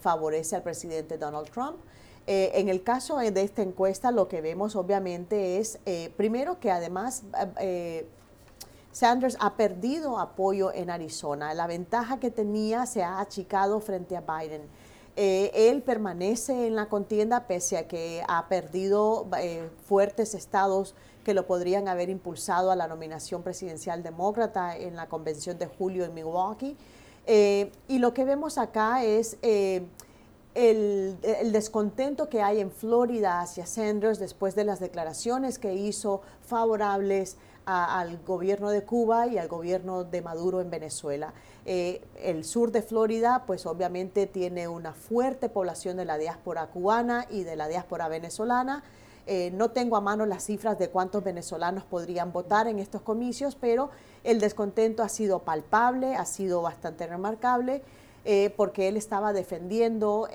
favorece 0.00 0.56
al 0.56 0.62
presidente 0.62 1.18
Donald 1.18 1.50
Trump. 1.50 1.76
en 2.26 2.68
el 2.68 2.82
caso 2.82 3.18
de 3.18 3.42
esta 3.42 3.62
encuesta, 3.62 4.10
lo 4.10 4.28
que 4.28 4.40
vemos 4.40 4.76
obviamente 4.76 5.58
es, 5.58 5.78
primero, 6.16 6.58
que 6.58 6.70
además 6.70 7.22
Sanders 8.92 9.36
ha 9.40 9.54
perdido 9.54 10.18
apoyo 10.18 10.72
en 10.72 10.90
Arizona. 10.90 11.54
La 11.54 11.66
ventaja 11.66 12.18
que 12.18 12.30
tenía 12.30 12.86
se 12.86 13.02
ha 13.02 13.20
achicado 13.20 13.80
frente 13.80 14.16
a 14.16 14.20
Biden. 14.20 14.62
Eh, 15.16 15.50
él 15.54 15.82
permanece 15.82 16.66
en 16.66 16.76
la 16.76 16.86
contienda 16.86 17.46
pese 17.46 17.76
a 17.76 17.88
que 17.88 18.22
ha 18.26 18.48
perdido 18.48 19.26
eh, 19.38 19.68
fuertes 19.86 20.34
estados 20.34 20.94
que 21.24 21.34
lo 21.34 21.46
podrían 21.46 21.88
haber 21.88 22.08
impulsado 22.08 22.70
a 22.70 22.76
la 22.76 22.88
nominación 22.88 23.42
presidencial 23.42 24.02
demócrata 24.02 24.76
en 24.76 24.96
la 24.96 25.08
convención 25.08 25.58
de 25.58 25.66
julio 25.66 26.04
en 26.04 26.14
Milwaukee. 26.14 26.76
Eh, 27.26 27.70
y 27.86 27.98
lo 27.98 28.14
que 28.14 28.24
vemos 28.24 28.56
acá 28.56 29.04
es 29.04 29.36
el, 29.42 29.88
el, 30.54 31.52
descontento 31.52 32.28
que 32.28 32.40
hay 32.42 32.60
en 32.60 32.70
Florida 32.70 33.40
hacia 33.40 33.66
Sanders 33.66 34.18
después 34.18 34.54
de 34.54 34.64
las 34.64 34.80
declaraciones 34.80 35.58
que 35.58 35.74
hizo 35.74 36.22
favorables 36.46 37.36
al 37.66 38.18
gobierno 38.24 38.70
de 38.70 38.82
Cuba 38.82 39.26
y 39.26 39.38
al 39.38 39.48
gobierno 39.48 40.04
de 40.04 40.22
Maduro 40.22 40.60
en 40.60 40.70
Venezuela. 40.70 41.32
Eh, 41.66 42.00
el 42.22 42.44
sur 42.44 42.72
de 42.72 42.82
Florida, 42.82 43.44
pues 43.46 43.66
obviamente 43.66 44.26
tiene 44.26 44.66
una 44.66 44.92
fuerte 44.94 45.48
población 45.48 45.96
de 45.96 46.04
la 46.04 46.18
diáspora 46.18 46.66
cubana 46.68 47.26
y 47.30 47.42
de 47.42 47.56
la 47.56 47.68
diáspora 47.68 48.08
venezolana. 48.08 48.82
Eh, 49.26 49.50
no 49.52 49.70
tengo 49.70 49.96
a 49.96 50.00
mano 50.00 50.26
las 50.26 50.44
cifras 50.44 50.78
de 50.78 50.88
cuántos 50.88 51.22
venezolanos 51.22 51.84
podrían 51.84 52.32
votar 52.32 52.66
en 52.66 52.78
estos 52.78 53.02
comicios, 53.02 53.54
pero 53.54 53.90
el 54.24 54.40
descontento 54.40 55.02
ha 55.02 55.08
sido 55.08 55.40
palpable, 55.40 56.16
ha 56.16 56.24
sido 56.24 56.62
bastante 56.62 57.06
remarcable, 57.06 57.82
eh, 58.24 58.52
porque 58.56 58.88
él 58.88 58.96
estaba 58.96 59.32
defendiendo 59.32 60.28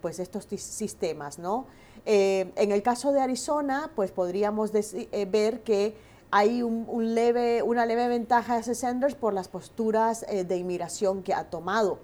pues 0.00 0.18
estos 0.18 0.46
sistemas, 0.56 1.38
¿no? 1.38 1.66
en 2.06 2.72
el 2.72 2.82
caso 2.82 3.12
de 3.12 3.20
Arizona, 3.20 3.90
pues 3.94 4.12
podríamos 4.12 4.72
ver 4.72 5.60
que 5.60 5.94
hay 6.30 6.62
un, 6.62 7.14
leve, 7.14 7.62
una 7.62 7.86
leve 7.86 8.08
ventaja 8.08 8.60
de 8.60 8.74
Sanders 8.74 9.14
por 9.14 9.32
las 9.32 9.48
posturas 9.48 10.26
eh, 10.28 10.44
de 10.44 10.56
inmigración 10.56 11.22
que 11.22 11.34
ha 11.34 11.44
tomado. 11.44 11.98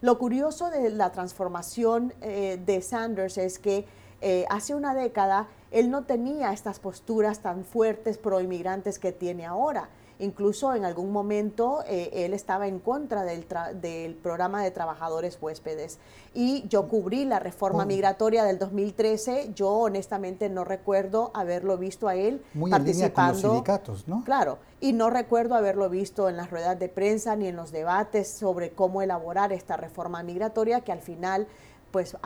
Lo 0.00 0.18
curioso 0.18 0.70
de 0.70 0.90
la 0.90 1.10
transformación 1.12 2.12
eh, 2.20 2.60
de 2.64 2.82
Sanders 2.82 3.38
es 3.38 3.58
que 3.58 3.84
eh, 4.20 4.46
hace 4.50 4.74
una 4.74 4.94
década 4.94 5.48
él 5.70 5.90
no 5.90 6.04
tenía 6.04 6.52
estas 6.52 6.80
posturas 6.80 7.40
tan 7.40 7.64
fuertes 7.64 8.18
pro 8.18 8.40
inmigrantes 8.40 8.98
que 8.98 9.12
tiene 9.12 9.46
ahora. 9.46 9.88
Incluso 10.20 10.74
en 10.74 10.84
algún 10.84 11.12
momento 11.12 11.84
eh, 11.86 12.10
él 12.12 12.34
estaba 12.34 12.66
en 12.66 12.80
contra 12.80 13.22
del, 13.22 13.46
del, 13.80 14.14
programa 14.14 14.62
de 14.62 14.70
trabajadores 14.70 15.38
huéspedes. 15.40 15.98
Y 16.34 16.66
yo 16.68 16.88
cubrí 16.88 17.24
la 17.24 17.38
reforma 17.38 17.84
migratoria 17.84 18.44
del 18.44 18.58
2013. 18.58 19.52
Yo 19.54 19.70
honestamente 19.70 20.48
no 20.48 20.64
recuerdo 20.64 21.30
haberlo 21.34 21.78
visto 21.78 22.08
a 22.08 22.16
él 22.16 22.42
Muy 22.54 22.70
participando. 22.70 23.38
En 23.38 23.42
los 23.42 23.52
sindicatos, 23.52 24.08
¿no? 24.08 24.24
Claro. 24.24 24.58
Y 24.80 24.92
no 24.92 25.10
recuerdo 25.10 25.54
haberlo 25.54 25.88
visto 25.88 26.28
en 26.28 26.36
las 26.36 26.50
ruedas 26.50 26.78
de 26.78 26.88
prensa 26.88 27.36
ni 27.36 27.48
en 27.48 27.56
los 27.56 27.72
debates 27.72 28.28
sobre 28.28 28.70
cómo 28.70 29.02
elaborar 29.02 29.52
esta 29.52 29.76
reforma 29.76 30.22
migratoria 30.22 30.80
que 30.80 30.92
al 30.92 31.00
final 31.00 31.46
pues 31.90 32.16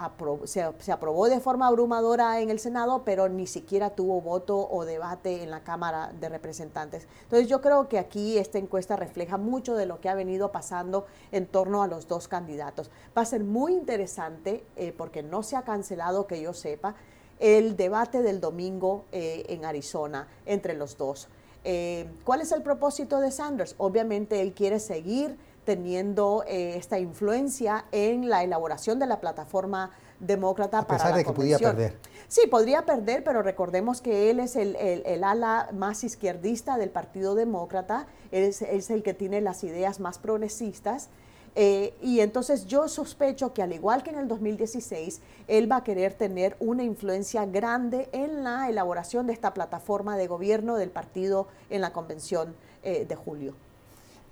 se, 0.45 0.93
aprobó 0.93 1.29
de 1.29 1.41
forma 1.41 1.67
abrumadora 1.67 2.41
en 2.41 2.51
el 2.51 2.59
Senado, 2.59 3.03
pero 3.05 3.29
ni 3.29 3.47
siquiera 3.47 3.91
tuvo 3.91 4.21
voto 4.21 4.69
o 4.71 4.85
debate 4.85 5.43
en 5.43 5.51
la 5.51 5.63
Cámara 5.63 6.13
de 6.19 6.29
Representantes. 6.29 7.07
Entonces 7.23 7.49
yo 7.49 7.61
creo 7.61 7.89
que 7.89 7.99
aquí 7.99 8.39
esta 8.39 8.59
encuesta 8.59 8.97
refleja 8.97 9.37
mucho 9.37 9.75
de 9.75 9.87
lo 9.87 10.01
que 10.01 10.09
ha 10.09 10.15
venido 10.15 10.53
pasando 10.53 11.07
en 11.31 11.47
torno 11.47 11.83
a 11.83 11.87
los 11.87 12.09
dos 12.09 12.29
candidatos. 12.29 12.91
Va 13.17 13.23
a 13.23 13.27
ser 13.27 13.45
muy 13.45 13.73
interesante, 13.73 14.65
eh, 14.77 14.93
porque 14.97 15.23
no 15.23 15.43
se 15.43 15.57
ha 15.57 15.63
cancelado, 15.63 16.27
que 16.27 16.41
yo 16.41 16.53
sepa, 16.53 16.95
el 17.39 17.77
debate 17.77 18.23
del 18.23 18.41
domingo 18.41 19.05
eh, 19.13 19.45
en 19.49 19.65
Arizona 19.65 20.29
entre 20.47 20.75
los 20.75 20.97
dos. 20.97 21.29
Eh, 21.65 22.09
¿Cuál 22.25 22.41
es 22.41 22.51
el 22.53 22.63
propósito 22.63 23.21
de 23.21 23.31
Sanders? 23.31 23.75
Obviamente 23.79 24.41
él 24.41 24.53
quiere 24.53 24.81
seguir 24.81 25.37
teniendo 25.65 26.45
eh, 26.47 26.77
esta 26.77 26.99
influencia 26.99 27.85
en 27.93 28.29
la 28.29 28.43
elaboración 28.43 28.99
de 28.99 29.07
la 29.07 29.21
plataforma 29.21 29.91
demócrata 30.19 30.79
A 30.79 30.87
pesar 30.87 31.15
de 31.15 31.25
que 31.25 31.33
podría 31.33 31.59
perder. 31.59 31.97
Sí, 32.29 32.47
podría 32.51 32.87
perder, 32.87 33.25
pero 33.25 33.43
recordemos 33.43 34.01
que 34.01 34.31
él 34.31 34.41
es 34.41 34.57
el, 34.57 35.25
ala 35.25 35.69
más 35.73 36.05
izquierdista 36.05 36.79
del 36.79 36.91
Partido 36.91 37.35
Demócrata, 37.35 38.07
él 38.31 38.45
es, 38.45 38.91
el 38.91 39.03
que 39.03 39.15
tiene 39.15 39.41
las 39.41 39.65
ideas 39.65 40.01
más 40.01 40.19
progresistas. 40.19 41.09
Eh, 41.55 41.93
y 42.01 42.21
entonces 42.21 42.67
yo 42.67 42.89
sospecho 42.89 43.53
que 43.53 43.63
al 43.63 43.75
igual 43.75 44.03
que 44.03 44.09
en 44.09 44.19
el 44.19 44.29
2016, 44.29 45.21
él 45.49 45.71
va 45.71 45.77
a 45.77 45.85
querer 45.85 46.15
tener 46.15 46.57
una 46.61 46.83
influencia 46.83 47.45
grande 47.45 48.09
en 48.13 48.43
la 48.43 48.71
elaboración 48.71 49.27
de 49.27 49.35
esta 49.35 49.53
plataforma 49.53 50.17
de 50.17 50.29
gobierno 50.29 50.77
del 50.77 50.91
partido 50.91 51.49
en 51.69 51.83
la 51.83 51.93
convención 51.93 52.55
eh, 52.83 53.05
de 53.07 53.15
julio. 53.17 53.55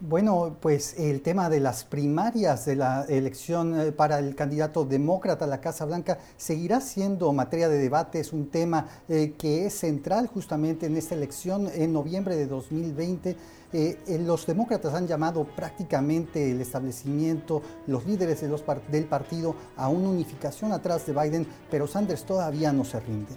Bueno, 0.02 0.56
pues 0.62 0.98
el 0.98 1.20
tema 1.20 1.50
de 1.50 1.60
las 1.60 1.84
primarias 1.84 2.64
de 2.64 2.74
la 2.74 3.04
elección 3.06 3.78
eh, 3.78 3.92
para 3.92 4.18
el 4.18 4.34
candidato 4.34 4.86
demócrata 4.86 5.44
a 5.44 5.48
la 5.48 5.60
Casa 5.60 5.84
Blanca 5.84 6.16
seguirá 6.38 6.80
siendo 6.80 7.30
materia 7.34 7.68
de 7.68 7.76
debate, 7.76 8.18
es 8.18 8.32
un 8.32 8.48
tema 8.48 8.88
eh, 9.10 9.34
que 9.36 9.66
es 9.66 9.74
central 9.74 10.26
justamente 10.26 10.86
en 10.86 10.96
esta 10.96 11.14
elección 11.14 11.68
en 11.74 11.92
noviembre 11.92 12.36
de 12.36 12.46
2020. 12.46 13.36
Eh, 13.74 13.98
los 14.24 14.46
demócratas 14.46 14.94
han 14.94 15.06
llamado 15.06 15.44
prácticamente 15.44 16.50
el 16.50 16.62
establecimiento, 16.62 17.60
los 17.86 18.06
líderes 18.06 18.40
de 18.40 18.48
los 18.48 18.64
del 18.90 19.04
partido, 19.04 19.54
a 19.76 19.90
una 19.90 20.08
unificación 20.08 20.72
atrás 20.72 21.04
de 21.04 21.12
Biden, 21.12 21.46
pero 21.70 21.86
Sanders 21.86 22.24
todavía 22.24 22.72
no 22.72 22.86
se 22.86 23.00
rinde. 23.00 23.36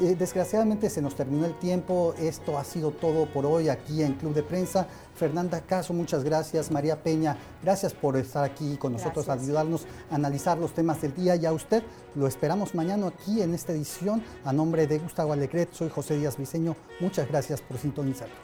Eh, 0.00 0.16
desgraciadamente 0.18 0.88
se 0.88 1.02
nos 1.02 1.14
terminó 1.14 1.44
el 1.44 1.58
tiempo. 1.58 2.14
Esto 2.18 2.56
ha 2.58 2.64
sido 2.64 2.90
todo 2.90 3.26
por 3.26 3.44
hoy 3.44 3.68
aquí 3.68 4.02
en 4.02 4.14
Club 4.14 4.32
de 4.32 4.42
Prensa. 4.42 4.86
Fernanda 5.14 5.60
Caso, 5.60 5.92
muchas 5.92 6.24
gracias. 6.24 6.70
María 6.70 7.02
Peña, 7.02 7.36
gracias 7.62 7.92
por 7.92 8.16
estar 8.16 8.42
aquí 8.42 8.78
con 8.78 8.92
nosotros, 8.94 9.28
a 9.28 9.34
ayudarnos 9.34 9.84
a 10.10 10.14
analizar 10.14 10.56
los 10.56 10.72
temas 10.72 11.02
del 11.02 11.14
día. 11.14 11.36
Y 11.36 11.44
a 11.44 11.52
usted 11.52 11.82
lo 12.14 12.26
esperamos 12.26 12.74
mañana 12.74 13.08
aquí 13.08 13.42
en 13.42 13.52
esta 13.52 13.72
edición. 13.72 14.22
A 14.42 14.54
nombre 14.54 14.86
de 14.86 14.98
Gustavo 14.98 15.34
Alegret, 15.34 15.70
soy 15.72 15.90
José 15.90 16.16
Díaz 16.16 16.38
Viseño. 16.38 16.76
Muchas 17.00 17.28
gracias 17.28 17.60
por 17.60 17.76
sintonizarnos. 17.76 18.38